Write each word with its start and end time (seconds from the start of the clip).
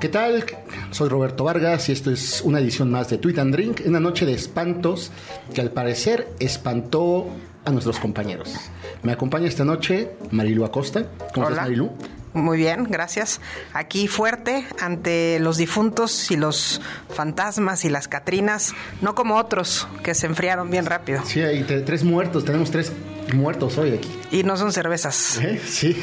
¿Qué 0.00 0.08
tal? 0.08 0.44
Soy 0.92 1.08
Roberto 1.08 1.44
Vargas 1.44 1.88
y 1.88 1.92
esto 1.92 2.10
es 2.12 2.40
una 2.42 2.60
edición 2.60 2.90
más 2.90 3.08
de 3.10 3.18
Tweet 3.18 3.38
and 3.38 3.52
Drink, 3.52 3.80
una 3.84 3.98
noche 3.98 4.26
de 4.26 4.32
espantos 4.32 5.10
que 5.52 5.60
al 5.60 5.70
parecer 5.72 6.28
espantó 6.38 7.26
a 7.64 7.70
nuestros 7.70 7.98
compañeros. 7.98 8.54
Me 9.02 9.12
acompaña 9.12 9.48
esta 9.48 9.64
noche 9.64 10.12
Marilu 10.30 10.64
Acosta. 10.64 11.06
¿Cómo 11.34 11.46
Hola. 11.46 11.56
estás, 11.56 11.64
Marilu? 11.68 11.90
Muy 12.34 12.58
bien, 12.58 12.84
gracias. 12.84 13.40
Aquí 13.72 14.06
fuerte 14.06 14.66
ante 14.80 15.38
los 15.40 15.56
difuntos 15.56 16.30
y 16.30 16.36
los 16.36 16.80
fantasmas 17.08 17.84
y 17.84 17.88
las 17.88 18.06
catrinas, 18.06 18.74
no 19.00 19.14
como 19.16 19.36
otros 19.36 19.88
que 20.04 20.14
se 20.14 20.26
enfriaron 20.26 20.70
bien 20.70 20.86
rápido. 20.86 21.22
Sí, 21.24 21.40
hay 21.40 21.64
tre- 21.64 21.84
tres 21.84 22.04
muertos, 22.04 22.44
tenemos 22.44 22.70
tres 22.70 22.92
muertos 23.34 23.76
hoy 23.78 23.94
aquí. 23.94 24.10
Y 24.30 24.44
no 24.44 24.56
son 24.56 24.72
cervezas. 24.72 25.38
¿Eh? 25.42 25.60
Sí, 25.66 25.96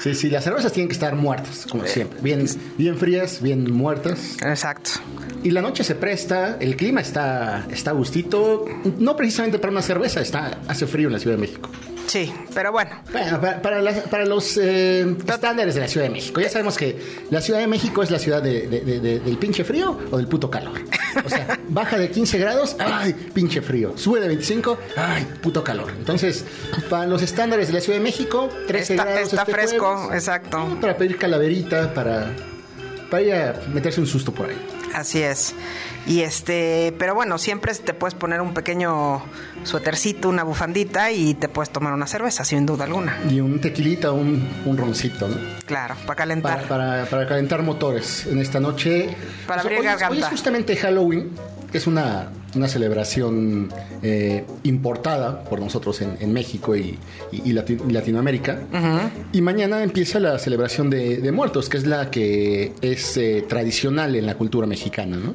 sí, 0.00 0.14
sí, 0.14 0.30
las 0.30 0.44
cervezas 0.44 0.72
tienen 0.72 0.88
que 0.88 0.94
estar 0.94 1.14
muertas, 1.14 1.66
como 1.70 1.84
siempre. 1.86 2.18
Bien, 2.20 2.46
bien 2.76 2.96
frías, 2.96 3.40
bien 3.40 3.72
muertas. 3.72 4.36
Exacto. 4.42 4.90
Y 5.42 5.50
la 5.50 5.62
noche 5.62 5.84
se 5.84 5.94
presta, 5.94 6.56
el 6.60 6.76
clima 6.76 7.00
está, 7.00 7.66
está 7.70 7.90
a 7.90 7.94
gustito, 7.94 8.66
no 8.98 9.16
precisamente 9.16 9.58
para 9.58 9.70
una 9.70 9.82
cerveza, 9.82 10.20
está, 10.20 10.58
hace 10.68 10.86
frío 10.86 11.08
en 11.08 11.14
la 11.14 11.18
Ciudad 11.18 11.36
de 11.36 11.40
México. 11.40 11.70
Sí, 12.10 12.32
pero 12.52 12.72
bueno, 12.72 12.90
Bueno, 13.12 13.40
para, 13.40 13.62
para 13.62 13.80
las- 13.80 14.00
para 14.08 14.26
los 14.26 14.56
eh, 14.56 15.16
estándares 15.28 15.76
de 15.76 15.80
la 15.80 15.86
Ciudad 15.86 16.06
de 16.06 16.10
México. 16.12 16.40
Ya 16.40 16.48
sabemos 16.48 16.76
que 16.76 17.00
la 17.30 17.40
Ciudad 17.40 17.60
de 17.60 17.68
México 17.68 18.02
es 18.02 18.10
la 18.10 18.18
ciudad 18.18 18.42
de- 18.42 18.66
de- 18.66 18.80
de- 18.80 18.98
de- 18.98 19.20
del 19.20 19.38
pinche 19.38 19.62
frío 19.62 19.96
o 20.10 20.16
del 20.16 20.26
puto 20.26 20.50
calor. 20.50 20.80
O 21.24 21.28
sea, 21.28 21.56
baja 21.68 21.98
de 21.98 22.10
15 22.10 22.38
grados, 22.38 22.74
¡ay, 22.80 23.12
pinche 23.32 23.62
frío! 23.62 23.96
Sube 23.96 24.18
de 24.18 24.26
25, 24.26 24.76
¡ay, 24.96 25.24
puto 25.40 25.62
calor! 25.62 25.92
Entonces, 25.96 26.44
para 26.88 27.06
los 27.06 27.22
estándares 27.22 27.68
de 27.68 27.74
la 27.74 27.80
Ciudad 27.80 27.98
de 27.98 28.02
México, 28.04 28.48
13 28.66 28.94
está, 28.94 29.04
grados. 29.04 29.22
está 29.32 29.42
este 29.42 29.52
fresco, 29.52 29.96
jueves. 29.96 30.14
exacto. 30.18 30.78
Para 30.80 30.96
pedir 30.96 31.16
calaverita, 31.16 31.94
para, 31.94 32.32
para 33.08 33.22
ir 33.22 33.34
a 33.34 33.54
meterse 33.72 34.00
un 34.00 34.08
susto 34.08 34.32
por 34.32 34.48
ahí. 34.50 34.58
Así 34.94 35.22
es. 35.22 35.54
Y 36.06 36.20
este, 36.22 36.94
pero 36.98 37.14
bueno, 37.14 37.38
siempre 37.38 37.74
te 37.74 37.94
puedes 37.94 38.14
poner 38.14 38.40
un 38.40 38.54
pequeño 38.54 39.22
suétercito, 39.64 40.28
una 40.28 40.42
bufandita 40.42 41.10
y 41.12 41.34
te 41.34 41.48
puedes 41.48 41.70
tomar 41.70 41.92
una 41.92 42.06
cerveza, 42.06 42.44
sin 42.44 42.66
duda 42.66 42.84
alguna. 42.84 43.18
Y 43.28 43.40
un 43.40 43.60
tequilita, 43.60 44.10
un, 44.12 44.48
un 44.64 44.76
roncito, 44.76 45.28
¿no? 45.28 45.36
Claro, 45.66 45.94
para 46.06 46.16
calentar. 46.16 46.62
para, 46.64 47.04
para 47.06 47.26
calentar 47.28 47.62
motores 47.62 48.26
en 48.26 48.38
esta 48.38 48.58
noche. 48.60 49.14
Para 49.46 49.62
Pues, 49.62 49.66
abrir 49.66 49.78
hoy, 49.80 49.84
garganta. 49.86 50.14
hoy 50.14 50.18
es 50.22 50.26
justamente 50.28 50.76
Halloween, 50.76 51.30
que 51.70 51.78
es 51.78 51.86
una, 51.86 52.28
una 52.54 52.68
celebración 52.68 53.68
eh, 54.02 54.44
importada 54.62 55.44
por 55.44 55.60
nosotros 55.60 56.00
en, 56.02 56.16
en 56.20 56.32
México 56.32 56.74
y, 56.76 56.98
y- 57.32 57.50
y 57.50 57.52
Lati- 57.52 57.80
y 57.88 57.92
Latinoamérica. 57.92 58.60
Y 59.32 59.40
mañana 59.42 59.82
empieza 59.82 60.20
la 60.20 60.38
celebración 60.38 60.90
de, 60.90 61.18
de 61.18 61.32
muertos, 61.32 61.68
que 61.68 61.76
es 61.78 61.86
la 61.86 62.10
que 62.10 62.72
es 62.80 63.16
eh, 63.16 63.44
tradicional 63.48 64.14
en 64.16 64.26
la 64.26 64.34
cultura 64.34 64.66
mexicana, 64.66 65.16
¿no? 65.16 65.34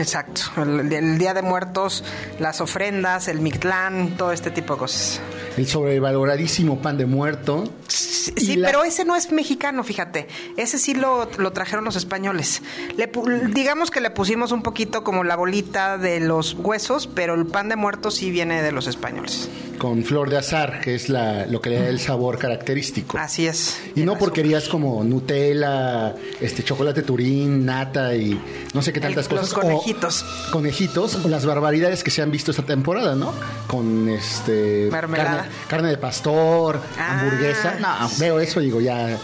Exacto. 0.00 0.42
El, 0.56 0.90
el 0.92 1.18
Día 1.18 1.34
de 1.34 1.42
Muertos, 1.42 2.02
las 2.40 2.60
ofrendas, 2.60 3.28
el 3.28 3.40
Mictlán, 3.40 4.14
todo 4.16 4.32
este 4.32 4.50
tipo 4.50 4.74
de 4.74 4.78
cosas. 4.80 5.20
El 5.56 5.66
sobrevaloradísimo 5.66 6.80
pan 6.80 6.96
de 6.96 7.04
muerto. 7.06 7.64
Sí, 7.88 8.32
Y 8.36 8.40
sí, 8.46 8.56
la- 8.56 8.68
pero 8.68 8.84
ese 8.84 9.04
no 9.04 9.16
es 9.16 9.30
mexicano, 9.32 9.84
fíjate. 9.84 10.28
Ese 10.56 10.78
sí 10.78 10.94
lo, 10.94 11.28
lo 11.36 11.52
trajeron 11.52 11.84
los 11.84 11.96
españoles. 11.96 12.62
Le 12.96 13.10
digamos 13.52 13.90
que 13.90 14.00
le 14.00 14.10
pusimos 14.10 14.50
un 14.52 14.62
poquito 14.62 15.04
como 15.04 15.24
la 15.24 15.36
bolita 15.36 15.98
de 15.98 16.20
los 16.20 16.51
huesos, 16.54 17.06
pero 17.06 17.34
el 17.34 17.46
pan 17.46 17.68
de 17.68 17.76
muertos 17.76 18.14
sí 18.16 18.30
viene 18.30 18.62
de 18.62 18.72
los 18.72 18.86
españoles. 18.86 19.48
con 19.78 20.04
flor 20.04 20.30
de 20.30 20.36
azar, 20.38 20.80
que 20.80 20.94
es 20.94 21.08
la, 21.08 21.44
lo 21.46 21.60
que 21.60 21.70
le 21.70 21.80
da 21.80 21.88
el 21.88 21.98
sabor 21.98 22.38
característico. 22.38 23.18
Así 23.18 23.48
es. 23.48 23.80
Y 23.96 24.02
no 24.02 24.16
porquerías 24.16 24.68
como 24.68 25.02
Nutella, 25.02 26.14
este 26.40 26.62
chocolate 26.62 27.02
turín, 27.02 27.66
nata 27.66 28.14
y 28.14 28.40
no 28.74 28.80
sé 28.80 28.92
qué 28.92 29.00
tantas 29.00 29.26
El- 29.28 29.36
los 29.36 29.52
cosas. 29.52 29.58
O 29.58 29.60
conejitos. 29.60 30.24
conejitos 30.52 31.16
o 31.24 31.28
las 31.28 31.44
barbaridades 31.46 32.04
que 32.04 32.12
se 32.12 32.22
han 32.22 32.30
visto 32.30 32.52
esta 32.52 32.62
temporada, 32.62 33.16
¿no? 33.16 33.34
Con 33.66 34.08
este 34.08 34.88
Mermelada. 34.92 35.30
carne, 35.38 35.50
carne 35.68 35.88
de 35.90 35.96
pastor, 35.98 36.80
Ah. 36.96 37.20
hamburguesa. 37.20 37.76
No, 37.80 38.08
veo 38.20 38.38
eso 38.38 38.60
y 38.60 38.66
digo 38.66 38.80
ya 38.80 39.18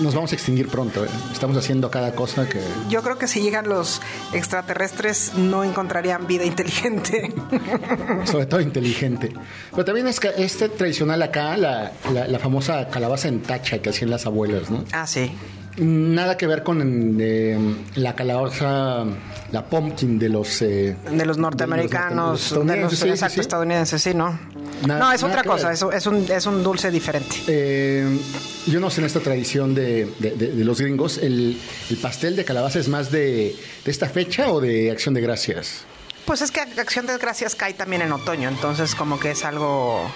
nos 0.00 0.14
vamos 0.14 0.32
a 0.32 0.34
extinguir 0.34 0.68
pronto. 0.68 1.04
¿eh? 1.04 1.08
Estamos 1.32 1.56
haciendo 1.56 1.90
cada 1.90 2.12
cosa 2.12 2.48
que 2.48 2.60
Yo 2.88 3.02
creo 3.02 3.18
que 3.18 3.28
si 3.28 3.40
llegan 3.40 3.68
los 3.68 4.00
extraterrestres 4.32 5.34
no 5.34 5.64
encontrarían 5.64 6.26
vida 6.26 6.44
inteligente. 6.44 7.32
sobre 8.24 8.46
todo 8.46 8.60
inteligente. 8.60 9.32
Pero 9.70 9.84
también 9.84 10.06
es 10.08 10.20
que 10.20 10.30
este 10.38 10.68
tradicional 10.68 11.22
acá, 11.22 11.56
la, 11.56 11.92
la- 12.12 12.26
la 12.26 12.38
famosa 12.38 12.88
calabaza 12.88 13.28
en 13.28 13.42
tacha 13.42 13.78
que 13.80 13.90
hacían 13.90 14.10
las 14.10 14.26
abuelas, 14.26 14.70
¿no? 14.70 14.84
ah, 14.92 15.06
sí. 15.06 15.30
Nada 15.78 16.36
que 16.38 16.46
ver 16.46 16.62
con 16.62 17.18
eh, 17.20 17.58
la 17.96 18.14
calabaza, 18.14 19.04
la 19.52 19.64
pumpkin 19.68 20.18
de 20.18 20.28
los... 20.30 20.62
eh, 20.62 20.96
De 21.10 21.26
los 21.26 21.36
norteamericanos, 21.38 22.50
de 22.50 22.56
los 22.56 22.66
de 22.66 22.76
los, 22.80 22.92
estadounidenses, 22.92 22.98
sí, 22.98 23.08
exacto, 23.08 23.28
sí, 23.30 23.34
sí. 23.34 23.40
estadounidenses, 23.40 24.02
sí, 24.02 24.14
¿no? 24.14 24.38
Nada- 24.86 25.00
no, 25.00 25.12
es 25.12 25.22
otra 25.22 25.42
cosa, 25.44 25.72
es, 25.72 25.82
es, 25.82 26.06
un, 26.06 26.26
es 26.30 26.46
un 26.46 26.62
dulce 26.62 26.90
diferente. 26.90 27.36
Eh, 27.46 28.18
yo 28.66 28.80
no 28.80 28.88
sé 28.90 29.00
en 29.02 29.06
esta 29.06 29.20
tradición 29.20 29.74
de, 29.74 30.06
de- 30.18 30.30
de- 30.32 30.52
de 30.52 30.64
los 30.64 30.80
gringos, 30.80 31.18
el, 31.18 31.60
el 31.90 31.96
pastel 31.98 32.36
de 32.36 32.44
calabaza 32.44 32.78
es 32.78 32.88
más 32.88 33.10
de, 33.10 33.54
de 33.84 33.90
esta 33.90 34.08
fecha 34.08 34.50
o 34.50 34.60
de 34.60 34.90
Acción 34.90 35.14
de 35.14 35.20
Gracias? 35.20 35.84
Pues 36.24 36.40
es 36.42 36.50
que 36.50 36.60
Acción 36.60 37.06
de 37.06 37.16
Gracias 37.18 37.54
cae 37.54 37.74
también 37.74 38.02
en 38.02 38.12
otoño, 38.12 38.48
entonces 38.48 38.94
como 38.94 39.20
que 39.20 39.30
es 39.32 39.44
algo 39.44 40.10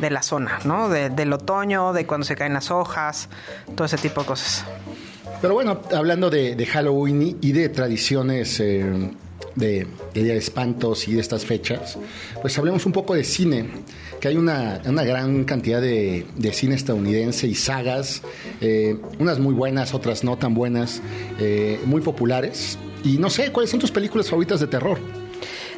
de 0.00 0.10
la 0.10 0.22
zona, 0.22 0.58
¿no? 0.64 0.88
De- 0.88 1.10
del 1.10 1.32
otoño, 1.32 1.92
de 1.92 2.06
cuando 2.06 2.24
se 2.26 2.36
caen 2.36 2.54
las 2.54 2.70
hojas, 2.70 3.28
todo 3.74 3.84
ese 3.84 3.96
tipo 3.98 4.22
de 4.22 4.26
cosas. 4.26 4.64
Pero 5.40 5.54
bueno, 5.54 5.80
hablando 5.94 6.28
de, 6.30 6.54
de 6.56 6.66
Halloween 6.66 7.38
y- 7.40 7.52
de 7.52 7.68
tradiciones 7.68 8.60
eh, 8.60 9.10
de, 9.54 9.86
de 10.14 10.22
Día 10.22 10.32
de 10.34 10.38
Espantos 10.38 11.08
y 11.08 11.14
de 11.14 11.20
estas 11.20 11.44
fechas, 11.44 11.98
pues 12.40 12.56
hablemos 12.58 12.84
un 12.86 12.92
poco 12.92 13.14
de 13.14 13.24
cine, 13.24 13.68
que 14.20 14.28
hay 14.28 14.36
una, 14.36 14.80
una 14.84 15.02
gran 15.04 15.44
cantidad 15.44 15.80
de, 15.80 16.26
de 16.36 16.52
cine 16.52 16.74
estadounidense 16.74 17.46
y 17.46 17.54
sagas, 17.54 18.22
eh, 18.60 18.96
unas 19.18 19.38
muy 19.38 19.54
buenas, 19.54 19.94
otras 19.94 20.24
no 20.24 20.36
tan 20.36 20.54
buenas, 20.54 21.00
eh, 21.38 21.80
muy 21.86 22.00
populares. 22.02 22.78
Y 23.02 23.16
no 23.16 23.30
sé, 23.30 23.50
¿cuáles 23.50 23.70
son 23.70 23.80
tus 23.80 23.90
películas 23.90 24.28
favoritas 24.28 24.60
de 24.60 24.66
terror? 24.66 24.98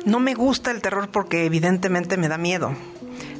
No 0.04 0.18
me 0.18 0.34
gusta 0.34 0.72
el 0.72 0.82
terror 0.82 1.08
porque 1.12 1.44
evidentemente 1.46 2.16
me 2.16 2.26
da 2.26 2.36
miedo. 2.36 2.74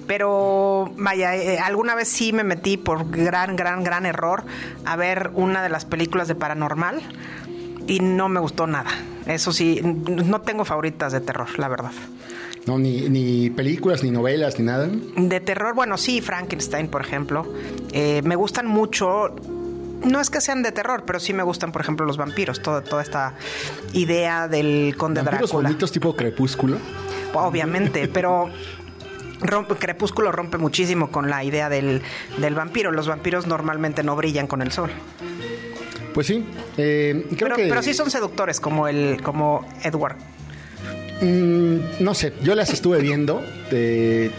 Pero 0.06 0.92
vaya, 0.96 1.36
eh, 1.36 1.58
alguna 1.58 1.94
vez 1.94 2.08
sí 2.08 2.32
me 2.32 2.44
metí 2.44 2.76
por 2.76 3.10
gran, 3.10 3.56
gran, 3.56 3.84
gran 3.84 4.06
error 4.06 4.44
a 4.84 4.96
ver 4.96 5.30
una 5.34 5.62
de 5.62 5.68
las 5.68 5.84
películas 5.84 6.28
de 6.28 6.34
paranormal 6.34 7.00
y 7.86 8.00
no 8.00 8.28
me 8.28 8.40
gustó 8.40 8.66
nada. 8.66 8.90
Eso 9.26 9.52
sí, 9.52 9.80
no 9.82 10.40
tengo 10.40 10.64
favoritas 10.64 11.12
de 11.12 11.20
terror, 11.20 11.58
la 11.58 11.68
verdad. 11.68 11.92
No, 12.66 12.78
ni, 12.78 13.08
ni 13.08 13.50
películas, 13.50 14.02
ni 14.04 14.10
novelas, 14.10 14.58
ni 14.58 14.64
nada. 14.64 14.88
De 15.16 15.40
terror, 15.40 15.74
bueno, 15.74 15.96
sí, 15.98 16.20
Frankenstein, 16.20 16.88
por 16.88 17.00
ejemplo. 17.00 17.46
Eh, 17.92 18.22
me 18.24 18.36
gustan 18.36 18.66
mucho. 18.66 19.34
No 20.04 20.20
es 20.20 20.30
que 20.30 20.40
sean 20.40 20.62
de 20.62 20.70
terror, 20.72 21.04
pero 21.06 21.19
sí 21.20 21.32
me 21.32 21.42
gustan, 21.42 21.72
por 21.72 21.82
ejemplo, 21.82 22.06
los 22.06 22.16
vampiros. 22.16 22.62
Toda, 22.62 22.82
toda 22.82 23.02
esta 23.02 23.34
idea 23.92 24.46
del 24.48 24.94
conde 24.96 25.22
Vampiros 25.22 25.50
Drácula. 25.50 25.69
bonitos 25.69 25.90
tipo 25.92 26.14
crepúsculo. 26.14 26.78
Obviamente, 27.34 28.08
pero 28.08 28.50
rompe- 29.42 29.76
Crepúsculo 29.78 30.32
rompe 30.32 30.58
muchísimo 30.58 31.10
con 31.10 31.28
la 31.30 31.44
idea 31.44 31.69
del, 31.69 32.03
del 32.38 32.54
vampiro. 32.54 32.91
Los 32.92 33.08
vampiros 33.08 33.47
normalmente 33.47 34.03
no 34.03 34.16
brillan 34.16 34.47
con 34.47 34.62
el 34.62 34.72
sol. 34.72 34.91
Pues 36.14 36.26
sí, 36.26 36.44
eh, 36.76 37.25
creo 37.28 37.38
Pero, 37.38 37.56
que... 37.56 37.66
pero 37.69 37.82
sí 37.82 37.94
son 37.94 38.10
seductores, 38.10 38.60
como 38.60 38.86
el, 38.88 39.20
como 39.22 39.66
Edward. 39.82 40.16
Mm, 41.22 41.76
no 42.00 42.14
sé, 42.14 42.32
yo 42.42 42.54
las 42.54 42.70
estuve 42.70 43.00
viendo 43.00 43.42
eh, 43.70 44.31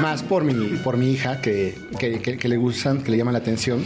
más 0.00 0.22
por 0.22 0.44
mi, 0.44 0.54
por 0.78 0.96
mi 0.96 1.10
hija 1.12 1.40
que, 1.40 1.74
que- 1.98 2.20
que- 2.20 2.38
que 2.38 2.48
le 2.48 2.56
gustan, 2.56 3.02
que 3.02 3.10
le 3.10 3.18
llaman 3.18 3.34
la 3.34 3.38
atención. 3.40 3.84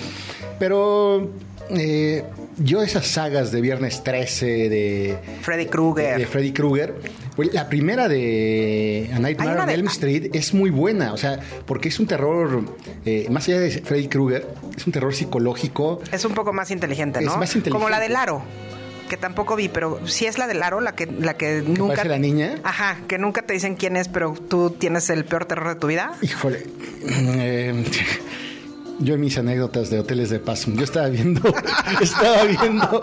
Pero 0.59 1.31
eh, 1.77 2.25
yo 2.59 2.83
esas 2.83 3.07
sagas 3.07 3.53
de 3.53 3.61
Viernes 3.61 4.03
13, 4.05 4.47
de, 4.69 5.17
Freddy 5.43 5.67
Krueger. 5.67 6.19
de 6.19 6.27
Freddy 6.27 6.53
Krueger, 6.53 6.95
pues, 7.37 7.53
la 7.55 7.69
primera 7.69 8.09
de 8.09 9.11
A 9.15 9.19
Nightmare 9.19 9.61
on 9.61 9.67
de- 9.67 9.75
Elm 9.75 9.87
Street 9.89 10.31
es 10.35 10.53
muy 10.55 10.71
buena, 10.71 11.13
o 11.13 11.17
sea, 11.17 11.41
porque 11.67 11.89
es 11.89 11.99
un 12.01 12.07
terror, 12.07 12.65
eh, 13.05 13.27
más 13.31 13.47
allá 13.49 13.61
de 13.61 13.71
Freddy 13.71 14.09
Krueger, 14.09 14.47
es 14.77 14.87
un 14.87 14.93
terror 14.93 15.15
psicológico. 15.15 16.01
Es 16.13 16.25
un 16.25 16.33
poco 16.35 16.53
más 16.53 16.71
inteligente, 16.71 17.21
Es 17.21 17.25
¿no? 17.27 17.37
más 17.37 17.55
inteligente. 17.55 17.71
Como 17.71 17.89
la 17.89 18.01
del 18.01 18.17
aro, 18.17 18.43
que 19.09 19.17
tampoco 19.17 19.57
vi, 19.57 19.69
pero 19.69 20.07
sí 20.07 20.27
es 20.27 20.39
la 20.39 20.47
del 20.47 20.63
aro, 20.63 20.81
la 20.81 20.95
que, 20.95 21.07
la 21.07 21.35
que, 21.37 21.63
nunca. 21.67 22.05
la 22.05 22.19
niña? 22.19 22.57
Ajá, 22.63 22.99
que 23.09 23.19
nunca 23.19 23.43
te 23.43 23.55
dicen 23.55 23.75
quién 23.75 23.97
es, 23.97 24.07
pero 24.09 24.35
tú 24.35 24.71
tienes 24.71 25.11
el 25.11 25.25
peor 25.25 25.47
terror 25.47 25.69
de 25.75 25.75
tu 25.81 25.87
vida. 25.89 26.13
Híjole. 26.23 26.65
eh, 27.09 27.85
yo 29.01 29.15
en 29.15 29.21
mis 29.21 29.37
anécdotas 29.39 29.91
de 29.91 29.99
hoteles 29.99 30.31
de 30.31 30.39
paso, 30.39 30.71
yo 30.73 30.85
estaba 30.85 31.09
viendo, 31.09 31.41
estaba 32.01 32.45
viendo 32.45 33.01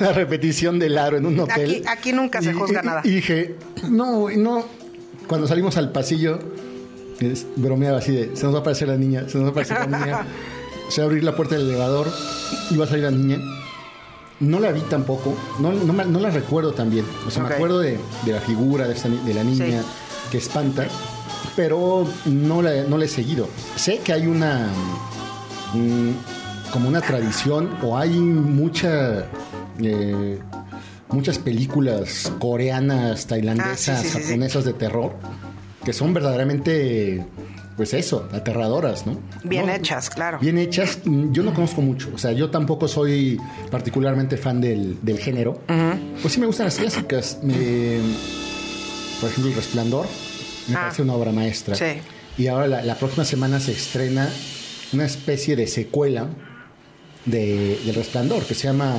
la 0.00 0.12
repetición 0.12 0.78
del 0.78 0.96
aro 0.98 1.16
en 1.16 1.26
un 1.26 1.40
hotel. 1.40 1.70
Aquí- 1.76 1.82
aquí 1.88 2.12
nunca 2.12 2.40
se 2.42 2.52
juzga 2.52 2.82
y- 2.82 2.86
nada. 2.86 3.00
Y 3.04 3.10
dije, 3.10 3.56
no, 3.90 4.28
no. 4.30 4.64
Cuando 5.26 5.46
salimos 5.48 5.76
al 5.76 5.90
pasillo, 5.92 6.38
es- 7.20 7.46
bromeaba 7.56 7.98
así 7.98 8.12
de, 8.12 8.36
se 8.36 8.44
nos 8.44 8.54
va 8.54 8.58
a 8.58 8.60
aparecer 8.60 8.88
la 8.88 8.96
niña, 8.96 9.24
se 9.28 9.38
nos 9.38 9.44
va 9.44 9.48
a 9.48 9.50
aparecer 9.50 9.78
la 9.90 9.98
niña. 9.98 10.26
Se 10.88 11.02
va 11.02 11.04
a 11.04 11.08
abrir 11.10 11.22
la 11.22 11.36
puerta 11.36 11.54
del 11.54 11.68
elevador 11.68 12.10
y 12.70 12.76
va 12.78 12.86
a 12.86 12.88
salir 12.88 13.04
la 13.04 13.10
niña. 13.10 13.36
no 14.40 14.58
la 14.58 14.72
vi 14.72 14.80
tampoco, 14.80 15.36
no, 15.60 15.70
no, 15.74 16.18
la 16.20 16.30
recuerdo 16.30 16.72
tan 16.72 16.88
bien. 16.88 17.04
O 17.26 17.30
sea, 17.30 17.42
me 17.42 17.54
acuerdo 17.54 17.80
de, 17.80 17.98
de 18.24 18.32
la 18.32 18.40
figura 18.40 18.88
de, 18.88 18.94
esta 18.94 19.10
de 19.10 19.34
la 19.34 19.44
niña 19.44 19.82
Sí. 19.82 19.86
que 20.30 20.38
espanta, 20.38 20.86
pero 21.56 22.06
no 22.24 22.62
la, 22.62 22.84
no 22.84 22.96
la 22.96 23.04
he 23.04 23.08
seguido. 23.08 23.48
Sé 23.76 23.98
que 23.98 24.14
hay 24.14 24.26
una. 24.26 24.70
Como 26.72 26.88
una 26.88 27.00
tradición, 27.00 27.70
o 27.82 27.96
hay 27.98 28.10
mucha. 28.10 29.24
eh, 29.80 30.38
muchas 31.10 31.38
películas 31.38 32.30
coreanas, 32.38 33.26
tailandesas, 33.26 33.88
Ah, 34.00 34.02
sí, 34.02 34.08
sí, 34.08 34.12
sí, 34.12 34.18
sí. 34.18 34.24
japonesas 34.24 34.64
de 34.66 34.72
terror, 34.74 35.14
que 35.84 35.92
son 35.92 36.12
verdaderamente. 36.14 37.24
Pues 37.78 37.94
eso, 37.94 38.28
aterradoras, 38.32 39.06
¿no? 39.06 39.16
Bien 39.44 39.66
No, 39.66 39.72
hechas, 39.72 40.10
claro. 40.10 40.40
Bien 40.40 40.58
hechas, 40.58 40.98
mm, 41.04 41.30
yo 41.30 41.44
no 41.44 41.54
conozco 41.54 41.80
mucho. 41.80 42.10
O 42.12 42.18
sea, 42.18 42.32
yo 42.32 42.50
tampoco 42.50 42.88
soy 42.88 43.38
particularmente 43.70 44.36
fan 44.36 44.60
del, 44.60 44.98
del 45.00 45.18
género. 45.20 45.60
Pues 46.20 46.34
sí 46.34 46.40
me 46.40 46.46
gustan 46.46 46.66
las 46.66 46.74
clásicas. 46.76 47.38
Me- 47.40 48.00
por 49.20 49.30
ejemplo, 49.30 49.50
El 49.50 49.54
Resplandor 49.56 50.06
me 50.66 50.74
Ah. 50.74 50.80
parece 50.82 51.02
una 51.02 51.14
obra 51.14 51.30
maestra. 51.30 51.76
Sí. 51.76 51.84
Y 52.36 52.48
ahora 52.48 52.66
la, 52.66 52.82
la 52.82 52.96
próxima 52.96 53.24
semana 53.24 53.60
se 53.60 53.70
estrena 53.72 54.28
una 54.92 55.04
especie 55.06 55.56
de 55.56 55.66
secuela 55.66 56.28
de, 57.24 57.78
del 57.84 57.94
Resplandor 57.94 58.44
que 58.44 58.54
se 58.54 58.68
llama 58.68 58.94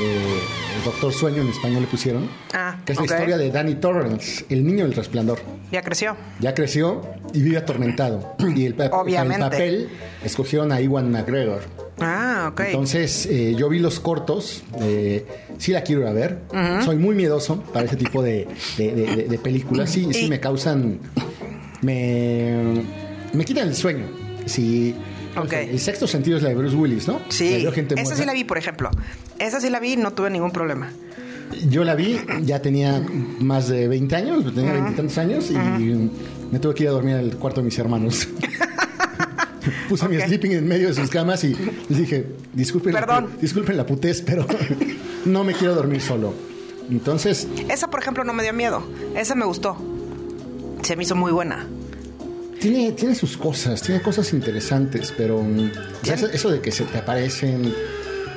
eh, 0.00 0.40
El 0.78 0.84
Doctor 0.84 1.12
Sueño 1.12 1.42
en 1.42 1.48
español 1.48 1.80
le 1.82 1.88
pusieron. 1.88 2.28
Ah, 2.54 2.78
que 2.84 2.92
es 2.92 2.98
la 2.98 3.04
historia 3.04 3.36
de 3.36 3.50
Danny 3.50 3.74
Torrance, 3.76 4.44
el 4.50 4.64
niño 4.64 4.84
del 4.84 4.94
Resplandor. 4.94 5.40
Ya 5.72 5.82
creció. 5.82 6.16
Ya 6.40 6.54
creció 6.54 7.02
y 7.34 7.42
vive 7.42 7.56
atormentado. 7.56 8.36
Y 8.54 8.66
el, 8.66 8.74
papel 8.74 9.88
escogieron 10.24 10.70
a 10.70 10.80
Iwan 10.80 11.10
McGregor. 11.10 11.62
Ah, 11.98 12.50
ok. 12.52 12.60
Entonces, 12.60 13.26
eh, 13.26 13.54
yo 13.58 13.68
vi 13.70 13.78
los 13.80 13.98
cortos, 14.00 14.62
eh, 14.80 15.26
sí 15.58 15.72
la 15.72 15.82
quiero 15.82 16.02
ir 16.02 16.06
a 16.08 16.12
ver. 16.12 16.42
Soy 16.84 16.96
muy 16.96 17.14
miedoso 17.16 17.60
para 17.72 17.86
ese 17.86 17.96
tipo 17.96 18.22
de, 18.22 18.46
de- 18.76 18.92
de- 18.94 19.16
de- 19.16 19.22
de 19.24 19.38
películas. 19.38 19.90
Sí, 19.90 20.06
sí 20.12 20.28
me 20.28 20.38
causan. 20.38 21.00
Me, 21.82 22.82
me 23.32 23.44
quitan 23.44 23.68
el 23.68 23.74
sueño. 23.74 24.06
Sí. 24.44 24.94
Ok. 25.36 25.52
El 25.52 25.78
sexto 25.80 26.06
sentido 26.06 26.36
es 26.36 26.42
la 26.42 26.48
de 26.50 26.54
Bruce 26.54 26.76
Willis, 26.76 27.06
¿no? 27.08 27.20
Sí, 27.28 27.66
gente 27.72 27.94
esa 27.94 28.02
muerta. 28.02 28.16
sí 28.16 28.24
la 28.26 28.32
vi, 28.32 28.44
por 28.44 28.58
ejemplo. 28.58 28.90
Esa 29.38 29.60
sí 29.60 29.70
la 29.70 29.80
vi 29.80 29.92
y 29.92 29.96
no 29.96 30.12
tuve 30.12 30.30
ningún 30.30 30.50
problema. 30.50 30.90
Yo 31.68 31.84
la 31.84 31.94
vi, 31.94 32.18
ya 32.42 32.60
tenía 32.60 33.00
más 33.40 33.68
de 33.68 33.86
20 33.88 34.16
años, 34.16 34.54
tenía 34.54 34.72
veintitantos 34.72 35.16
años 35.18 35.50
y 35.50 35.54
me 36.50 36.58
tuve 36.58 36.74
que 36.74 36.82
ir 36.84 36.88
a 36.88 36.92
dormir 36.92 37.14
al 37.14 37.36
cuarto 37.36 37.60
de 37.60 37.66
mis 37.66 37.78
hermanos. 37.78 38.28
Puse 39.88 40.08
mi 40.08 40.16
Ok. 40.16 40.24
sleeping 40.26 40.52
en 40.52 40.66
medio 40.66 40.88
de 40.88 40.94
sus 40.94 41.10
camas 41.10 41.42
y 41.44 41.54
les 41.88 41.98
dije, 41.98 42.26
disculpen, 42.52 42.92
Perdón. 42.92 43.30
La, 43.34 43.40
disculpen 43.40 43.76
la 43.76 43.84
putez, 43.86 44.22
pero 44.22 44.46
no 45.24 45.44
me 45.44 45.54
quiero 45.54 45.74
dormir 45.74 46.00
solo. 46.00 46.34
Entonces, 46.90 47.48
Esa, 47.68 47.88
por 47.90 48.00
ejemplo, 48.00 48.22
no 48.24 48.32
me 48.32 48.42
dio 48.44 48.52
miedo. 48.52 48.82
Esa 49.16 49.34
me 49.34 49.44
gustó. 49.44 49.76
Se 50.82 50.94
me 50.96 51.02
hizo 51.02 51.16
muy 51.16 51.32
buena. 51.32 51.66
Tiene, 52.60 52.92
tiene 52.92 53.14
sus 53.14 53.36
cosas, 53.36 53.82
tiene 53.82 54.00
cosas 54.02 54.32
interesantes, 54.32 55.12
pero 55.16 55.42
mm, 55.42 55.70
eso, 56.04 56.26
eso 56.26 56.50
de 56.50 56.60
que 56.60 56.72
se 56.72 56.84
te 56.84 56.98
aparecen, 56.98 57.74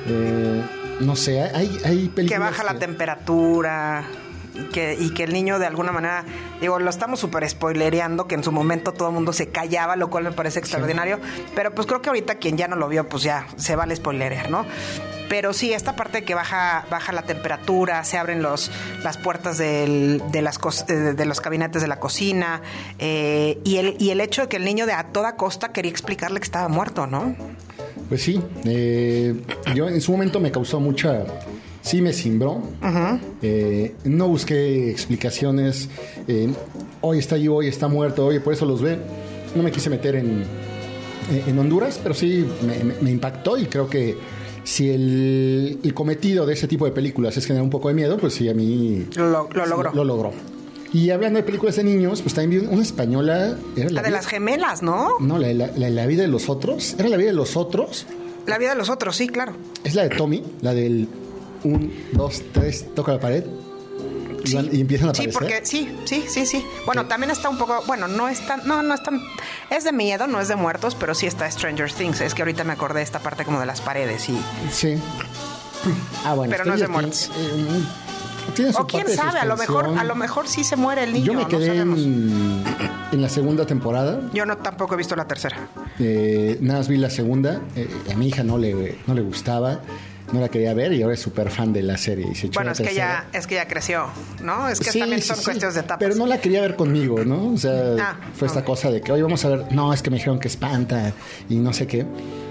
eh, 0.06 0.62
no 1.00 1.16
sé, 1.16 1.42
hay, 1.42 1.78
hay 1.84 2.08
películas 2.08 2.28
Que 2.28 2.38
baja 2.38 2.64
la 2.64 2.78
temperatura. 2.78 4.04
y 4.54 4.64
Que, 4.72 4.96
y 4.98 5.10
que 5.14 5.24
el 5.24 5.32
niño 5.32 5.58
de 5.58 5.66
alguna 5.66 5.92
manera, 5.92 6.24
digo, 6.60 6.78
lo 6.78 6.90
estamos 6.90 7.20
súper 7.20 7.48
spoilereando, 7.48 8.26
que 8.26 8.34
en 8.34 8.44
su 8.44 8.52
momento 8.52 8.92
todo 8.92 9.08
el 9.08 9.14
mundo 9.14 9.32
se 9.32 9.48
callaba, 9.48 9.96
lo 9.96 10.10
cual 10.10 10.24
me 10.24 10.32
parece 10.32 10.58
extraordinario, 10.58 11.18
pero 11.54 11.74
pues 11.74 11.86
creo 11.86 12.02
que 12.02 12.08
ahorita 12.10 12.34
quien 12.34 12.56
ya 12.56 12.68
no 12.68 12.76
lo 12.76 12.88
vio, 12.88 13.08
pues 13.08 13.22
ya 13.22 13.46
se 13.56 13.76
vale 13.76 13.94
spoilerear, 13.96 14.50
¿no? 14.50 14.66
Pero 15.30 15.52
sí, 15.52 15.72
esta 15.72 15.94
parte 15.94 16.24
que 16.24 16.34
baja, 16.34 16.84
baja 16.90 17.12
la 17.12 17.22
temperatura, 17.22 18.02
se 18.02 18.18
abren 18.18 18.42
los, 18.42 18.68
las 19.04 19.16
puertas 19.16 19.58
del- 19.58 20.20
de, 20.32 20.42
las 20.42 20.58
eh, 20.88 20.92
de 21.14 21.24
los 21.24 21.40
gabinetes 21.40 21.80
de 21.82 21.86
la 21.88 22.00
cocina, 22.00 22.62
eh, 22.98 23.58
y, 23.62 23.76
el, 23.76 23.94
y 24.00 24.10
el 24.10 24.20
hecho 24.20 24.42
de 24.42 24.48
que 24.48 24.56
el 24.56 24.64
niño 24.64 24.86
de 24.86 24.92
a 24.92 25.04
toda 25.12 25.36
costa 25.36 25.72
quería 25.72 25.92
explicarle 25.92 26.40
que 26.40 26.44
estaba 26.44 26.66
muerto, 26.68 27.06
¿no? 27.06 27.36
Pues 28.08 28.22
sí, 28.24 28.42
eh, 28.64 29.40
yo 29.72 29.88
en 29.88 30.00
su 30.00 30.10
momento 30.10 30.40
me 30.40 30.50
causó 30.50 30.80
mucha, 30.80 31.24
sí 31.80 32.02
me 32.02 32.12
cimbró. 32.12 32.60
Eh, 33.40 33.94
no 34.02 34.26
busqué 34.26 34.90
explicaciones. 34.90 35.88
hoy 37.02 37.18
está 37.20 37.36
ahí, 37.36 37.46
hoy 37.46 37.68
está 37.68 37.86
muerto, 37.86 38.26
oye, 38.26 38.40
por 38.40 38.52
eso 38.52 38.66
los 38.66 38.82
ve. 38.82 38.98
No 39.54 39.62
me 39.62 39.70
quise 39.70 39.90
meter 39.90 40.16
en, 40.16 40.44
en 41.46 41.56
Honduras, 41.56 42.00
pero 42.02 42.16
sí 42.16 42.44
me 43.00 43.10
impactó 43.12 43.56
y 43.56 43.66
creo 43.66 43.88
que 43.88 44.16
si 44.70 44.88
el, 44.90 45.78
el 45.82 45.94
cometido 45.94 46.46
de 46.46 46.54
ese 46.54 46.68
tipo 46.68 46.84
de 46.84 46.92
películas 46.92 47.36
es 47.36 47.44
generar 47.44 47.64
un 47.64 47.70
poco 47.70 47.88
de 47.88 47.94
miedo, 47.94 48.18
pues 48.18 48.34
sí, 48.34 48.48
a 48.48 48.54
mí 48.54 49.06
Lo, 49.16 49.28
lo 49.28 49.48
sí, 49.64 49.70
logró. 49.70 49.92
Lo, 49.92 50.04
logró. 50.04 50.30
Y 50.92 51.10
hablando 51.10 51.38
de 51.38 51.42
películas 51.42 51.74
de 51.76 51.84
niños, 51.84 52.22
pues 52.22 52.34
también 52.34 52.62
vi 52.62 52.68
una 52.68 52.82
española. 52.82 53.56
Era 53.76 53.90
La 53.90 54.02
de 54.02 54.08
vida- 54.08 54.10
las 54.18 54.26
gemelas, 54.26 54.82
¿no? 54.82 55.18
No, 55.18 55.38
la, 55.38 55.52
la- 55.54 55.72
la- 55.76 55.90
la 55.90 56.06
vida 56.06 56.22
de 56.22 56.28
los 56.28 56.48
otros. 56.48 56.94
Era 56.98 57.08
la 57.08 57.16
vida 57.16 57.28
de 57.30 57.36
los 57.36 57.56
otros. 57.56 58.06
La 58.46 58.58
vida 58.58 58.70
de 58.70 58.76
los 58.76 58.88
otros, 58.90 59.16
sí, 59.16 59.26
claro. 59.28 59.52
Es 59.84 59.94
la 59.96 60.02
de 60.08 60.10
Tommy, 60.16 60.42
la 60.62 60.72
del 60.74 61.08
1, 61.64 61.90
2, 62.12 62.42
3, 62.52 62.86
toca 62.94 63.12
la 63.12 63.20
pared. 63.20 63.44
Y, 64.44 64.48
Sí, 64.48 64.68
y 64.72 64.80
empiezan 64.80 65.10
a 65.10 65.14
sí, 65.14 65.22
aparecer. 65.28 65.32
porque 65.40 65.66
sí, 65.66 65.94
sí, 66.04 66.24
sí, 66.28 66.46
sí. 66.46 66.64
Bueno, 66.86 67.06
también 67.06 67.30
está 67.30 67.48
un 67.48 67.58
poco, 67.58 67.82
bueno, 67.86 68.08
no 68.08 68.28
es 68.28 68.44
tan, 68.46 68.66
no, 68.66 68.82
no 68.82 68.94
es 68.94 69.02
tan, 69.02 69.20
es 69.70 69.84
de 69.84 69.92
miedo, 69.92 70.26
no 70.26 70.40
es 70.40 70.48
de 70.48 70.56
muertos, 70.56 70.94
pero 70.94 71.14
sí 71.14 71.26
está 71.26 71.50
Stranger 71.50 71.92
Things. 71.92 72.20
Es 72.20 72.34
que 72.34 72.42
ahorita 72.42 72.64
me 72.64 72.72
acordé 72.72 72.98
de 72.98 73.04
esta 73.04 73.18
parte 73.20 73.44
como 73.44 73.60
de 73.60 73.66
las 73.66 73.80
paredes 73.80 74.28
y, 74.28 74.40
Sí. 74.72 74.96
Ah, 76.24 76.34
bueno. 76.34 76.50
Pero 76.52 76.64
no 76.66 76.74
es 76.74 76.80
de 76.80 76.88
muertos. 76.88 77.30
Eh, 77.36 77.64
tiene 78.54 78.72
su 78.72 78.80
o 78.82 78.86
quién 78.86 79.04
parte 79.04 79.12
de 79.12 79.16
sabe, 79.16 79.38
a 79.38 79.44
lo 79.44 79.56
mejor, 79.56 79.98
a 79.98 80.04
lo 80.04 80.14
mejor 80.14 80.48
sí 80.48 80.64
se 80.64 80.76
muere 80.76 81.04
el 81.04 81.12
niño. 81.12 81.26
Yo 81.26 81.34
me 81.34 81.46
quedé 81.46 81.78
en 81.78 83.22
la 83.22 83.28
segunda 83.28 83.66
temporada. 83.66 84.20
Yo 84.32 84.44
no 84.46 84.56
tampoco 84.58 84.94
he 84.94 84.96
visto 84.98 85.14
la 85.16 85.26
tercera. 85.26 85.56
Eh, 85.98 86.58
nada 86.60 86.80
más 86.80 86.88
vi 86.88 86.96
la 86.96 87.10
segunda. 87.10 87.60
eh, 87.76 87.88
a 88.12 88.14
mi 88.16 88.28
hija 88.28 88.42
no 88.42 88.58
le, 88.58 88.98
no 89.06 89.14
le 89.14 89.22
gustaba. 89.22 89.80
No 90.32 90.40
la 90.40 90.48
quería 90.48 90.72
ver 90.74 90.92
y 90.92 91.02
ahora 91.02 91.14
es 91.14 91.20
súper 91.20 91.50
fan 91.50 91.72
de 91.72 91.82
la 91.82 91.96
serie. 91.98 92.26
Y 92.30 92.34
se 92.36 92.46
echó 92.46 92.60
Bueno, 92.60 92.70
es 92.72 92.80
que 92.80 92.94
ya, 92.94 93.28
es 93.32 93.46
que 93.46 93.56
ya 93.56 93.66
creció, 93.66 94.06
¿no? 94.42 94.68
Es 94.68 94.78
que 94.78 94.92
Sí, 94.92 95.00
también 95.00 95.20
son 95.22 95.36
sí, 95.36 95.44
cuestiones 95.44 95.74
de 95.74 95.80
etapas. 95.80 95.98
Pero 95.98 96.14
no 96.14 96.26
la 96.26 96.40
quería 96.40 96.60
ver 96.60 96.76
conmigo, 96.76 97.24
¿no? 97.24 97.52
O 97.52 97.56
sea, 97.58 97.94
Ah, 97.98 98.16
fue 98.34 98.46
esta 98.46 98.64
cosa 98.64 98.90
de 98.90 99.00
que, 99.00 99.10
oye, 99.12 99.22
vamos 99.22 99.44
a 99.44 99.48
ver, 99.48 99.72
no, 99.72 99.92
es 99.92 100.02
que 100.02 100.10
me 100.10 100.16
dijeron 100.16 100.38
que 100.38 100.48
espanta 100.48 101.12
y 101.48 101.56
no 101.56 101.72
sé 101.72 101.86
qué. 101.86 102.06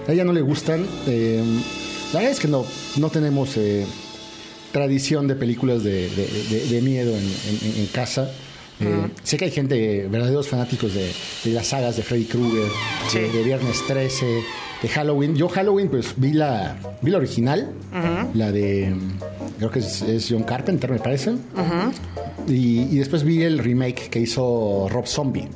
A 0.07 0.11
ella 0.11 0.25
no 0.25 0.33
le 0.33 0.41
gustan. 0.41 0.85
eh, 1.07 1.41
la 2.11 2.19
verdad 2.19 2.31
es 2.33 2.39
que 2.39 2.47
no, 2.47 2.65
no 2.97 3.09
tenemos 3.09 3.55
eh, 3.57 3.85
tradición 4.71 5.27
de 5.27 5.35
películas 5.35 5.83
de, 5.83 6.09
de- 6.09 6.27
de- 6.49 6.67
de 6.67 6.81
miedo 6.81 7.15
en, 7.15 7.23
en- 7.23 7.79
en 7.81 7.85
casa. 7.87 8.29
Eh, 8.81 9.07
Sé 9.23 9.37
que 9.37 9.45
hay 9.45 9.51
gente, 9.51 10.07
verdaderos 10.09 10.47
fanáticos 10.47 10.93
de, 10.93 11.11
de 11.43 11.51
las 11.51 11.67
sagas 11.67 11.97
de 11.97 12.03
Freddy 12.03 12.25
Krueger, 12.25 12.67
Sí. 13.09 13.19
de, 13.19 13.29
de 13.31 13.43
Viernes 13.43 13.81
13, 13.87 14.25
de 14.81 14.87
Halloween. 14.89 15.35
Yo 15.35 15.49
Halloween, 15.49 15.89
pues 15.89 16.13
vi 16.15 16.31
la, 16.33 16.77
vi 17.01 17.11
la 17.11 17.17
original, 17.17 17.71
la 18.33 18.51
de, 18.51 18.93
creo 19.57 19.69
que 19.71 19.79
es, 19.79 20.01
es 20.01 20.27
John 20.29 20.43
Carpenter, 20.43 20.89
me 20.91 20.99
parece. 20.99 21.33
y, 22.47 22.81
y 22.83 22.97
después 22.97 23.23
vi 23.23 23.43
el 23.43 23.59
remake 23.59 24.09
que 24.09 24.19
hizo 24.19 24.87
Rob 24.89 25.05
Zombie. 25.07 25.47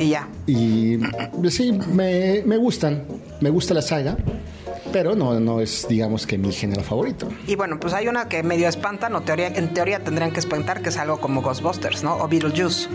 Y 0.00 0.08
ya. 0.10 0.28
Y 0.46 0.96
pues, 1.40 1.54
sí, 1.54 1.70
me, 1.92 2.42
me 2.44 2.56
gustan, 2.56 3.04
me 3.40 3.50
gusta 3.50 3.74
la 3.74 3.82
saga, 3.82 4.16
pero 4.92 5.14
no, 5.14 5.38
no 5.40 5.60
es, 5.60 5.86
digamos 5.88 6.26
que 6.26 6.38
mi 6.38 6.52
género 6.52 6.82
favorito. 6.82 7.28
Y 7.46 7.56
bueno, 7.56 7.78
pues 7.80 7.94
hay 7.94 8.08
una 8.08 8.28
que 8.28 8.42
medio 8.42 8.68
espantan, 8.68 9.14
o 9.14 9.22
teoría, 9.22 9.48
en 9.48 9.72
teoría 9.74 10.04
tendrían 10.04 10.32
que 10.32 10.40
espantar, 10.40 10.82
que 10.82 10.90
es 10.90 10.96
algo 10.96 11.20
como 11.20 11.42
Ghostbusters, 11.42 12.02
¿no? 12.02 12.16
O 12.16 12.28
Beetlejuice, 12.28 12.88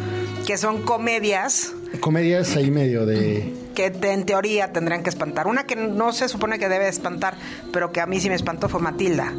que 0.46 0.58
son 0.58 0.84
comedias 0.84 1.74
Comedias 2.00 2.56
ahí 2.56 2.70
medio 2.70 3.06
de... 3.06 3.54
que 3.74 3.86
en 3.86 4.26
teoría 4.26 4.72
tendrían 4.74 5.04
que 5.04 5.10
espantar. 5.10 5.48
Una 5.48 5.66
que 5.66 5.76
no 5.76 6.12
se 6.12 6.28
supone 6.28 6.60
que 6.60 6.70
debe 6.70 6.88
espantar, 6.88 7.36
pero 7.72 7.92
que 7.92 8.02
a 8.02 8.06
mí 8.06 8.20
sí 8.20 8.30
me 8.30 8.36
espantó 8.36 8.70
fue 8.70 8.82
Matilda. 8.82 9.34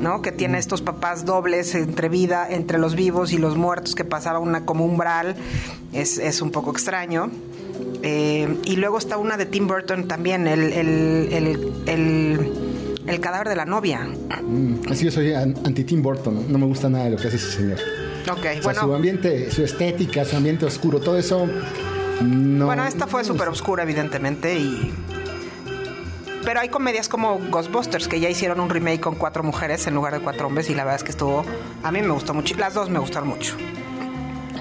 ¿no? 0.00 0.22
Que 0.22 0.32
tiene 0.32 0.58
estos 0.58 0.82
papás 0.82 1.24
dobles 1.24 1.74
entre 1.74 2.08
vida, 2.08 2.46
entre 2.48 2.78
los 2.78 2.94
vivos 2.94 3.32
y 3.32 3.38
los 3.38 3.56
muertos, 3.56 3.94
que 3.94 4.04
pasaba 4.04 4.38
una 4.38 4.64
como 4.64 4.84
umbral. 4.84 5.36
Es, 5.92 6.18
es 6.18 6.42
un 6.42 6.50
poco 6.50 6.70
extraño. 6.70 7.30
Eh, 8.02 8.48
y 8.64 8.76
luego 8.76 8.98
está 8.98 9.16
una 9.16 9.36
de 9.36 9.46
Tim 9.46 9.66
Burton 9.66 10.06
también, 10.08 10.46
el, 10.46 10.72
el, 10.72 11.28
el, 11.32 11.72
el, 11.86 12.52
el 13.06 13.20
cadáver 13.20 13.48
de 13.48 13.56
la 13.56 13.64
novia. 13.64 14.00
mm, 14.42 14.74
así 14.90 15.04
yo 15.06 15.10
soy 15.10 15.32
an- 15.34 15.56
anti-Tim 15.64 16.02
Burton, 16.02 16.44
no 16.50 16.58
me 16.58 16.66
gusta 16.66 16.88
nada 16.88 17.04
de 17.06 17.10
lo 17.10 17.16
que 17.16 17.28
hace 17.28 17.36
ese 17.36 17.50
señor. 17.52 17.78
Ok, 18.30 18.38
O 18.38 18.42
sea, 18.42 18.60
su 18.60 18.62
bueno. 18.62 18.94
ambiente, 18.94 19.50
su 19.50 19.64
estética, 19.64 20.24
su 20.24 20.36
ambiente 20.36 20.64
oscuro, 20.66 21.00
todo 21.00 21.18
eso... 21.18 21.46
No, 22.22 22.66
Bueno, 22.66 22.84
esta 22.84 23.06
fue 23.06 23.22
no, 23.22 23.28
súper 23.28 23.48
oscura, 23.48 23.82
evidentemente, 23.84 24.58
y... 24.58 24.92
Pero 26.44 26.60
hay 26.60 26.68
comedias 26.68 27.08
como 27.08 27.38
Ghostbusters, 27.50 28.08
que 28.08 28.20
ya 28.20 28.28
hicieron 28.30 28.60
un 28.60 28.70
remake 28.70 29.00
con 29.00 29.16
cuatro 29.16 29.42
mujeres 29.42 29.86
en 29.86 29.94
lugar 29.94 30.14
de 30.14 30.20
cuatro 30.20 30.46
hombres, 30.46 30.70
y 30.70 30.74
la 30.74 30.84
verdad 30.84 30.96
es 30.96 31.04
que 31.04 31.10
estuvo... 31.10 31.44
A 31.82 31.90
mí 31.92 32.00
me 32.00 32.08
gustó 32.10 32.32
mucho. 32.34 32.54
Las 32.56 32.74
dos 32.74 32.88
me 32.90 32.98
gustaron 32.98 33.28
mucho. 33.28 33.54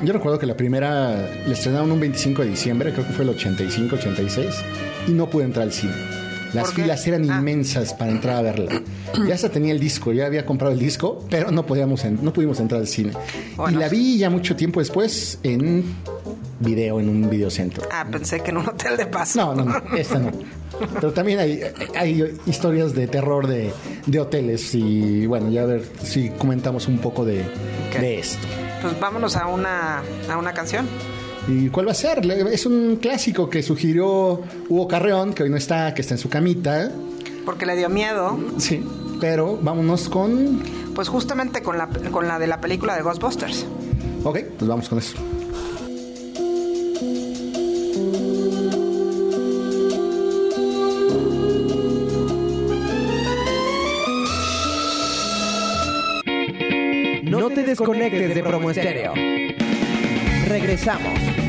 Yo 0.03 0.13
recuerdo 0.13 0.37
que 0.39 0.45
la 0.45 0.55
primera 0.55 1.29
la 1.45 1.53
estrenaron 1.53 1.91
un 1.91 1.99
25 1.99 2.43
de 2.43 2.49
diciembre, 2.49 2.93
creo 2.93 3.05
que 3.05 3.13
fue 3.13 3.23
el 3.23 3.29
85, 3.31 3.95
86, 3.95 4.45
y 5.07 5.11
no 5.11 5.29
pude 5.29 5.45
entrar 5.45 5.63
al 5.63 5.73
cine. 5.73 5.93
Las 6.53 6.71
filas 6.73 7.05
eran 7.07 7.29
Ah. 7.29 7.37
inmensas 7.39 7.93
para 7.93 8.09
entrar 8.11 8.37
a 8.37 8.41
verla. 8.41 8.81
Ya 9.27 9.35
hasta 9.35 9.49
tenía 9.49 9.73
el 9.73 9.79
disco, 9.79 10.13
ya 10.13 10.25
había 10.25 10.45
comprado 10.45 10.73
el 10.73 10.79
disco, 10.79 11.25
pero 11.29 11.51
no 11.51 11.65
podíamos, 11.65 12.05
no 12.05 12.31
pudimos 12.31 12.59
entrar 12.59 12.79
al 12.81 12.87
cine. 12.87 13.11
Bueno. 13.57 13.77
Y 13.77 13.81
la 13.81 13.89
vi 13.89 14.17
ya 14.17 14.29
mucho 14.29 14.55
tiempo 14.55 14.79
después 14.79 15.39
en 15.43 15.83
video, 16.59 16.99
en 17.01 17.09
un 17.09 17.29
videocentro. 17.29 17.83
Ah, 17.91 18.05
pensé 18.09 18.39
que 18.41 18.51
en 18.51 18.57
un 18.57 18.67
hotel 18.69 18.95
de 18.97 19.07
paso. 19.07 19.39
No, 19.39 19.55
no, 19.55 19.65
no, 19.65 19.95
esta 19.97 20.19
no. 20.19 20.31
Pero 20.93 21.11
también 21.11 21.39
hay, 21.39 21.61
hay 21.95 22.23
historias 22.45 22.93
de 22.93 23.07
terror 23.07 23.47
de, 23.47 23.71
de 24.05 24.19
hoteles 24.19 24.73
y 24.75 25.25
bueno, 25.25 25.49
ya 25.49 25.63
a 25.63 25.65
ver 25.65 25.83
si 26.03 26.29
comentamos 26.29 26.87
un 26.87 26.99
poco 26.99 27.25
de, 27.25 27.41
Ok. 27.41 27.99
de 27.99 28.19
esto. 28.19 28.47
Pues 28.87 29.01
vámonos 29.01 29.35
a 29.35 29.47
una, 29.47 30.01
a 30.31 30.37
una 30.37 30.53
canción. 30.53 30.87
¿Y 31.45 31.67
cuál 31.67 31.87
va 31.87 31.91
a 31.91 31.95
ser? 31.95 32.19
Es 32.49 32.65
un 32.65 32.95
clásico 33.01 33.49
que 33.49 33.61
sugirió 33.61 34.41
Hugo 34.69 34.87
Carreón, 34.87 35.33
que 35.33 35.43
hoy 35.43 35.49
no 35.49 35.57
está, 35.57 35.93
que 35.93 36.01
está 36.01 36.13
en 36.13 36.19
su 36.19 36.29
camita. 36.29 36.89
Porque 37.43 37.65
le 37.65 37.75
dio 37.75 37.89
miedo. 37.89 38.39
Sí, 38.59 38.81
pero 39.19 39.59
vámonos 39.61 40.07
con... 40.07 40.63
Pues 40.95 41.09
justamente 41.09 41.61
con 41.61 41.77
la, 41.77 41.89
con 42.11 42.29
la 42.29 42.39
de 42.39 42.47
la 42.47 42.61
película 42.61 42.95
de 42.95 43.01
Ghostbusters. 43.01 43.65
Ok, 44.23 44.39
pues 44.57 44.69
vamos 44.69 44.87
con 44.87 44.99
eso. 44.99 45.17
Desconectes 57.77 58.33
de 58.33 58.43
Promo 58.43 58.71
Estéreo. 58.71 59.13
Regresamos. 60.47 61.46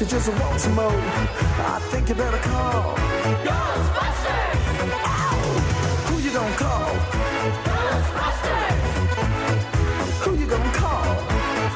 You 0.00 0.06
just 0.06 0.28
want 0.40 0.60
some 0.60 0.74
more, 0.74 0.90
I 0.90 1.78
think 1.90 2.08
you 2.08 2.14
better 2.14 2.38
call. 2.38 2.96
Ghostbusters! 3.44 4.60
Ow! 5.04 5.36
Who 6.06 6.14
you 6.22 6.32
gonna 6.32 6.56
call? 6.56 6.88
Ghostbusters. 7.68 8.78
Who 10.22 10.30
you 10.40 10.46
gonna 10.46 10.72
call? 10.72 11.16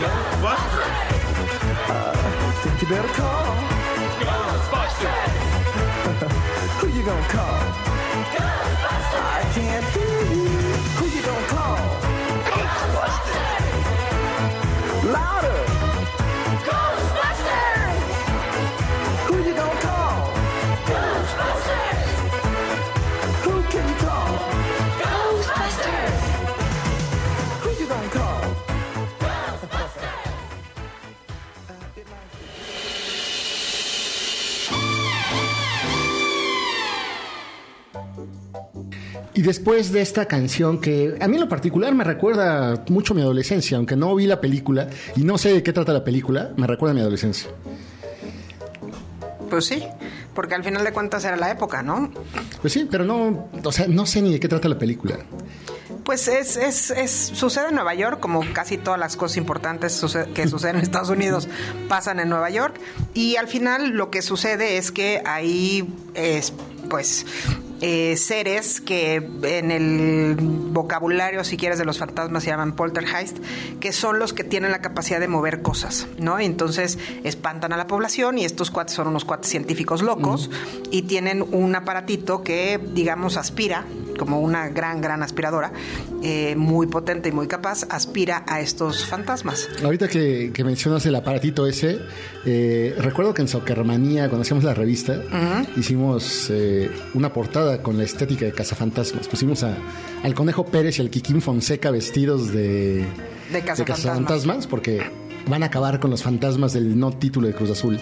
Ghostbusters! 0.01 0.97
Uh, 1.91 2.17
think 2.63 2.77
you 2.83 2.89
better 2.89 3.13
call. 3.21 3.47
Ghostbusters! 4.25 5.33
Who 6.79 6.87
you 6.89 7.03
gonna 7.05 7.29
call? 7.37 7.61
Ghostbusters! 8.37 9.25
I 9.37 9.43
can't 9.55 9.87
you. 9.97 10.11
Who 10.97 11.05
you 11.15 11.23
gonna 11.23 11.49
call? 11.57 11.81
Ghostbusters! 12.49 13.61
Louder! 15.13 15.56
Después 39.47 39.93
de 39.93 40.03
esta 40.03 40.27
canción 40.27 40.81
que 40.81 41.17
a 41.21 41.29
mí 41.29 41.37
en 41.37 41.41
lo 41.41 41.49
particular 41.49 41.95
me 41.95 42.03
recuerda 42.03 42.85
mucho 42.89 43.13
a 43.13 43.17
mi 43.17 43.23
adolescencia, 43.23 43.77
aunque 43.77 43.95
no 43.95 44.13
vi 44.17 44.27
la 44.27 44.41
película 44.41 44.89
y 45.15 45.23
no 45.23 45.39
sé 45.39 45.53
de 45.53 45.63
qué 45.63 45.73
trata 45.73 45.93
la 45.93 46.03
película, 46.03 46.51
me 46.57 46.67
recuerda 46.67 46.91
a 46.91 46.95
mi 46.95 47.01
adolescencia. 47.01 47.49
Pues 49.49 49.67
sí, 49.67 49.85
porque 50.35 50.57
al 50.57 50.65
final 50.65 50.83
de 50.83 50.93
cuentas 50.93 51.25
era 51.25 51.37
la 51.37 51.49
época, 51.53 51.81
¿no? 51.81 52.11
Pues 52.61 52.73
sí, 52.73 52.89
pero 52.91 53.05
no, 53.05 53.49
o 53.63 53.73
sea, 53.73 53.87
no 53.87 54.05
sé 54.05 54.21
ni 54.21 54.33
de 54.33 54.41
qué 54.41 54.49
trata 54.49 54.69
la 54.69 54.79
película. 54.79 55.17
Pues 56.03 56.27
es, 56.27 56.57
es, 56.57 56.91
es, 56.91 57.13
sucede 57.13 57.69
en 57.69 57.77
Nueva 57.77 57.95
York, 57.95 58.19
como 58.19 58.43
casi 58.53 58.79
todas 58.79 58.99
las 58.99 59.17
cosas 59.17 59.37
importantes 59.37 60.05
que 60.35 60.49
suceden 60.49 60.77
en 60.77 60.83
Estados 60.83 61.11
Unidos 61.11 61.49
pasan 61.89 62.19
en 62.19 62.29
Nueva 62.29 62.51
York. 62.51 62.81
Y 63.15 63.37
al 63.37 63.47
final 63.47 63.91
lo 63.91 64.11
que 64.11 64.23
sucede 64.23 64.77
es 64.77 64.91
que 64.91 65.23
ahí 65.25 65.89
es, 66.15 66.53
pues, 66.91 67.27
eh, 67.81 68.17
seres 68.17 68.81
que 68.81 69.17
en 69.43 69.71
el 69.71 70.37
vocabulario, 70.37 71.45
si 71.45 71.57
quieres, 71.57 71.79
de 71.79 71.85
los 71.85 71.99
fantasmas 71.99 72.45
se 72.45 72.51
llaman 72.51 72.75
poltergeist, 72.75 73.39
que 73.81 73.93
son 73.93 74.19
los 74.19 74.33
que 74.33 74.45
tienen 74.45 74.71
la 74.71 74.81
capacidad 74.81 75.21
de 75.21 75.29
mover 75.29 75.63
cosas, 75.63 76.07
¿no? 76.19 76.39
Entonces 76.39 76.99
espantan 77.25 77.73
a 77.73 77.77
la 77.77 77.87
población 77.87 78.39
y 78.39 78.45
estos 78.45 78.71
cuates 78.71 78.95
son 78.95 79.09
unos 79.09 79.25
cuates 79.25 79.51
científicos 79.51 80.03
locos 80.03 80.51
y 80.91 81.03
tienen 81.03 81.45
un 81.53 81.75
aparatito 81.75 82.43
que, 82.43 82.81
digamos, 82.95 83.37
aspira, 83.37 83.85
como 84.19 84.41
una 84.41 84.69
gran, 84.69 85.01
gran 85.01 85.23
aspiradora, 85.23 85.73
eh, 86.23 86.55
muy 86.57 86.87
potente 86.87 87.29
y 87.29 87.33
muy 87.33 87.47
capaz, 87.47 87.87
aspira 87.91 88.45
a 88.47 88.61
estos 88.61 89.05
fantasmas. 89.05 89.69
Ahorita 89.85 90.09
que, 90.09 90.51
que 90.53 90.65
mencionas 90.65 91.05
el 91.07 91.15
aparatito 91.15 91.67
ese, 91.67 91.99
eh, 92.49 92.95
recuerdo 92.99 93.35
que 93.35 93.43
en 93.43 93.49
Soccermanía, 93.49 94.29
cuando 94.29 94.43
hacíamos 94.43 94.65
la 94.65 94.73
revista, 94.73 95.21
hicimos 95.77 96.49
eh, 96.51 96.91
una 97.15 97.33
portada 97.33 97.66
con 97.83 97.99
la 97.99 98.05
estética 98.05 98.45
de 98.45 98.53
Cazafantasmas. 98.53 99.29
Pusimos 99.29 99.63
a, 99.63 99.77
al 100.23 100.35
Conejo 100.35 100.65
Pérez 100.67 100.99
y 100.99 101.03
al 101.03 101.11
Kikín 101.11 101.41
Fonseca 101.43 101.91
vestidos 101.91 102.53
de, 102.53 103.05
De 103.53 103.61
cazafantasmas. 103.61 103.87
cazafantasmas, 103.87 104.67
porque 104.67 105.03
van 105.49 105.63
a 105.63 105.67
acabar 105.67 106.01
con 106.01 106.11
los 106.11 106.23
fantasmas 106.23 106.73
del 106.73 106.99
no 106.99 107.13
título 107.13 107.47
de 107.47 107.55
Cruz 107.55 107.71
Azul. 107.71 107.99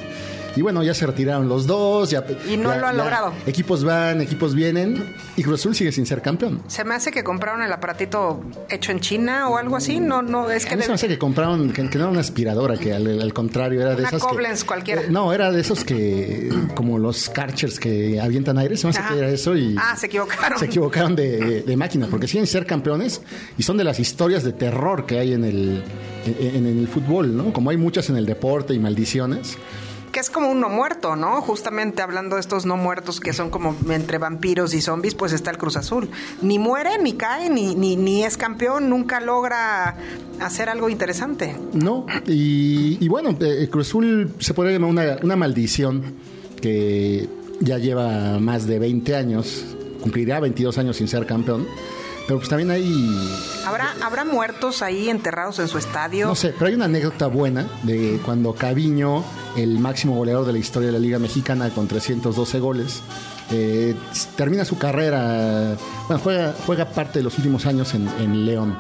Y 0.57 0.63
bueno, 0.63 0.83
ya 0.83 0.95
se 0.95 1.07
retiraron 1.07 1.49
los 1.49 1.67
dos. 1.67 2.11
Ya, 2.11 2.25
Y 2.49 2.57
no 2.57 2.71
ya- 2.71 2.79
lo 2.79 2.87
han 2.87 2.97
logrado. 2.97 3.33
Equipos 3.47 3.83
van, 3.85 4.21
equipos 4.21 4.55
vienen, 4.55 5.15
y 5.37 5.43
Cruz 5.43 5.61
Azul 5.61 5.75
sigue 5.75 5.91
sin 5.93 6.07
ser 6.07 6.23
campeón. 6.23 6.63
Se 6.69 6.85
me 6.85 6.95
hace 6.95 7.11
que 7.11 7.25
compraron 7.25 7.63
el 7.63 7.73
aparatito 7.73 8.41
hecho 8.71 8.93
en 8.93 9.01
China 9.01 9.49
o 9.49 9.57
algo 9.57 9.77
así. 9.77 9.99
No, 10.01 10.23
no, 10.23 10.51
es 10.51 10.65
que 10.67 10.75
A 10.75 10.77
mí 10.77 10.83
se 10.83 10.89
me 10.89 10.95
hace 10.95 11.09
que 11.09 11.19
compraron, 11.19 11.73
que, 11.73 11.89
que 11.89 11.99
no 11.99 12.05
era 12.05 12.11
una 12.13 12.21
aspiradora, 12.21 12.77
que 12.77 12.93
al, 12.93 13.21
al 13.21 13.33
contrario 13.35 13.81
era 13.81 13.91
de 13.91 14.01
Una 14.01 14.09
esas. 14.09 14.23
que- 14.23 14.29
Koblenz 14.29 14.65
cualquiera. 14.65 15.03
Eh, 15.03 15.07
no, 15.11 15.33
era 15.33 15.51
de 15.51 15.61
esos 15.61 15.85
que, 15.85 16.51
como 16.75 16.99
los 16.99 17.29
Karchers 17.31 17.81
que 17.81 18.21
avientan 18.21 18.59
aire, 18.59 18.77
se 18.77 18.87
me 18.87 18.91
hace 18.91 19.01
Ajá. 19.01 19.13
que 19.13 19.19
era 19.19 19.29
eso 19.31 19.57
y. 19.57 19.75
Ah, 19.79 19.97
se 19.97 20.07
equivocaron. 20.07 20.59
Se 20.59 20.67
equivocaron 20.67 21.17
de, 21.17 21.63
de 21.63 21.77
máquina, 21.77 22.07
porque 22.11 22.29
siguen 22.29 22.47
ser 22.47 22.65
campeones 22.67 23.21
y 23.59 23.63
son 23.65 23.77
de 23.77 23.85
las 23.85 23.99
historias 23.99 24.45
de 24.45 24.53
terror 24.53 25.05
que 25.07 25.19
hay 25.19 25.33
en 25.33 25.45
el, 25.45 25.83
en, 26.27 26.67
en 26.67 26.79
el 26.79 26.89
fútbol, 26.89 27.37
¿no? 27.37 27.53
Como 27.53 27.71
hay 27.71 27.77
muchas 27.77 28.09
en 28.11 28.17
el 28.17 28.27
deporte 28.27 28.73
y 28.75 28.79
maldiciones. 28.79 29.57
Que 30.15 30.21
es 30.21 30.31
como 30.31 30.49
un 30.49 30.61
no 30.61 30.69
muerto, 30.69 31.17
¿no? 31.17 31.41
Justamente 31.43 32.01
hablando 32.01 32.37
de 32.37 32.41
estos 32.41 32.67
no 32.67 32.77
muertos 32.77 33.19
que 33.19 33.33
son 33.33 33.51
como 33.51 33.77
entre 33.91 34.19
vampiros 34.19 34.73
y 34.73 34.81
zombies, 34.81 35.17
pues 35.17 35.33
está 35.33 35.51
el 35.51 35.59
Cruz 35.59 35.77
Azul. 35.77 36.09
Ni 36.41 36.61
muere, 36.61 36.99
ni 37.03 37.15
cae, 37.15 37.51
ni, 37.51 37.75
ni, 37.75 37.97
ni 37.97 38.25
es 38.25 38.37
campeón, 38.37 38.89
nunca 38.89 39.21
logra 39.21 39.97
hacer 40.41 40.69
algo 40.69 40.89
interesante. 40.89 41.57
No, 41.73 42.07
y, 42.29 42.97
y 43.05 43.09
bueno, 43.09 43.31
eh, 43.41 43.57
el 43.63 43.71
Cruz 43.71 43.89
Azul 43.89 44.33
se 44.39 44.55
podría 44.55 44.75
llamar 44.75 44.91
una, 44.91 45.17
una 45.21 45.35
maldición 45.35 46.15
que 46.63 47.29
ya 47.59 47.79
lleva 47.79 48.39
más 48.39 48.69
de 48.69 48.79
20 48.79 49.17
años, 49.17 49.65
cumplirá 50.01 50.39
22 50.39 50.79
años 50.79 50.97
sin 50.97 51.09
ser 51.09 51.27
campeón, 51.27 51.67
pero 52.27 52.39
pues 52.39 52.49
también 52.49 52.71
hay, 52.71 53.17
¿Habrá, 53.67 53.95
¿Habrá 54.03 54.25
muertos 54.25 54.83
ahí 54.83 55.09
enterrados 55.09 55.59
en 55.59 55.69
su 55.69 55.79
estadio? 55.79 56.27
no 56.27 56.35
sé, 56.35 56.55
pero 56.57 56.67
hay 56.67 56.75
una 56.75 56.87
anécdota 56.87 57.27
buena 57.27 57.67
de 57.83 58.21
cuando 58.25 58.55
Caviño, 58.55 59.23
el 59.57 59.79
máximo 59.79 60.15
goleador 60.17 60.47
de 60.47 60.53
la 60.53 60.59
historia 60.59 60.87
de 60.87 60.93
la 60.93 60.99
Liga 60.99 61.19
Mexicana 61.19 61.71
con 61.71 61.87
312 61.87 62.61
goles, 62.61 63.03
eh, 63.51 63.95
termina 64.37 64.65
su 64.65 64.79
carrera, 64.79 65.77
bueno, 66.09 66.23
juega, 66.23 66.55
juega 66.67 66.87
parte 66.87 67.19
de 67.19 67.25
los 67.25 67.37
últimos 67.37 67.67
años 67.67 67.95
en, 67.95 68.09
en 68.19 68.47
León 68.47 68.77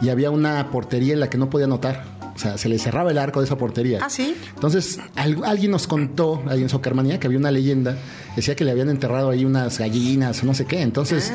y 0.00 0.08
había 0.08 0.30
una 0.30 0.70
portería 0.70 1.14
en 1.14 1.20
la 1.20 1.28
que 1.28 1.38
no 1.38 1.50
podía 1.50 1.66
anotar. 1.66 2.17
O 2.38 2.40
sea, 2.40 2.56
se 2.56 2.68
le 2.68 2.78
cerraba 2.78 3.10
el 3.10 3.18
arco 3.18 3.40
de 3.40 3.46
esa 3.46 3.58
portería. 3.58 3.98
Ah, 4.00 4.08
¿sí? 4.08 4.32
Entonces, 4.54 5.00
al- 5.16 5.42
alguien 5.44 5.72
nos 5.72 5.88
contó 5.88 6.40
ahí 6.48 6.62
en 6.62 6.68
Socarmanía 6.68 7.18
que 7.18 7.26
había 7.26 7.38
una 7.40 7.50
leyenda, 7.50 7.96
decía 8.36 8.54
que 8.54 8.64
le 8.64 8.70
habían 8.70 8.88
enterrado 8.90 9.30
ahí 9.30 9.44
unas 9.44 9.76
gallinas 9.80 10.40
o 10.44 10.46
no 10.46 10.54
sé 10.54 10.64
qué. 10.64 10.80
Entonces, 10.82 11.32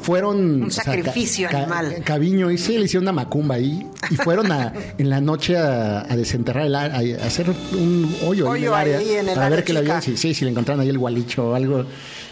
fueron. 0.00 0.62
Un 0.62 0.70
sacrificio 0.70 1.48
animal. 1.48 2.02
Caviño 2.04 2.50
y 2.52 2.58
sí, 2.58 2.78
le 2.78 2.84
hicieron 2.84 3.02
una 3.04 3.12
macumba 3.12 3.56
ahí 3.56 3.84
y 4.10 4.14
fueron 4.16 4.52
a, 4.52 4.72
en 4.96 5.10
la 5.10 5.20
noche 5.20 5.56
a, 5.58 6.00
a 6.10 6.16
desenterrar 6.16 6.66
el 6.66 6.74
a, 6.76 6.84
a 6.84 7.26
hacer 7.26 7.50
un 7.72 8.14
hoyo, 8.24 8.52
ahí 8.52 8.58
en 8.60 8.64
el 8.64 8.68
Hoyo 8.68 8.74
área 8.76 8.98
ahí 8.98 9.10
en 9.10 9.18
el 9.28 9.34
para 9.34 9.46
área 9.46 9.56
ver 9.56 9.64
que 9.64 9.72
le 9.72 9.78
habían, 9.80 10.02
sí, 10.02 10.16
sí, 10.16 10.34
si 10.34 10.44
le 10.44 10.52
encontraron 10.52 10.80
ahí 10.82 10.88
el 10.88 10.98
gualicho 10.98 11.48
o 11.50 11.54
algo. 11.54 11.84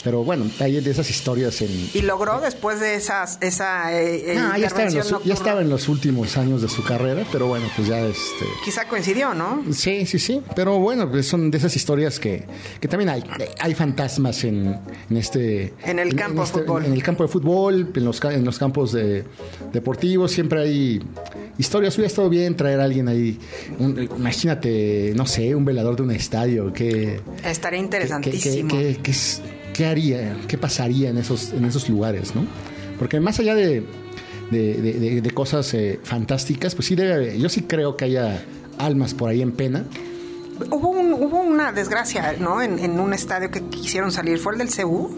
Pero 0.06 0.22
bueno, 0.22 0.48
hay 0.60 0.80
de 0.80 0.88
esas 0.88 1.10
historias 1.10 1.60
en. 1.62 1.90
Y 1.92 2.02
logró 2.02 2.40
después 2.40 2.78
de 2.78 2.94
esas, 2.94 3.38
esa 3.40 3.92
eh, 3.92 4.34
eh, 4.34 4.34
No, 4.36 4.56
ya 4.56 4.68
estaba, 4.68 4.82
en 4.84 4.88
intervención 4.90 5.12
los, 5.18 5.24
ya 5.24 5.34
estaba 5.34 5.60
en 5.62 5.68
los 5.68 5.88
últimos 5.88 6.36
años 6.36 6.62
de 6.62 6.68
su 6.68 6.84
carrera, 6.84 7.24
pero 7.32 7.48
bueno, 7.48 7.66
pues 7.74 7.88
ya 7.88 7.98
este. 7.98 8.44
Quizá 8.64 8.86
coincidió, 8.86 9.34
¿no? 9.34 9.64
Sí, 9.72 10.06
sí, 10.06 10.20
sí. 10.20 10.40
Pero 10.54 10.78
bueno, 10.78 11.10
pues 11.10 11.26
son 11.26 11.50
de 11.50 11.58
esas 11.58 11.74
historias 11.74 12.20
que, 12.20 12.44
que 12.78 12.86
también 12.86 13.08
hay. 13.08 13.24
Hay 13.58 13.74
fantasmas 13.74 14.44
en, 14.44 14.78
en 15.10 15.16
este. 15.16 15.74
En 15.84 15.98
el 15.98 16.14
campo 16.14 16.42
de 16.42 16.46
fútbol. 16.46 16.84
En 16.84 16.92
el 16.92 17.02
campo 17.02 17.24
de 17.24 17.28
fútbol, 17.28 17.90
en 17.92 18.04
los, 18.04 18.22
en 18.22 18.44
los 18.44 18.60
campos 18.60 18.92
de, 18.92 19.24
deportivos, 19.72 20.30
siempre 20.30 20.60
hay 20.62 21.02
historias. 21.58 21.96
Hubiera 21.96 22.06
estado 22.06 22.28
bien 22.30 22.56
traer 22.56 22.78
a 22.78 22.84
alguien 22.84 23.08
ahí. 23.08 23.40
Un- 23.80 24.08
imagínate, 24.16 25.14
no 25.16 25.26
sé, 25.26 25.52
un 25.56 25.64
velador 25.64 25.96
de 25.96 26.02
un 26.04 26.12
estadio. 26.12 26.72
Que, 26.72 27.20
Estaría 27.44 27.80
que- 27.80 27.84
interesantísimo. 27.84 28.68
que- 28.68 28.94
que- 28.94 29.02
que 29.02 29.10
es- 29.10 29.42
¿Qué 29.76 29.84
haría? 29.86 30.36
¿Qué 30.48 30.56
pasaría 30.56 31.10
en 31.10 31.18
esos, 31.18 31.52
en 31.52 31.64
esos 31.64 31.88
lugares, 31.88 32.34
no? 32.34 32.46
Porque 32.98 33.20
más 33.20 33.38
allá 33.40 33.54
de, 33.54 33.84
de, 34.50 35.30
cosas 35.34 35.72
eh, 35.74 36.00
fantásticas, 36.02 36.74
pues 36.74 36.86
sí 36.88 36.94
debe 36.94 37.12
haber- 37.12 37.36
Yo 37.36 37.48
sí 37.48 37.62
creo 37.62 37.96
que 37.96 38.06
haya 38.06 38.42
almas 38.78 39.12
por 39.12 39.28
ahí 39.28 39.42
en 39.42 39.52
pena. 39.52 39.84
Hubo, 40.70 40.88
un- 40.90 41.12
hubo 41.12 41.40
una 41.40 41.72
desgracia, 41.72 42.34
¿no? 42.40 42.62
En, 42.62 42.78
en 42.78 42.98
un 42.98 43.12
estadio 43.12 43.50
que 43.50 43.60
quisieron 43.64 44.12
salir. 44.12 44.38
¿Fue 44.38 44.52
el 44.54 44.58
del 44.60 44.68
CU? 44.74 45.10